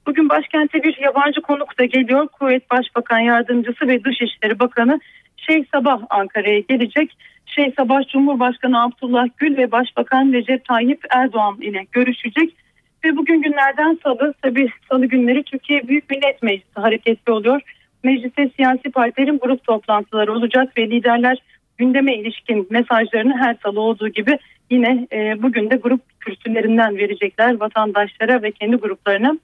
Bugün 0.07 0.29
başkente 0.29 0.83
bir 0.83 0.99
yabancı 1.01 1.41
konuk 1.41 1.79
da 1.79 1.85
geliyor. 1.85 2.29
Kuvvet 2.29 2.71
Başbakan 2.71 3.19
Yardımcısı 3.19 3.89
ve 3.89 4.05
Dışişleri 4.05 4.59
Bakanı 4.59 5.01
Şeyh 5.37 5.65
Sabah 5.75 6.03
Ankara'ya 6.11 6.59
gelecek. 6.59 7.17
Şeyh 7.47 7.73
Sabah 7.77 8.09
Cumhurbaşkanı 8.13 8.83
Abdullah 8.83 9.27
Gül 9.37 9.57
ve 9.57 9.73
Başbakan 9.73 10.33
Recep 10.33 10.65
Tayyip 10.65 11.05
Erdoğan 11.11 11.61
ile 11.61 11.87
görüşecek. 11.93 12.55
Ve 13.05 13.17
bugün 13.17 13.43
günlerden 13.43 13.99
salı, 14.03 14.35
tabi 14.43 14.69
salı 14.91 15.07
günleri 15.07 15.43
Türkiye 15.43 15.89
Büyük 15.89 16.11
Millet 16.11 16.43
Meclisi 16.43 16.81
hareketli 16.81 17.33
oluyor. 17.33 17.61
Mecliste 18.03 18.51
siyasi 18.57 18.91
partilerin 18.91 19.39
grup 19.39 19.65
toplantıları 19.65 20.33
olacak 20.33 20.77
ve 20.79 20.91
liderler 20.91 21.39
gündeme 21.79 22.15
ilişkin 22.15 22.67
mesajlarını 22.71 23.37
her 23.37 23.57
salı 23.63 23.81
olduğu 23.81 24.09
gibi 24.09 24.39
yine 24.71 25.07
e, 25.13 25.43
bugün 25.43 25.71
de 25.71 25.77
grup 25.77 26.21
kürsülerinden 26.21 26.97
verecekler 26.97 27.61
vatandaşlara 27.61 28.43
ve 28.43 28.53
kendi 28.53 28.77
gruplarına. 28.77 29.39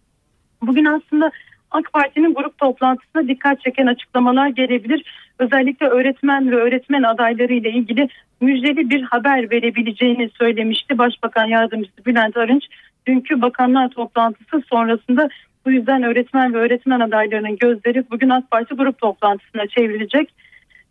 Bugün 0.63 0.85
aslında 0.85 1.31
AK 1.71 1.93
Parti'nin 1.93 2.35
grup 2.35 2.59
toplantısına 2.59 3.29
dikkat 3.29 3.61
çeken 3.61 3.87
açıklamalar 3.87 4.49
gelebilir. 4.49 5.05
Özellikle 5.39 5.87
öğretmen 5.87 6.51
ve 6.51 6.57
öğretmen 6.57 7.03
adayları 7.03 7.53
ile 7.53 7.71
ilgili 7.71 8.09
müjdeli 8.41 8.91
bir 8.91 9.03
haber 9.03 9.51
verebileceğini 9.51 10.31
söylemişti 10.39 10.99
Başbakan 10.99 11.45
Yardımcısı 11.45 12.05
Bülent 12.07 12.37
Arınç. 12.37 12.65
Dünkü 13.07 13.43
bakanlar 13.43 13.89
toplantısı 13.89 14.63
sonrasında 14.71 15.29
bu 15.67 15.71
yüzden 15.71 16.03
öğretmen 16.03 16.55
ve 16.55 16.59
öğretmen 16.59 17.01
adaylarının 17.01 17.57
gözleri 17.57 18.05
bugün 18.11 18.29
AK 18.29 18.51
Parti 18.51 18.75
grup 18.75 18.99
toplantısına 18.99 19.67
çevrilecek. 19.67 20.35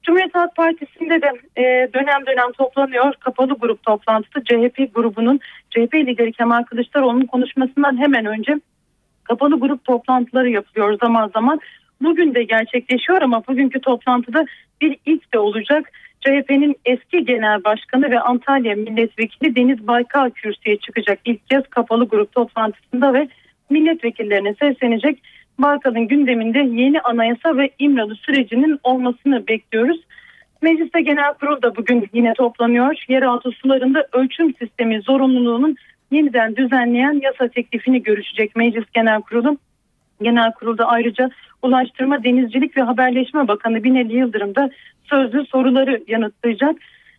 Cumhuriyet 0.04 0.36
Halk 0.36 0.56
Partisi'nde 0.56 1.22
de 1.22 1.32
e, 1.58 1.64
dönem 1.94 2.26
dönem 2.28 2.52
toplanıyor. 2.58 3.14
Kapalı 3.20 3.54
grup 3.54 3.84
toplantısı 3.84 4.44
CHP 4.44 4.96
grubunun 4.96 5.40
CHP 5.70 5.96
lideri 5.96 6.32
Kemal 6.32 6.64
Kılıçdaroğlu'nun 6.64 7.26
konuşmasından 7.26 7.98
hemen 7.98 8.26
önce 8.26 8.60
kapalı 9.30 9.60
grup 9.60 9.84
toplantıları 9.86 10.50
yapılıyor 10.50 10.98
zaman 11.04 11.32
zaman. 11.34 11.60
Bugün 12.02 12.36
de 12.36 12.44
gerçekleşiyor 12.44 13.22
ama 13.22 13.44
bugünkü 13.48 13.80
toplantıda 13.80 14.46
bir 14.82 14.98
ilk 15.06 15.34
de 15.34 15.40
olacak. 15.40 15.92
CHP'nin 16.22 16.76
eski 16.86 17.26
genel 17.26 17.64
başkanı 17.64 18.12
ve 18.12 18.20
Antalya 18.20 18.76
milletvekili 18.76 19.56
Deniz 19.56 19.88
Baykal 19.88 20.30
kürsüye 20.30 20.78
çıkacak 20.78 21.20
ilk 21.26 21.50
kez 21.50 21.64
kapalı 21.70 22.06
grup 22.06 22.32
toplantısında 22.32 23.14
ve 23.14 23.28
milletvekillerine 23.70 24.54
seslenecek. 24.54 25.24
Baykal'ın 25.60 26.08
gündeminde 26.08 26.60
yeni 26.60 27.02
anayasa 27.02 27.58
ve 27.58 27.70
İmralı 27.80 28.16
sürecinin 28.16 28.80
olmasını 28.84 29.48
bekliyoruz. 29.48 30.00
Mecliste 30.62 31.02
genel 31.02 31.34
kurul 31.34 31.62
da 31.62 31.76
bugün 31.76 32.10
yine 32.14 32.34
toplanıyor. 32.34 33.04
Yeraltı 33.08 33.52
sularında 33.52 34.08
ölçüm 34.14 34.54
sistemi 34.56 35.02
zorunluluğunun 35.02 35.76
yeniden 36.12 36.56
düzenleyen 36.56 37.22
yasa 37.24 37.48
teklifini 37.48 38.04
görüşecek 38.04 38.56
Meclis 38.56 38.86
Genel 38.94 39.22
Kurulu. 39.22 39.58
Genel 40.22 40.52
Kurulda 40.52 40.86
ayrıca 40.86 41.30
Ulaştırma, 41.62 42.24
Denizcilik 42.24 42.78
ve 42.78 42.82
Haberleşme 42.82 43.48
Bakanı 43.48 43.84
Binali 43.84 44.16
Yıldırım 44.16 44.56
da 44.56 44.70
sözlü 45.04 45.46
soruları 45.46 46.04
yanıtlayacak. 46.08 46.76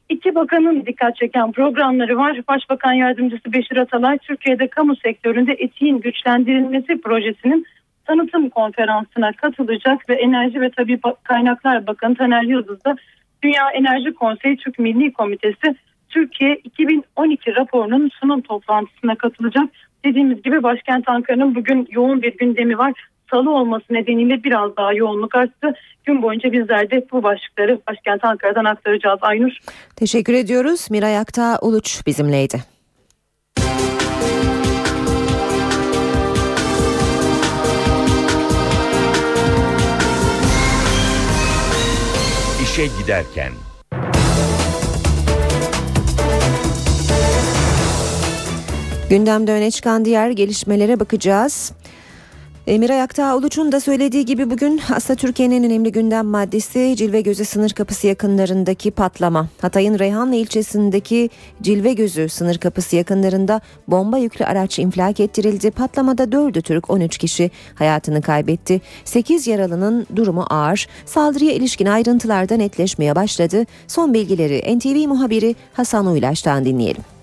İki 0.08 0.34
bakanın 0.34 0.86
dikkat 0.86 1.16
çeken 1.16 1.52
programları 1.52 2.16
var. 2.16 2.40
Başbakan 2.48 2.92
Yardımcısı 2.92 3.52
Beşir 3.52 3.76
Atalay 3.76 4.18
Türkiye'de 4.18 4.68
kamu 4.68 4.96
sektöründe 4.96 5.52
etiğin 5.52 6.00
güçlendirilmesi 6.00 7.00
projesinin 7.00 7.66
tanıtım 8.04 8.48
konferansına 8.48 9.32
katılacak 9.32 10.08
ve 10.08 10.14
Enerji 10.14 10.60
ve 10.60 10.70
Tabi 10.70 11.00
Kaynaklar 11.22 11.86
Bakanı 11.86 12.14
Taner 12.14 12.42
Yıldız 12.42 12.84
da 12.84 12.96
Dünya 13.42 13.70
Enerji 13.70 14.14
Konseyi 14.14 14.56
Türk 14.56 14.78
Milli 14.78 15.12
Komitesi 15.12 15.74
Türkiye 16.10 16.56
2012 16.64 17.54
raporunun 17.54 18.10
sunum 18.20 18.40
toplantısına 18.40 19.14
katılacak. 19.14 19.64
Dediğimiz 20.04 20.42
gibi 20.42 20.62
başkent 20.62 21.08
Ankara'nın 21.08 21.54
bugün 21.54 21.88
yoğun 21.90 22.22
bir 22.22 22.36
gündemi 22.36 22.78
var. 22.78 22.92
Salı 23.30 23.50
olması 23.50 23.84
nedeniyle 23.90 24.44
biraz 24.44 24.76
daha 24.76 24.92
yoğunluk 24.92 25.34
arttı. 25.34 25.74
Gün 26.04 26.22
boyunca 26.22 26.52
bizler 26.52 26.90
de 26.90 27.06
bu 27.12 27.22
başlıkları 27.22 27.80
başkent 27.88 28.24
Ankara'dan 28.24 28.64
aktaracağız 28.64 29.18
Aynur. 29.22 29.52
Teşekkür 29.96 30.34
ediyoruz. 30.34 30.90
Miray 30.90 31.18
Akta 31.18 31.58
Uluç 31.62 32.06
bizimleydi. 32.06 32.60
İşe 42.62 42.86
giderken 43.02 43.52
Gündemde 49.10 49.52
öne 49.52 49.70
çıkan 49.70 50.04
diğer 50.04 50.30
gelişmelere 50.30 51.00
bakacağız. 51.00 51.72
Emir 52.66 52.90
Ayakta 52.90 53.36
Uluç'un 53.36 53.72
da 53.72 53.80
söylediği 53.80 54.24
gibi 54.24 54.50
bugün 54.50 54.80
aslında 54.94 55.16
Türkiye'nin 55.16 55.64
önemli 55.64 55.92
gündem 55.92 56.26
maddesi 56.26 56.94
Cilve 56.96 57.20
Gözü 57.20 57.44
sınır 57.44 57.70
kapısı 57.70 58.06
yakınlarındaki 58.06 58.90
patlama. 58.90 59.48
Hatay'ın 59.60 59.98
Reyhanlı 59.98 60.34
ilçesindeki 60.34 61.30
Cilve 61.62 61.92
Gözü 61.92 62.28
sınır 62.28 62.58
kapısı 62.58 62.96
yakınlarında 62.96 63.60
bomba 63.88 64.18
yüklü 64.18 64.44
araç 64.44 64.78
infilak 64.78 65.20
ettirildi. 65.20 65.70
Patlamada 65.70 66.24
4'ü 66.24 66.62
Türk 66.62 66.90
13 66.90 67.18
kişi 67.18 67.50
hayatını 67.74 68.22
kaybetti. 68.22 68.80
8 69.04 69.46
yaralının 69.46 70.06
durumu 70.16 70.46
ağır. 70.50 70.88
Saldırıya 71.06 71.52
ilişkin 71.52 71.86
ayrıntılarda 71.86 72.56
netleşmeye 72.56 73.16
başladı. 73.16 73.66
Son 73.86 74.14
bilgileri 74.14 74.78
NTV 74.78 75.08
muhabiri 75.08 75.54
Hasan 75.72 76.06
Uylaş'tan 76.06 76.64
dinleyelim. 76.64 77.19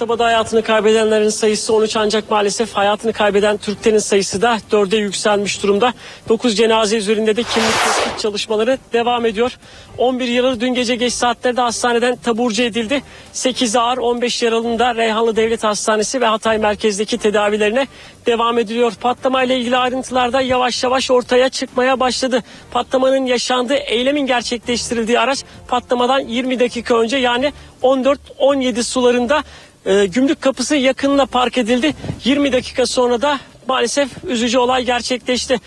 Patlamada 0.00 0.24
hayatını 0.24 0.62
kaybedenlerin 0.62 1.28
sayısı 1.28 1.74
13 1.74 1.96
ancak 1.96 2.30
maalesef 2.30 2.72
hayatını 2.72 3.12
kaybeden 3.12 3.56
Türklerin 3.56 3.98
sayısı 3.98 4.42
da 4.42 4.58
4'e 4.70 4.98
yükselmiş 4.98 5.62
durumda. 5.62 5.92
9 6.28 6.56
cenaze 6.56 6.96
üzerinde 6.96 7.36
de 7.36 7.42
kimlik 7.42 7.84
tespit 7.84 8.18
çalışmaları 8.18 8.78
devam 8.92 9.26
ediyor. 9.26 9.58
11 9.98 10.28
yaralı 10.28 10.60
dün 10.60 10.74
gece 10.74 10.96
geç 10.96 11.12
saatlerde 11.12 11.60
hastaneden 11.60 12.16
taburcu 12.16 12.62
edildi. 12.62 13.02
8 13.32 13.76
ağır 13.76 13.98
15 13.98 14.42
yaralının 14.42 14.78
da 14.78 14.94
Reyhanlı 14.94 15.36
Devlet 15.36 15.64
Hastanesi 15.64 16.20
ve 16.20 16.26
Hatay 16.26 16.58
merkezdeki 16.58 17.18
tedavilerine 17.18 17.86
devam 18.26 18.58
ediliyor. 18.58 18.92
Patlama 19.00 19.42
ile 19.42 19.58
ilgili 19.58 19.76
ayrıntılar 19.76 20.32
da 20.32 20.40
yavaş 20.40 20.84
yavaş 20.84 21.10
ortaya 21.10 21.48
çıkmaya 21.48 22.00
başladı. 22.00 22.42
Patlamanın 22.70 23.26
yaşandığı 23.26 23.74
eylemin 23.74 24.26
gerçekleştirildiği 24.26 25.20
araç 25.20 25.44
patlamadan 25.68 26.20
20 26.20 26.60
dakika 26.60 26.98
önce 26.98 27.16
yani 27.16 27.52
14-17 27.82 28.82
sularında 28.82 29.42
e, 29.86 30.06
gümrük 30.06 30.42
kapısı 30.42 30.76
yakınına 30.76 31.26
park 31.26 31.58
edildi. 31.58 31.94
20 32.24 32.52
dakika 32.52 32.86
sonra 32.86 33.22
da 33.22 33.40
maalesef 33.68 34.10
üzücü 34.24 34.58
olay 34.58 34.84
gerçekleşti. 34.84 35.60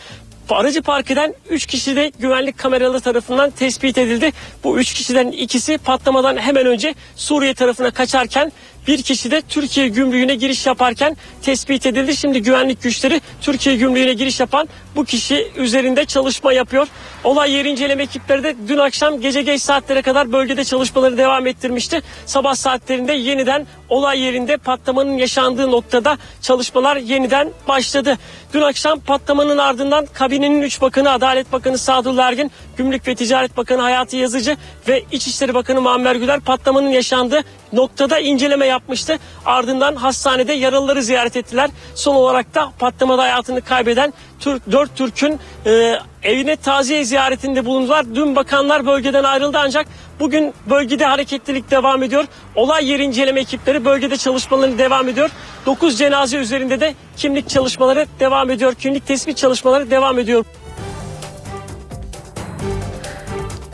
Aracı 0.49 0.82
park 0.82 1.11
eden 1.11 1.34
3 1.49 1.66
kişi 1.66 1.95
de 1.95 2.11
güvenlik 2.20 2.57
kameraları 2.57 3.01
tarafından 3.01 3.49
tespit 3.49 3.97
edildi. 3.97 4.32
Bu 4.64 4.80
3 4.80 4.93
kişiden 4.93 5.28
ikisi 5.28 5.78
patlamadan 5.78 6.38
hemen 6.38 6.66
önce 6.66 6.95
Suriye 7.16 7.53
tarafına 7.53 7.91
kaçarken 7.91 8.51
bir 8.88 9.01
kişi 9.01 9.31
de 9.31 9.41
Türkiye 9.49 9.88
gümrüğüne 9.88 10.36
giriş 10.36 10.65
yaparken 10.65 11.17
tespit 11.41 11.86
edildi. 11.86 12.17
Şimdi 12.17 12.41
güvenlik 12.41 12.84
güçleri 12.84 13.21
Türkiye 13.41 13.75
gümrüğüne 13.75 14.13
giriş 14.13 14.39
yapan 14.39 14.69
bu 14.95 15.05
kişi 15.05 15.47
üzerinde 15.55 16.05
çalışma 16.05 16.53
yapıyor. 16.53 16.88
Olay 17.23 17.51
yeri 17.51 17.69
inceleme 17.69 18.03
ekipleri 18.03 18.43
de 18.43 18.55
dün 18.67 18.77
akşam 18.77 19.21
gece 19.21 19.41
geç 19.41 19.61
saatlere 19.61 20.01
kadar 20.01 20.31
bölgede 20.31 20.63
çalışmaları 20.63 21.17
devam 21.17 21.47
ettirmişti. 21.47 22.01
Sabah 22.25 22.55
saatlerinde 22.55 23.13
yeniden 23.13 23.67
olay 23.89 24.19
yerinde 24.19 24.57
patlamanın 24.57 25.17
yaşandığı 25.17 25.71
noktada 25.71 26.17
çalışmalar 26.41 26.97
yeniden 26.97 27.49
başladı. 27.67 28.17
Dün 28.53 28.61
akşam 28.61 28.99
patlamanın 28.99 29.57
ardından 29.57 30.05
kabinenin 30.13 30.61
3 30.61 30.81
bakanı 30.81 31.11
Adalet 31.11 31.51
Bakanı 31.51 31.77
Sadullah 31.77 32.27
Ergin, 32.27 32.51
Gümrük 32.77 33.07
ve 33.07 33.15
Ticaret 33.15 33.57
Bakanı 33.57 33.81
Hayati 33.81 34.17
Yazıcı 34.17 34.57
ve 34.88 35.03
İçişleri 35.11 35.53
Bakanı 35.53 35.81
Muammer 35.81 36.15
Güler 36.15 36.39
patlamanın 36.39 36.89
yaşandığı 36.89 37.43
noktada 37.74 38.19
inceleme 38.19 38.65
yapmıştı. 38.65 39.19
Ardından 39.45 39.95
hastanede 39.95 40.53
yaralıları 40.53 41.03
ziyaret 41.03 41.36
ettiler. 41.36 41.69
Son 41.95 42.15
olarak 42.15 42.55
da 42.55 42.71
patlamada 42.80 43.21
hayatını 43.21 43.61
kaybeden 43.61 44.13
Türk, 44.39 44.71
4 44.71 44.95
Türk'ün 44.95 45.39
e, 45.65 45.99
evine 46.24 46.55
taziye 46.55 47.03
ziyaretinde 47.03 47.65
bulundular. 47.65 48.15
Dün 48.15 48.36
bakanlar 48.36 48.86
bölgeden 48.86 49.24
ayrıldı 49.24 49.57
ancak 49.61 49.88
bugün 50.19 50.53
bölgede 50.69 51.05
hareketlilik 51.05 51.71
devam 51.71 52.03
ediyor. 52.03 52.26
Olay 52.55 52.89
yeri 52.89 53.03
inceleme 53.03 53.39
ekipleri 53.39 53.86
bölgede 53.86 54.17
çalışmalarını 54.17 54.78
devam 54.78 55.09
ediyor. 55.09 55.30
9 55.65 55.97
cenaze 55.97 56.38
üzerinde 56.38 56.80
de 56.80 56.93
kimlik 57.17 57.49
çalışmaları 57.49 58.05
devam 58.19 58.49
ediyor. 58.49 58.74
Kimlik 58.74 59.07
tespit 59.07 59.38
çalışmaları 59.38 59.91
devam 59.91 60.19
ediyor. 60.19 60.45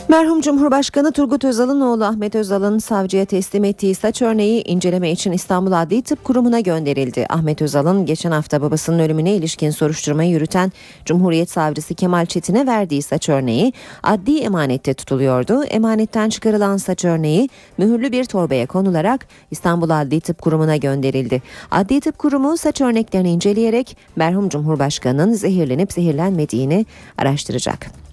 Merhum 0.09 0.41
Cumhurbaşkanı 0.41 1.11
Turgut 1.11 1.45
Özal'ın 1.45 1.81
oğlu 1.81 2.05
Ahmet 2.05 2.35
Özal'ın 2.35 2.79
savcıya 2.79 3.25
teslim 3.25 3.63
ettiği 3.63 3.95
saç 3.95 4.21
örneği 4.21 4.63
inceleme 4.63 5.11
için 5.11 5.31
İstanbul 5.31 5.71
Adli 5.71 6.01
Tıp 6.01 6.23
Kurumu'na 6.23 6.59
gönderildi. 6.59 7.25
Ahmet 7.29 7.61
Özal'ın 7.61 8.05
geçen 8.05 8.31
hafta 8.31 8.61
babasının 8.61 8.99
ölümüne 8.99 9.35
ilişkin 9.35 9.69
soruşturmayı 9.69 10.31
yürüten 10.31 10.71
Cumhuriyet 11.05 11.51
Savcısı 11.51 11.95
Kemal 11.95 12.25
Çetin'e 12.25 12.67
verdiği 12.67 13.01
saç 13.01 13.29
örneği 13.29 13.73
adli 14.03 14.39
emanette 14.39 14.93
tutuluyordu. 14.93 15.63
Emanetten 15.63 16.29
çıkarılan 16.29 16.77
saç 16.77 17.05
örneği 17.05 17.49
mühürlü 17.77 18.11
bir 18.11 18.25
torbaya 18.25 18.67
konularak 18.67 19.27
İstanbul 19.51 19.89
Adli 19.89 20.21
Tıp 20.21 20.41
Kurumu'na 20.41 20.75
gönderildi. 20.75 21.41
Adli 21.71 22.01
Tıp 22.01 22.17
Kurumu 22.17 22.57
saç 22.57 22.81
örneklerini 22.81 23.31
inceleyerek 23.31 23.97
merhum 24.15 24.49
Cumhurbaşkanı'nın 24.49 25.33
zehirlenip 25.33 25.93
zehirlenmediğini 25.93 26.85
araştıracak. 27.17 28.08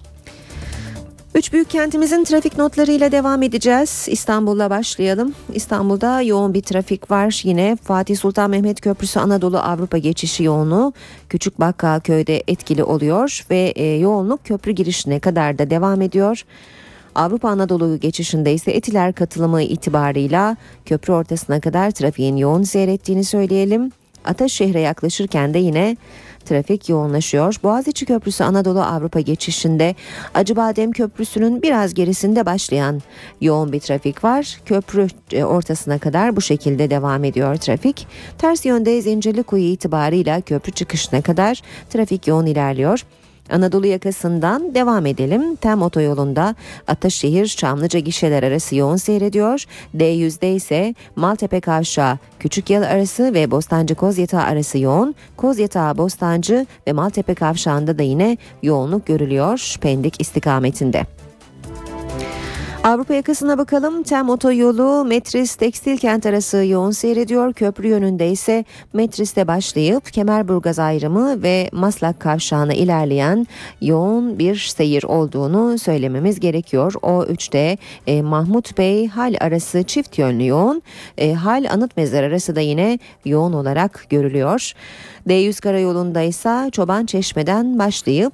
Üç 1.37 1.53
büyük 1.53 1.69
kentimizin 1.69 2.23
trafik 2.23 2.57
notlarıyla 2.57 3.11
devam 3.11 3.43
edeceğiz. 3.43 4.07
İstanbul'la 4.09 4.69
başlayalım. 4.69 5.33
İstanbul'da 5.53 6.21
yoğun 6.21 6.53
bir 6.53 6.61
trafik 6.61 7.11
var. 7.11 7.41
Yine 7.43 7.77
Fatih 7.83 8.17
Sultan 8.17 8.49
Mehmet 8.49 8.81
Köprüsü 8.81 9.19
Anadolu 9.19 9.57
Avrupa 9.57 9.97
geçişi 9.97 10.43
yoğunluğu 10.43 10.93
Küçük 11.29 11.59
Bakkalköy'de 11.59 12.43
etkili 12.47 12.83
oluyor 12.83 13.45
ve 13.49 13.73
e, 13.75 13.97
yoğunluk 13.97 14.45
köprü 14.45 14.71
girişine 14.71 15.19
kadar 15.19 15.57
da 15.57 15.69
devam 15.69 16.01
ediyor. 16.01 16.43
Avrupa 17.15 17.49
Anadolu 17.49 17.99
geçişinde 17.99 18.53
ise 18.53 18.71
Etiler 18.71 19.13
katılımı 19.13 19.61
itibarıyla 19.61 20.57
köprü 20.85 21.13
ortasına 21.13 21.59
kadar 21.59 21.91
trafiğin 21.91 22.37
yoğun 22.37 22.63
seyrettiğini 22.63 23.23
söyleyelim. 23.23 23.91
Ataşehir'e 24.25 24.79
yaklaşırken 24.79 25.53
de 25.53 25.59
yine 25.59 25.97
trafik 26.47 26.89
yoğunlaşıyor. 26.89 27.55
Boğaziçi 27.63 28.05
Köprüsü 28.05 28.43
Anadolu 28.43 28.81
Avrupa 28.81 29.19
geçişinde 29.19 29.95
Acıbadem 30.33 30.91
Köprüsü'nün 30.91 31.61
biraz 31.61 31.93
gerisinde 31.93 32.45
başlayan 32.45 33.01
yoğun 33.41 33.71
bir 33.71 33.79
trafik 33.79 34.23
var. 34.23 34.59
Köprü 34.65 35.07
e, 35.31 35.43
ortasına 35.43 35.99
kadar 35.99 36.35
bu 36.35 36.41
şekilde 36.41 36.89
devam 36.89 37.23
ediyor 37.23 37.55
trafik. 37.55 38.07
Ters 38.37 38.65
yönde 38.65 39.01
Zincirlikuyu 39.01 39.63
itibarıyla 39.63 40.41
köprü 40.41 40.71
çıkışına 40.71 41.21
kadar 41.21 41.61
trafik 41.89 42.27
yoğun 42.27 42.45
ilerliyor. 42.45 43.03
Anadolu 43.49 43.87
yakasından 43.87 44.75
devam 44.75 45.05
edelim. 45.05 45.55
Tem 45.55 45.81
otoyolunda 45.81 46.55
Ataşehir 46.87 47.47
Çamlıca 47.47 47.99
gişeler 47.99 48.43
arası 48.43 48.75
yoğun 48.75 48.95
seyrediyor. 48.95 49.63
D100'de 49.95 50.53
ise 50.53 50.95
Maltepe 51.15 51.61
Kavşağı 51.61 52.17
Küçükyalı 52.39 52.87
arası 52.87 53.33
ve 53.33 53.51
Bostancı 53.51 53.95
Kozyatağı 53.95 54.43
arası 54.43 54.77
yoğun. 54.77 55.15
Kozyatağı 55.37 55.97
Bostancı 55.97 56.65
ve 56.87 56.93
Maltepe 56.93 57.35
Kavşağı'nda 57.35 57.97
da 57.97 58.03
yine 58.03 58.37
yoğunluk 58.63 59.05
görülüyor 59.05 59.75
Pendik 59.81 60.21
istikametinde. 60.21 61.05
Avrupa 62.87 63.13
yakasına 63.13 63.57
bakalım. 63.57 64.03
Tem 64.03 64.29
otoyolu 64.29 65.05
Metris 65.05 65.55
Tekstil 65.55 65.97
Kent 65.97 66.25
arası 66.25 66.57
yoğun 66.57 66.91
seyrediyor. 66.91 67.53
Köprü 67.53 67.87
yönünde 67.87 68.29
ise 68.29 68.65
Metris'te 68.93 69.47
başlayıp 69.47 70.13
Kemerburgaz 70.13 70.79
ayrımı 70.79 71.43
ve 71.43 71.69
Maslak 71.71 72.19
kavşağına 72.19 72.73
ilerleyen 72.73 73.47
yoğun 73.81 74.39
bir 74.39 74.55
seyir 74.55 75.03
olduğunu 75.03 75.77
söylememiz 75.77 76.39
gerekiyor. 76.39 76.93
O 77.01 77.23
3'te 77.23 77.77
e, 78.07 78.21
Mahmut 78.21 78.77
Bey 78.77 79.07
Hal 79.07 79.35
arası 79.39 79.83
çift 79.83 80.17
yönlü 80.17 80.45
yoğun. 80.45 80.81
E, 81.17 81.33
Hal 81.33 81.65
Anıt 81.71 81.97
Mezar 81.97 82.23
arası 82.23 82.55
da 82.55 82.61
yine 82.61 82.99
yoğun 83.25 83.53
olarak 83.53 84.05
görülüyor. 84.09 84.73
D100 85.27 85.61
karayolunda 85.61 86.21
ise 86.21 86.69
Çoban 86.71 87.05
Çeşme'den 87.05 87.79
başlayıp 87.79 88.33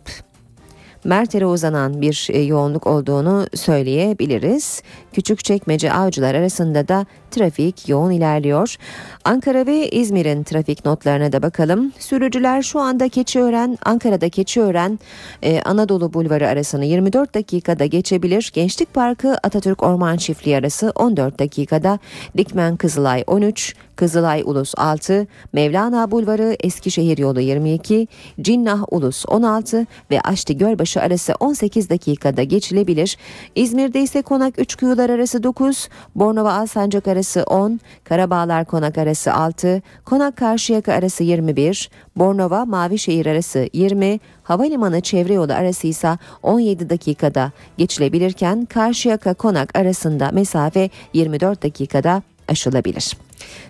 Mert'e 1.04 1.46
uzanan 1.46 2.02
bir 2.02 2.28
e, 2.32 2.40
yoğunluk 2.40 2.88
olduğunu 2.88 3.48
söyleyebiliriz. 3.56 4.82
Küçükçekmece 5.14 5.94
avcılar 5.94 6.36
arasında 6.36 6.88
da 6.88 7.06
trafik 7.32 7.90
yoğun 7.90 8.12
ilerliyor. 8.12 8.76
Ankara 9.24 9.66
ve 9.66 9.90
İzmir'in 9.90 10.44
trafik 10.44 10.86
notlarına 10.86 11.32
da 11.32 11.42
bakalım. 11.42 11.92
Sürücüler 12.00 12.62
şu 12.62 12.80
anda 12.80 13.10
Keçiören, 13.10 13.78
Ankara'da 13.86 14.30
Keçiören, 14.30 15.00
e, 15.42 15.62
Anadolu 15.62 16.14
Bulvarı 16.14 16.48
arasını 16.48 16.86
24 16.86 17.36
dakikada 17.36 17.86
geçebilir. 17.86 18.52
Gençlik 18.54 18.94
Parkı 18.94 19.38
Atatürk 19.44 19.84
Orman 19.84 20.18
Çiftliği 20.18 20.58
arası 20.58 20.92
14 20.96 21.40
dakikada, 21.40 22.00
Dikmen 22.38 22.76
Kızılay 22.76 23.24
13, 23.28 23.76
Kızılay 23.96 24.44
Ulus 24.46 24.74
6, 24.78 25.28
Mevlana 25.54 26.12
Bulvarı 26.12 26.56
Eskişehir 26.60 27.18
yolu 27.18 27.42
22, 27.42 28.08
Cinnah 28.42 28.84
Ulus 28.92 29.26
16 29.28 29.88
ve 30.12 30.22
Aşti 30.22 30.58
Gölbaşı 30.58 31.02
arası 31.02 31.34
18 31.40 31.90
dakikada 31.90 32.44
geçilebilir. 32.44 33.18
İzmir'de 33.56 34.02
ise 34.02 34.22
Konak 34.22 34.60
3 34.60 34.76
kuyular 34.76 35.10
arası 35.10 35.44
9, 35.44 35.90
Bornova 36.16 36.54
Alsancak 36.54 37.08
arası 37.08 37.44
10, 37.44 37.80
Karabağlar 38.04 38.66
Konak 38.66 38.98
arası 38.98 39.34
6, 39.34 39.82
Konak 40.06 40.38
Karşıyaka 40.38 40.94
arası 40.94 41.24
21, 41.24 41.90
Bornova 42.16 42.66
Mavişehir 42.66 43.26
arası 43.26 43.70
20, 43.74 44.20
Havalimanı 44.44 45.02
çevre 45.02 45.34
yolu 45.34 45.54
arası 45.54 45.88
ise 45.88 46.18
17 46.44 46.90
dakikada 46.90 47.52
geçilebilirken 47.78 48.66
Karşıyaka 48.66 49.34
Konak 49.34 49.78
arasında 49.78 50.30
mesafe 50.32 50.90
24 51.14 51.64
dakikada 51.64 52.22
aşılabilir. 52.48 53.18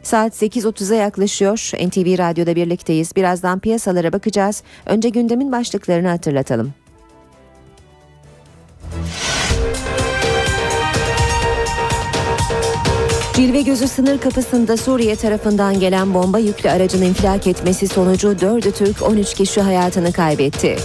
Saat 0.04 0.42
8.30'a 0.42 0.96
yaklaşıyor. 0.96 1.72
NTV 1.88 2.18
Radyo'da 2.18 2.56
birlikteyiz. 2.56 3.16
Birazdan 3.16 3.60
piyasalara 3.60 4.14
bakacağız. 4.14 4.64
Önce 4.86 5.10
gündemin 5.10 5.52
başlıklarını 5.52 6.08
hatırlatalım. 6.08 6.74
Cilve 13.36 13.62
gözü 13.62 13.88
sınır 13.88 14.18
kapısında 14.18 14.78
Suriye 14.78 15.16
tarafından 15.16 15.80
gelen 15.80 16.14
bomba 16.14 16.40
yüklü 16.40 16.70
aracın 16.70 17.02
infilak 17.02 17.48
etmesi 17.48 17.88
sonucu 17.88 18.28
4'ü 18.28 18.72
Türk 18.72 19.02
13 19.02 19.34
kişi 19.34 19.62
hayatını 19.62 20.14
kaybetti. 20.14 20.76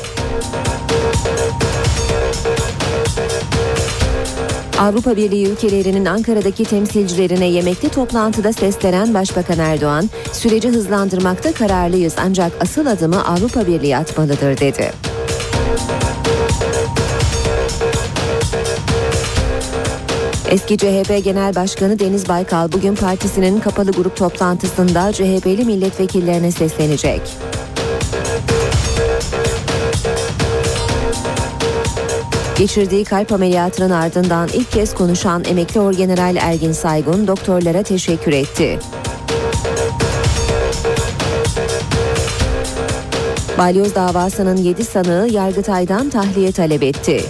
Avrupa 4.79 5.17
Birliği 5.17 5.49
ülkelerinin 5.49 6.05
Ankara'daki 6.05 6.65
temsilcilerine 6.65 7.47
yemekli 7.47 7.89
toplantıda 7.89 8.53
seslenen 8.53 9.15
Başbakan 9.15 9.59
Erdoğan, 9.59 10.11
süreci 10.33 10.69
hızlandırmakta 10.69 11.53
kararlıyız 11.53 12.15
ancak 12.19 12.53
asıl 12.61 12.87
adımı 12.87 13.25
Avrupa 13.25 13.67
Birliği 13.67 13.97
atmalıdır 13.97 14.59
dedi. 14.59 14.93
Eski 20.51 20.79
CHP 20.79 21.25
Genel 21.25 21.55
Başkanı 21.55 21.99
Deniz 21.99 22.29
Baykal 22.29 22.73
bugün 22.73 22.95
partisinin 22.95 23.61
kapalı 23.61 23.91
grup 23.91 24.17
toplantısında 24.17 25.13
CHP'li 25.13 25.65
milletvekillerine 25.65 26.51
seslenecek. 26.51 27.21
Geçirdiği 32.59 33.05
kalp 33.05 33.33
ameliyatının 33.33 33.91
ardından 33.91 34.49
ilk 34.55 34.73
kez 34.73 34.95
konuşan 34.95 35.45
emekli 35.45 35.81
orgeneral 35.81 36.37
Ergin 36.37 36.73
Saygun 36.73 37.27
doktorlara 37.27 37.83
teşekkür 37.83 38.33
etti. 38.33 38.79
Balyoz 43.59 43.95
davasının 43.95 44.57
7 44.57 44.85
sanığı 44.85 45.29
Yargıtay'dan 45.31 46.11
tahliye 46.11 46.53
talep 46.53 46.83
etti. 46.83 47.23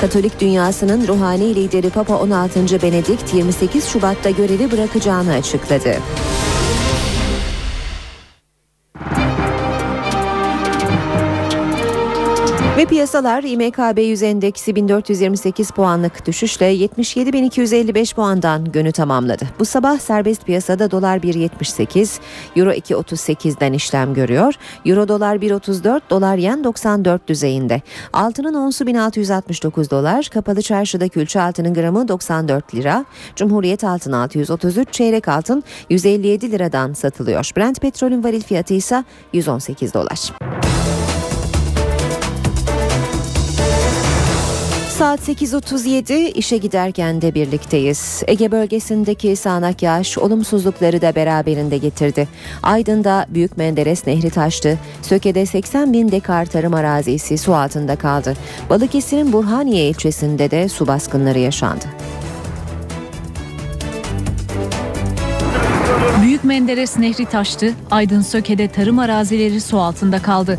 Katolik 0.00 0.40
dünyasının 0.40 1.08
ruhani 1.08 1.54
lideri 1.54 1.90
Papa 1.90 2.16
16. 2.16 2.82
Benedikt 2.82 3.34
28 3.34 3.86
Şubat'ta 3.86 4.30
görevi 4.30 4.70
bırakacağını 4.70 5.32
açıkladı. 5.32 5.94
Ve 12.82 12.86
piyasalar 12.86 13.42
İMKB 13.42 13.98
100 13.98 14.22
endeksi 14.22 14.76
1428 14.76 15.70
puanlık 15.70 16.26
düşüşle 16.26 16.74
77.255 16.74 18.14
puandan 18.14 18.64
günü 18.64 18.92
tamamladı. 18.92 19.44
Bu 19.58 19.64
sabah 19.64 19.98
serbest 19.98 20.46
piyasada 20.46 20.90
dolar 20.90 21.18
1.78, 21.18 22.20
euro 22.56 22.70
2.38'den 22.70 23.72
işlem 23.72 24.14
görüyor. 24.14 24.54
Euro 24.84 25.08
dolar 25.08 25.36
1.34, 25.36 26.00
dolar 26.10 26.36
yen 26.36 26.64
94 26.64 27.28
düzeyinde. 27.28 27.82
Altının 28.12 28.54
onsu 28.54 28.86
1669 28.86 29.90
dolar, 29.90 30.24
kapalı 30.24 30.62
çarşıda 30.62 31.08
külçe 31.08 31.40
altının 31.40 31.74
gramı 31.74 32.08
94 32.08 32.74
lira. 32.74 33.04
Cumhuriyet 33.36 33.84
altın 33.84 34.12
633, 34.12 34.92
çeyrek 34.92 35.28
altın 35.28 35.62
157 35.90 36.52
liradan 36.52 36.92
satılıyor. 36.92 37.50
Brent 37.56 37.80
petrolün 37.80 38.24
varil 38.24 38.42
fiyatı 38.42 38.74
ise 38.74 39.04
118 39.32 39.94
dolar. 39.94 40.32
Saat 45.02 45.28
8.37 45.28 46.14
işe 46.14 46.56
giderken 46.56 47.22
de 47.22 47.34
birlikteyiz. 47.34 48.22
Ege 48.26 48.52
bölgesindeki 48.52 49.36
sağanak 49.36 49.82
yağış 49.82 50.18
olumsuzlukları 50.18 51.02
da 51.02 51.14
beraberinde 51.14 51.78
getirdi. 51.78 52.28
Aydın'da 52.62 53.26
Büyük 53.28 53.56
Menderes 53.56 54.06
Nehri 54.06 54.30
taştı. 54.30 54.78
Söke'de 55.02 55.46
80 55.46 55.92
bin 55.92 56.10
dekar 56.12 56.46
tarım 56.46 56.74
arazisi 56.74 57.38
su 57.38 57.54
altında 57.54 57.96
kaldı. 57.96 58.34
Balıkesir'in 58.70 59.32
Burhaniye 59.32 59.88
ilçesinde 59.88 60.50
de 60.50 60.68
su 60.68 60.86
baskınları 60.86 61.38
yaşandı. 61.38 61.84
Büyük 66.22 66.44
Menderes 66.44 66.98
Nehri 66.98 67.24
taştı. 67.24 67.74
Aydın 67.90 68.22
Söke'de 68.22 68.68
tarım 68.68 68.98
arazileri 68.98 69.60
su 69.60 69.80
altında 69.80 70.22
kaldı. 70.22 70.58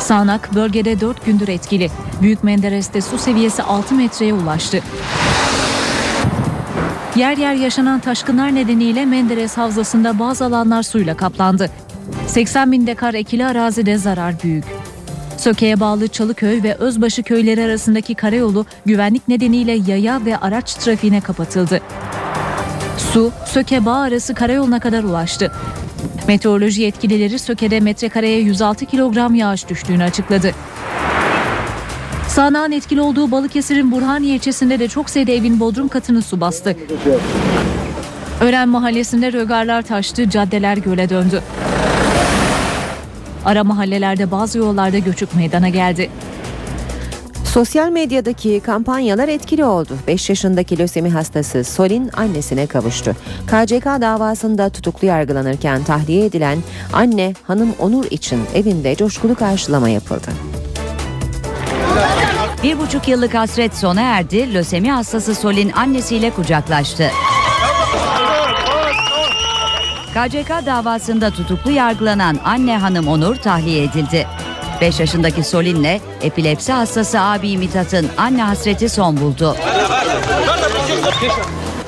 Sağnak 0.00 0.54
bölgede 0.54 1.00
4 1.00 1.26
gündür 1.26 1.48
etkili. 1.48 1.90
Büyük 2.22 2.44
Menderes'te 2.44 3.00
su 3.00 3.18
seviyesi 3.18 3.62
6 3.62 3.94
metreye 3.94 4.34
ulaştı. 4.34 4.82
Yer 7.16 7.36
yer 7.36 7.54
yaşanan 7.54 8.00
taşkınlar 8.00 8.54
nedeniyle 8.54 9.04
Menderes 9.04 9.56
Havzası'nda 9.56 10.18
bazı 10.18 10.44
alanlar 10.44 10.82
suyla 10.82 11.16
kaplandı. 11.16 11.70
80 12.26 12.72
bin 12.72 12.86
dekar 12.86 13.14
ekili 13.14 13.46
arazide 13.46 13.98
zarar 13.98 14.34
büyük. 14.42 14.64
Söke'ye 15.36 15.80
bağlı 15.80 16.08
Çalıköy 16.08 16.62
ve 16.62 16.74
Özbaşı 16.74 17.22
köyleri 17.22 17.64
arasındaki 17.64 18.14
karayolu 18.14 18.66
güvenlik 18.86 19.28
nedeniyle 19.28 19.72
yaya 19.72 20.24
ve 20.24 20.38
araç 20.38 20.74
trafiğine 20.74 21.20
kapatıldı. 21.20 21.80
Su, 23.12 23.32
Söke 23.46 23.84
Bağ 23.86 23.96
arası 23.96 24.34
karayoluna 24.34 24.80
kadar 24.80 25.04
ulaştı. 25.04 25.52
Meteoroloji 26.28 26.82
yetkilileri 26.82 27.38
Söke'de 27.38 27.80
metrekareye 27.80 28.40
106 28.40 28.86
kilogram 28.86 29.34
yağış 29.34 29.68
düştüğünü 29.68 30.02
açıkladı. 30.02 30.52
Sağanağın 32.28 32.72
etkili 32.72 33.00
olduğu 33.00 33.30
Balıkesir'in 33.30 33.92
Burhaniye 33.92 34.34
ilçesinde 34.34 34.78
de 34.78 34.88
çok 34.88 35.10
sayıda 35.10 35.32
evin 35.32 35.60
bodrum 35.60 35.88
katını 35.88 36.22
su 36.22 36.40
bastı. 36.40 36.76
Ören 38.40 38.68
mahallesinde 38.68 39.32
rögarlar 39.32 39.82
taştı, 39.82 40.30
caddeler 40.30 40.76
göle 40.76 41.10
döndü. 41.10 41.42
Ara 43.44 43.64
mahallelerde 43.64 44.30
bazı 44.30 44.58
yollarda 44.58 44.98
göçük 44.98 45.34
meydana 45.34 45.68
geldi. 45.68 46.10
Sosyal 47.52 47.90
medyadaki 47.90 48.60
kampanyalar 48.60 49.28
etkili 49.28 49.64
oldu. 49.64 49.96
5 50.06 50.28
yaşındaki 50.28 50.78
lösemi 50.78 51.10
hastası 51.10 51.64
Solin 51.64 52.10
annesine 52.16 52.66
kavuştu. 52.66 53.16
KCK 53.46 53.84
davasında 53.84 54.68
tutuklu 54.68 55.06
yargılanırken 55.06 55.84
tahliye 55.84 56.24
edilen 56.24 56.58
anne 56.92 57.34
hanım 57.46 57.74
Onur 57.78 58.04
için 58.10 58.40
evinde 58.54 58.94
coşkulu 58.94 59.34
karşılama 59.34 59.88
yapıldı. 59.88 60.28
Bir 62.62 62.78
buçuk 62.78 63.08
yıllık 63.08 63.34
hasret 63.34 63.76
sona 63.76 64.00
erdi. 64.00 64.54
Lösemi 64.54 64.92
hastası 64.92 65.34
Solin 65.34 65.70
annesiyle 65.70 66.30
kucaklaştı. 66.30 67.10
KCK 70.10 70.66
davasında 70.66 71.30
tutuklu 71.30 71.70
yargılanan 71.70 72.38
anne 72.44 72.78
hanım 72.78 73.08
Onur 73.08 73.36
tahliye 73.36 73.84
edildi. 73.84 74.26
5 74.80 75.00
yaşındaki 75.00 75.44
Solin'le 75.44 76.00
epilepsi 76.22 76.72
hastası 76.72 77.20
abi 77.20 77.58
Mithat'ın 77.58 78.08
anne 78.16 78.42
hasreti 78.42 78.88
son 78.88 79.16
buldu. 79.16 79.56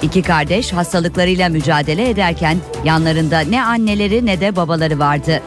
İki 0.02 0.22
kardeş 0.22 0.72
hastalıklarıyla 0.72 1.48
mücadele 1.48 2.08
ederken 2.10 2.58
yanlarında 2.84 3.40
ne 3.40 3.64
anneleri 3.64 4.26
ne 4.26 4.40
de 4.40 4.56
babaları 4.56 4.98
vardı. 4.98 5.42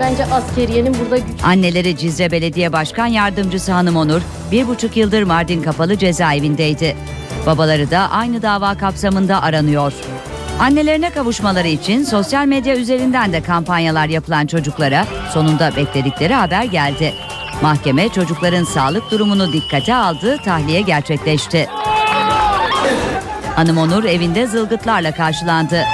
Bence 0.00 0.24
askeriyenin 0.24 0.96
burada 1.00 1.16
güç 1.18 1.44
Anneleri 1.44 1.96
Cizre 1.96 2.30
Belediye 2.30 2.72
Başkan 2.72 3.06
Yardımcısı 3.06 3.72
Hanım 3.72 3.96
Onur 3.96 4.22
bir 4.52 4.68
buçuk 4.68 4.96
yıldır 4.96 5.22
Mardin 5.22 5.62
Kapalı 5.62 5.98
Cezaevindeydi. 5.98 6.96
Babaları 7.46 7.90
da 7.90 8.10
aynı 8.10 8.42
dava 8.42 8.74
kapsamında 8.74 9.42
aranıyor. 9.42 9.92
Annelerine 10.60 11.10
kavuşmaları 11.10 11.68
için 11.68 12.04
sosyal 12.04 12.46
medya 12.46 12.76
üzerinden 12.76 13.32
de 13.32 13.42
kampanyalar 13.42 14.06
yapılan 14.08 14.46
çocuklara 14.46 15.06
sonunda 15.32 15.76
bekledikleri 15.76 16.34
haber 16.34 16.64
geldi. 16.64 17.14
Mahkeme 17.62 18.08
çocukların 18.08 18.64
sağlık 18.64 19.10
durumunu 19.10 19.52
dikkate 19.52 19.94
aldı, 19.94 20.36
tahliye 20.44 20.80
gerçekleşti. 20.80 21.66
Hanım 23.56 23.78
Onur 23.78 24.04
evinde 24.04 24.46
zılgıtlarla 24.46 25.14
karşılandı. 25.14 25.84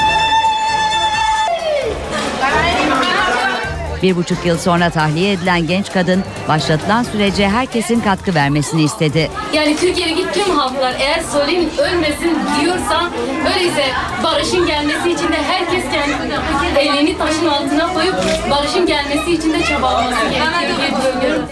Bir 4.05 4.17
buçuk 4.17 4.47
yıl 4.47 4.59
sonra 4.59 4.91
tahliye 4.91 5.33
edilen 5.33 5.67
genç 5.67 5.93
kadın 5.93 6.25
başlatılan 6.49 7.03
sürece 7.03 7.49
herkesin 7.49 8.01
katkı 8.01 8.35
vermesini 8.35 8.83
istedi. 8.83 9.31
Yani 9.53 9.77
Türkiye'deki 9.77 10.33
tüm 10.33 10.57
halklar 10.57 10.95
eğer 10.99 11.23
Solim 11.23 11.71
ölmesin 11.79 12.39
diyorsa 12.61 13.11
öyleyse 13.55 13.85
barışın 14.25 14.67
gelmesi 14.67 15.11
için 15.11 15.29
de 15.29 15.43
herkes 15.43 15.85
kendi 15.93 16.79
elini 16.79 17.19
taşın 17.19 17.47
altına 17.47 17.93
koyup 17.93 18.15
barışın 18.51 18.87
gelmesi 18.87 19.33
için 19.33 19.53
de 19.53 19.63
çabalaması 19.63 20.25
gerekiyor. 20.31 21.43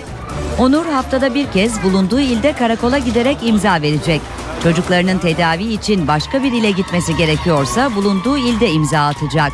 Onur 0.59 0.87
haftada 0.87 1.35
bir 1.35 1.47
kez 1.47 1.83
bulunduğu 1.83 2.21
ilde 2.21 2.53
karakola 2.53 2.99
giderek 2.99 3.37
imza 3.43 3.83
verecek. 3.83 4.21
Çocuklarının 4.63 5.19
tedavi 5.19 5.65
için 5.65 6.09
başka 6.09 6.43
bir 6.43 6.53
ile 6.53 6.71
gitmesi 6.71 7.17
gerekiyorsa 7.17 7.95
bulunduğu 7.95 8.39
ilde 8.39 8.71
imza 8.71 9.01
atacak. 9.01 9.53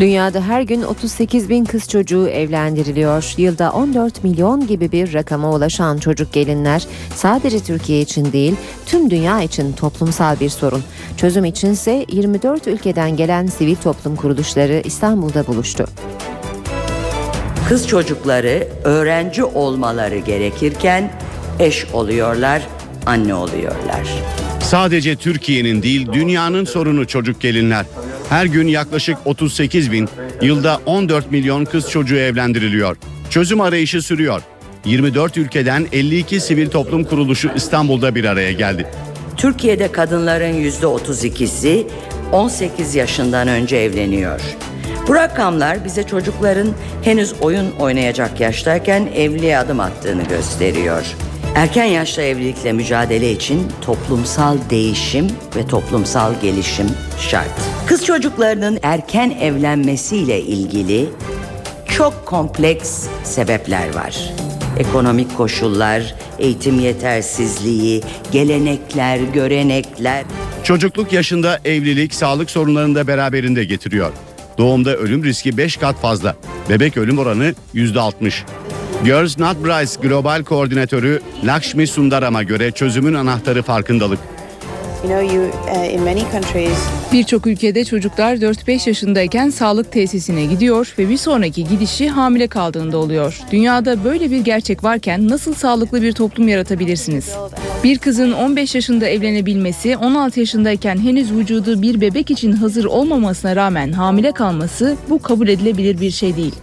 Dünyada 0.00 0.40
her 0.40 0.62
gün 0.62 0.82
38 0.82 1.48
bin 1.48 1.64
kız 1.64 1.88
çocuğu 1.88 2.28
evlendiriliyor. 2.28 3.34
Yılda 3.36 3.72
14 3.72 4.24
milyon 4.24 4.66
gibi 4.66 4.92
bir 4.92 5.14
rakama 5.14 5.54
ulaşan 5.54 5.98
çocuk 5.98 6.32
gelinler 6.32 6.86
sadece 7.14 7.60
Türkiye 7.60 8.00
için 8.00 8.32
değil 8.32 8.54
tüm 8.86 9.10
dünya 9.10 9.42
için 9.42 9.72
toplumsal 9.72 10.40
bir 10.40 10.48
sorun. 10.48 10.82
Çözüm 11.16 11.44
içinse 11.44 12.06
24 12.12 12.66
ülkeden 12.66 13.16
gelen 13.16 13.46
sivil 13.46 13.76
toplum 13.76 14.16
kuruluşları 14.16 14.82
İstanbul'da 14.84 15.46
buluştu. 15.46 15.86
Kız 17.68 17.88
çocukları 17.88 18.68
öğrenci 18.84 19.44
olmaları 19.44 20.18
gerekirken 20.18 21.12
eş 21.58 21.86
oluyorlar, 21.92 22.62
anne 23.06 23.34
oluyorlar. 23.34 24.08
Sadece 24.60 25.16
Türkiye'nin 25.16 25.82
değil 25.82 26.08
dünyanın 26.12 26.64
sorunu 26.64 27.06
çocuk 27.06 27.40
gelinler. 27.40 27.86
Her 28.30 28.46
gün 28.46 28.68
yaklaşık 28.68 29.18
38 29.24 29.92
bin, 29.92 30.08
yılda 30.42 30.80
14 30.86 31.30
milyon 31.30 31.64
kız 31.64 31.90
çocuğu 31.90 32.16
evlendiriliyor. 32.16 32.96
Çözüm 33.30 33.60
arayışı 33.60 34.02
sürüyor. 34.02 34.42
24 34.84 35.36
ülkeden 35.36 35.86
52 35.92 36.40
sivil 36.40 36.70
toplum 36.70 37.04
kuruluşu 37.04 37.50
İstanbul'da 37.56 38.14
bir 38.14 38.24
araya 38.24 38.52
geldi. 38.52 38.86
Türkiye'de 39.36 39.92
kadınların 39.92 40.64
%32'si 40.64 41.86
18 42.32 42.94
yaşından 42.94 43.48
önce 43.48 43.76
evleniyor. 43.76 44.40
Bu 45.08 45.14
rakamlar 45.14 45.84
bize 45.84 46.02
çocukların 46.02 46.68
henüz 47.02 47.32
oyun 47.40 47.70
oynayacak 47.70 48.40
yaştayken 48.40 49.08
evliliğe 49.14 49.58
adım 49.58 49.80
attığını 49.80 50.22
gösteriyor. 50.22 51.16
Erken 51.54 51.84
yaşta 51.84 52.22
evlilikle 52.22 52.72
mücadele 52.72 53.32
için 53.32 53.72
toplumsal 53.80 54.58
değişim 54.70 55.26
ve 55.56 55.66
toplumsal 55.66 56.40
gelişim 56.40 56.86
şart. 57.18 57.60
Kız 57.86 58.04
çocuklarının 58.04 58.78
erken 58.82 59.30
evlenmesiyle 59.30 60.40
ilgili 60.40 61.08
çok 61.88 62.26
kompleks 62.26 63.06
sebepler 63.24 63.94
var. 63.94 64.32
Ekonomik 64.78 65.36
koşullar, 65.36 66.14
eğitim 66.38 66.80
yetersizliği, 66.80 68.02
gelenekler, 68.32 69.18
görenekler 69.18 70.24
Çocukluk 70.64 71.12
yaşında 71.12 71.58
evlilik 71.64 72.14
sağlık 72.14 72.50
sorunlarını 72.50 72.94
da 72.94 73.06
beraberinde 73.06 73.64
getiriyor. 73.64 74.12
Doğumda 74.58 74.96
ölüm 74.96 75.24
riski 75.24 75.56
5 75.56 75.76
kat 75.76 76.00
fazla. 76.00 76.36
Bebek 76.68 76.96
ölüm 76.96 77.18
oranı 77.18 77.54
%60. 77.74 78.32
Girls 79.04 79.38
Not 79.38 79.64
Brides 79.64 79.96
Global 79.96 80.44
Koordinatörü 80.44 81.20
Lakshmi 81.44 81.86
Sundaram'a 81.86 82.42
göre 82.42 82.70
çözümün 82.70 83.14
anahtarı 83.14 83.62
farkındalık. 83.62 84.18
Birçok 87.12 87.46
ülkede 87.46 87.84
çocuklar 87.84 88.36
4-5 88.36 88.88
yaşındayken 88.88 89.50
sağlık 89.50 89.92
tesisine 89.92 90.44
gidiyor 90.44 90.94
ve 90.98 91.08
bir 91.08 91.16
sonraki 91.16 91.64
gidişi 91.64 92.08
hamile 92.08 92.46
kaldığında 92.46 92.98
oluyor. 92.98 93.40
Dünyada 93.52 94.04
böyle 94.04 94.30
bir 94.30 94.40
gerçek 94.40 94.84
varken 94.84 95.28
nasıl 95.28 95.54
sağlıklı 95.54 96.02
bir 96.02 96.12
toplum 96.12 96.48
yaratabilirsiniz? 96.48 97.30
Bir 97.84 97.98
kızın 97.98 98.32
15 98.32 98.74
yaşında 98.74 99.08
evlenebilmesi, 99.08 99.96
16 99.96 100.40
yaşındayken 100.40 100.98
henüz 100.98 101.32
vücudu 101.32 101.82
bir 101.82 102.00
bebek 102.00 102.30
için 102.30 102.52
hazır 102.52 102.84
olmamasına 102.84 103.56
rağmen 103.56 103.92
hamile 103.92 104.32
kalması 104.32 104.96
bu 105.10 105.22
kabul 105.22 105.48
edilebilir 105.48 106.00
bir 106.00 106.10
şey 106.10 106.36
değil. 106.36 106.54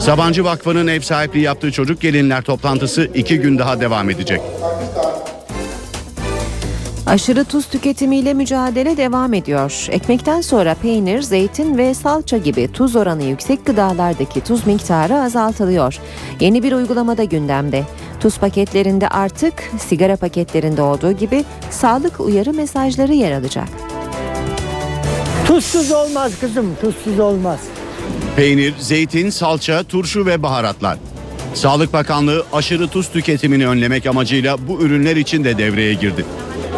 Sabancı 0.00 0.44
Vakfı'nın 0.44 0.86
ev 0.86 1.00
sahipliği 1.00 1.42
yaptığı 1.42 1.72
çocuk 1.72 2.00
gelinler 2.00 2.42
toplantısı 2.42 3.10
iki 3.14 3.38
gün 3.40 3.58
daha 3.58 3.80
devam 3.80 4.10
edecek. 4.10 4.40
Aşırı 7.06 7.44
tuz 7.44 7.66
tüketimiyle 7.66 8.34
mücadele 8.34 8.96
devam 8.96 9.34
ediyor. 9.34 9.86
Ekmekten 9.90 10.40
sonra 10.40 10.74
peynir, 10.74 11.22
zeytin 11.22 11.78
ve 11.78 11.94
salça 11.94 12.36
gibi 12.36 12.72
tuz 12.72 12.96
oranı 12.96 13.22
yüksek 13.22 13.66
gıdalardaki 13.66 14.40
tuz 14.40 14.66
miktarı 14.66 15.14
azaltılıyor. 15.14 15.98
Yeni 16.40 16.62
bir 16.62 16.72
uygulamada 16.72 17.24
gündemde. 17.24 17.82
Tuz 18.20 18.38
paketlerinde 18.38 19.08
artık 19.08 19.54
sigara 19.78 20.16
paketlerinde 20.16 20.82
olduğu 20.82 21.12
gibi 21.12 21.44
sağlık 21.70 22.20
uyarı 22.20 22.52
mesajları 22.52 23.12
yer 23.14 23.32
alacak. 23.32 23.68
Tuzsuz 25.46 25.92
olmaz 25.92 26.32
kızım, 26.40 26.76
tuzsuz 26.80 27.20
olmaz. 27.20 27.60
Peynir, 28.36 28.74
zeytin, 28.78 29.30
salça, 29.30 29.82
turşu 29.82 30.26
ve 30.26 30.42
baharatlar. 30.42 30.98
Sağlık 31.54 31.92
Bakanlığı 31.92 32.44
aşırı 32.52 32.88
tuz 32.88 33.08
tüketimini 33.08 33.68
önlemek 33.68 34.06
amacıyla 34.06 34.68
bu 34.68 34.80
ürünler 34.80 35.16
için 35.16 35.44
de 35.44 35.58
devreye 35.58 35.94
girdi. 35.94 36.24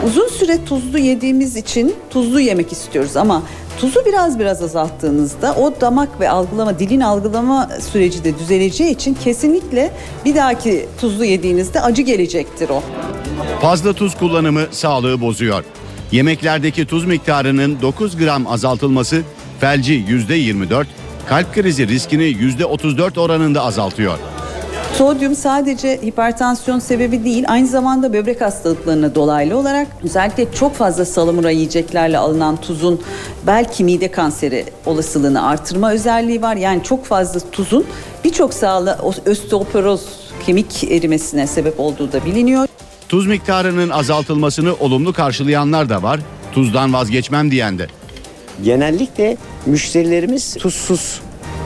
Uzun 0.06 0.28
süre 0.28 0.64
tuzlu 0.64 0.98
yediğimiz 0.98 1.56
için 1.56 1.94
tuzlu 2.10 2.40
yemek 2.40 2.72
istiyoruz 2.72 3.16
ama 3.16 3.43
tuzu 3.80 4.05
biraz 4.06 4.39
biraz 4.39 4.62
azalttığınızda 4.62 5.55
o 5.55 5.80
damak 5.80 6.20
ve 6.20 6.30
algılama, 6.30 6.78
dilin 6.78 7.01
algılama 7.01 7.68
süreci 7.93 8.24
de 8.24 8.39
düzeleceği 8.39 8.90
için 8.90 9.14
kesinlikle 9.24 9.93
bir 10.24 10.35
dahaki 10.35 10.86
tuzlu 11.01 11.24
yediğinizde 11.24 11.80
acı 11.80 12.02
gelecektir 12.02 12.68
o. 12.68 12.82
Fazla 13.60 13.93
tuz 13.93 14.14
kullanımı 14.14 14.62
sağlığı 14.70 15.20
bozuyor. 15.20 15.64
Yemeklerdeki 16.12 16.86
tuz 16.86 17.05
miktarının 17.05 17.78
9 17.82 18.16
gram 18.16 18.47
azaltılması 18.47 19.22
felci 19.60 19.94
%24, 19.94 20.86
kalp 21.28 21.55
krizi 21.55 21.88
riskini 21.88 22.24
%34 22.24 23.20
oranında 23.20 23.62
azaltıyor. 23.62 24.18
Sodyum 24.94 25.34
sadece 25.34 26.00
hipertansiyon 26.02 26.78
sebebi 26.78 27.24
değil, 27.24 27.44
aynı 27.48 27.66
zamanda 27.66 28.12
böbrek 28.12 28.40
hastalıklarına 28.40 29.14
dolaylı 29.14 29.56
olarak 29.56 29.86
özellikle 30.05 30.52
çok 30.52 30.74
fazla 30.74 31.05
salamura 31.05 31.50
yiyeceklerle 31.50 32.18
alınan 32.18 32.56
tuzun 32.56 33.02
belki 33.46 33.84
mide 33.84 34.10
kanseri 34.10 34.64
olasılığını 34.86 35.46
artırma 35.46 35.92
özelliği 35.92 36.42
var. 36.42 36.56
Yani 36.56 36.82
çok 36.82 37.05
fazla 37.05 37.40
tuzun 37.52 37.84
birçok 38.24 38.55
sağlı 38.55 38.98
osteoporoz 39.26 40.06
kemik 40.46 40.84
erimesine 40.84 41.46
sebep 41.46 41.80
olduğu 41.80 42.12
da 42.12 42.24
biliniyor. 42.24 42.68
Tuz 43.09 43.26
miktarının 43.26 43.88
azaltılmasını 43.88 44.74
olumlu 44.74 45.12
karşılayanlar 45.12 45.88
da 45.88 46.02
var, 46.02 46.20
tuzdan 46.52 46.92
vazgeçmem 46.92 47.50
diyen 47.50 47.78
de. 47.78 47.86
Genellikle 48.64 49.36
müşterilerimiz 49.66 50.55
tuzsuz 50.55 51.20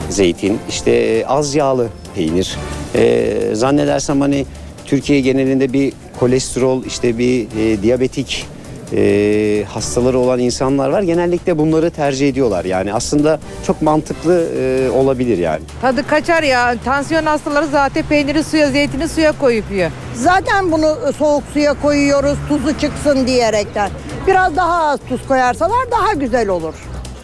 zeytin, 0.09 0.59
işte 0.69 1.23
az 1.27 1.55
yağlı 1.55 1.87
peynir, 2.15 2.57
ee, 2.95 3.49
zannedersem 3.53 4.21
hani 4.21 4.45
Türkiye 4.85 5.19
genelinde 5.19 5.73
bir 5.73 5.93
kolesterol 6.19 6.85
işte 6.85 7.17
bir 7.17 7.47
e, 7.59 7.81
diyabetik 7.81 8.47
e, 8.95 9.63
hastaları 9.69 10.19
olan 10.19 10.39
insanlar 10.39 10.89
var. 10.89 11.01
Genellikle 11.01 11.57
bunları 11.57 11.89
tercih 11.91 12.29
ediyorlar. 12.29 12.65
Yani 12.65 12.93
aslında 12.93 13.39
çok 13.67 13.81
mantıklı 13.81 14.49
e, 14.59 14.89
olabilir 14.89 15.37
yani. 15.37 15.61
Tadı 15.81 16.07
kaçar 16.07 16.43
ya. 16.43 16.75
Tansiyon 16.85 17.25
hastaları 17.25 17.67
zaten 17.67 18.03
peyniri 18.03 18.43
suya, 18.43 18.71
zeytini 18.71 19.07
suya 19.07 19.31
koyup 19.39 19.71
yiyor. 19.71 19.91
Zaten 20.15 20.71
bunu 20.71 20.97
soğuk 21.17 21.43
suya 21.53 21.81
koyuyoruz 21.81 22.37
tuzu 22.49 22.79
çıksın 22.79 23.27
diyerekten. 23.27 23.89
Biraz 24.27 24.55
daha 24.55 24.83
az 24.83 24.99
tuz 25.09 25.27
koyarsalar 25.27 25.91
daha 25.91 26.13
güzel 26.13 26.49
olur. 26.49 26.73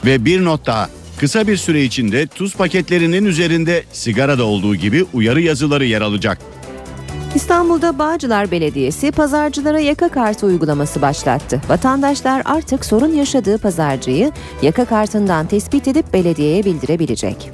Ve 0.06 0.26
bir 0.26 0.46
not 0.46 0.66
daha. 0.66 0.90
Kısa 1.20 1.48
bir 1.48 1.58
süre 1.58 1.84
içinde 1.84 2.28
tuz 2.28 2.56
paketlerinin 2.56 3.26
üzerinde 3.26 3.84
sigarada 3.94 4.44
olduğu 4.44 4.76
gibi 4.76 5.06
uyarı 5.14 5.42
yazıları 5.42 5.86
yer 5.86 6.02
alacak. 6.02 6.38
İstanbul'da 7.36 8.00
Bağcılar 8.00 8.52
Belediyesi 8.52 9.12
pazarcılara 9.12 9.80
yaka 9.80 10.10
kartı 10.10 10.46
uygulaması 10.46 11.02
başlattı. 11.02 11.62
Vatandaşlar 11.70 12.42
artık 12.46 12.86
sorun 12.86 13.14
yaşadığı 13.14 13.58
pazarcıyı 13.58 14.32
yaka 14.62 14.86
kartından 14.86 15.48
tespit 15.48 15.88
edip 15.88 16.14
belediyeye 16.14 16.66
bildirebilecek. 16.66 17.52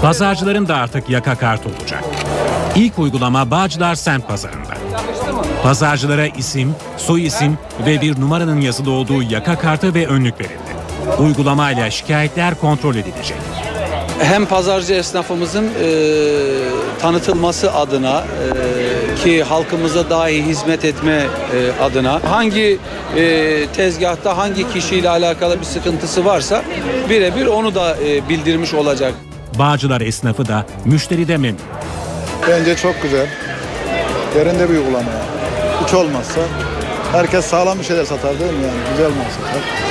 Pazarcıların 0.00 0.68
da 0.68 0.76
artık 0.76 1.10
yaka 1.10 1.34
kart 1.34 1.66
olacak. 1.66 2.04
İlk 2.76 2.98
uygulama 2.98 3.50
Bağcılar 3.50 3.94
Semt 3.94 4.28
Pazarı'nda. 4.28 4.75
Pazarcılara 5.66 6.26
isim, 6.26 6.74
soy 6.96 7.26
isim 7.26 7.58
ve 7.86 8.00
bir 8.00 8.20
numaranın 8.20 8.60
yazılı 8.60 8.90
olduğu 8.90 9.22
yaka 9.22 9.58
kartı 9.58 9.94
ve 9.94 10.06
önlük 10.06 10.40
verildi. 10.40 10.76
Uygulamayla 11.18 11.90
şikayetler 11.90 12.54
kontrol 12.60 12.94
edilecek. 12.94 13.36
Hem 14.18 14.46
pazarcı 14.46 14.94
esnafımızın 14.94 15.64
e, 15.64 15.88
tanıtılması 17.00 17.72
adına 17.72 18.24
e, 18.24 19.24
ki 19.24 19.42
halkımıza 19.42 20.10
daha 20.10 20.28
iyi 20.28 20.42
hizmet 20.42 20.84
etme 20.84 21.12
e, 21.12 21.82
adına 21.82 22.20
hangi 22.24 22.78
e, 23.16 23.66
tezgahta 23.76 24.36
hangi 24.36 24.72
kişiyle 24.72 25.08
alakalı 25.08 25.60
bir 25.60 25.64
sıkıntısı 25.64 26.24
varsa 26.24 26.62
birebir 27.10 27.46
onu 27.46 27.74
da 27.74 27.96
e, 27.96 28.28
bildirmiş 28.28 28.74
olacak. 28.74 29.14
Bağcılar 29.58 30.00
esnafı 30.00 30.48
da 30.48 30.66
müşteri 30.84 31.28
de 31.28 31.36
memnun. 31.36 31.60
Bence 32.48 32.76
çok 32.76 33.02
güzel. 33.02 33.26
Yerinde 34.36 34.70
bir 34.70 34.74
uygulama 34.74 35.10
yani. 35.10 35.35
Hiç 35.86 35.94
olmazsa 35.94 36.40
herkes 37.12 37.44
sağlam 37.44 37.78
bir 37.78 37.84
şeyler 37.84 38.04
satar 38.04 38.40
değil 38.40 38.52
mi 38.52 38.62
yani? 38.66 38.78
Güzel 38.90 39.10
mal 39.10 39.30
satar 39.30 39.86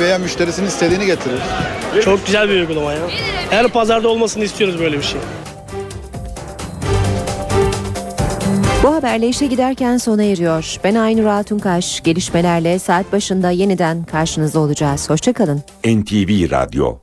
veya 0.00 0.18
müşterisinin 0.18 0.66
istediğini 0.66 1.06
getirir. 1.06 1.40
Çok 2.04 2.26
güzel 2.26 2.48
bir 2.48 2.54
uygulama 2.54 2.92
ya. 2.92 3.02
Her 3.50 3.68
pazarda 3.68 4.08
olmasını 4.08 4.44
istiyoruz 4.44 4.78
böyle 4.80 4.98
bir 4.98 5.02
şey. 5.02 5.20
Bu 8.82 8.94
haberle 8.94 9.28
işe 9.28 9.46
giderken 9.46 9.96
sona 9.96 10.22
eriyor. 10.22 10.76
Ben 10.84 10.94
Aynur 10.94 11.24
Altunkaş. 11.24 12.00
Gelişmelerle 12.02 12.78
saat 12.78 13.12
başında 13.12 13.50
yeniden 13.50 14.04
karşınızda 14.04 14.60
olacağız. 14.60 15.10
Hoşçakalın. 15.10 15.62
NTV 15.84 16.50
Radyo 16.50 17.00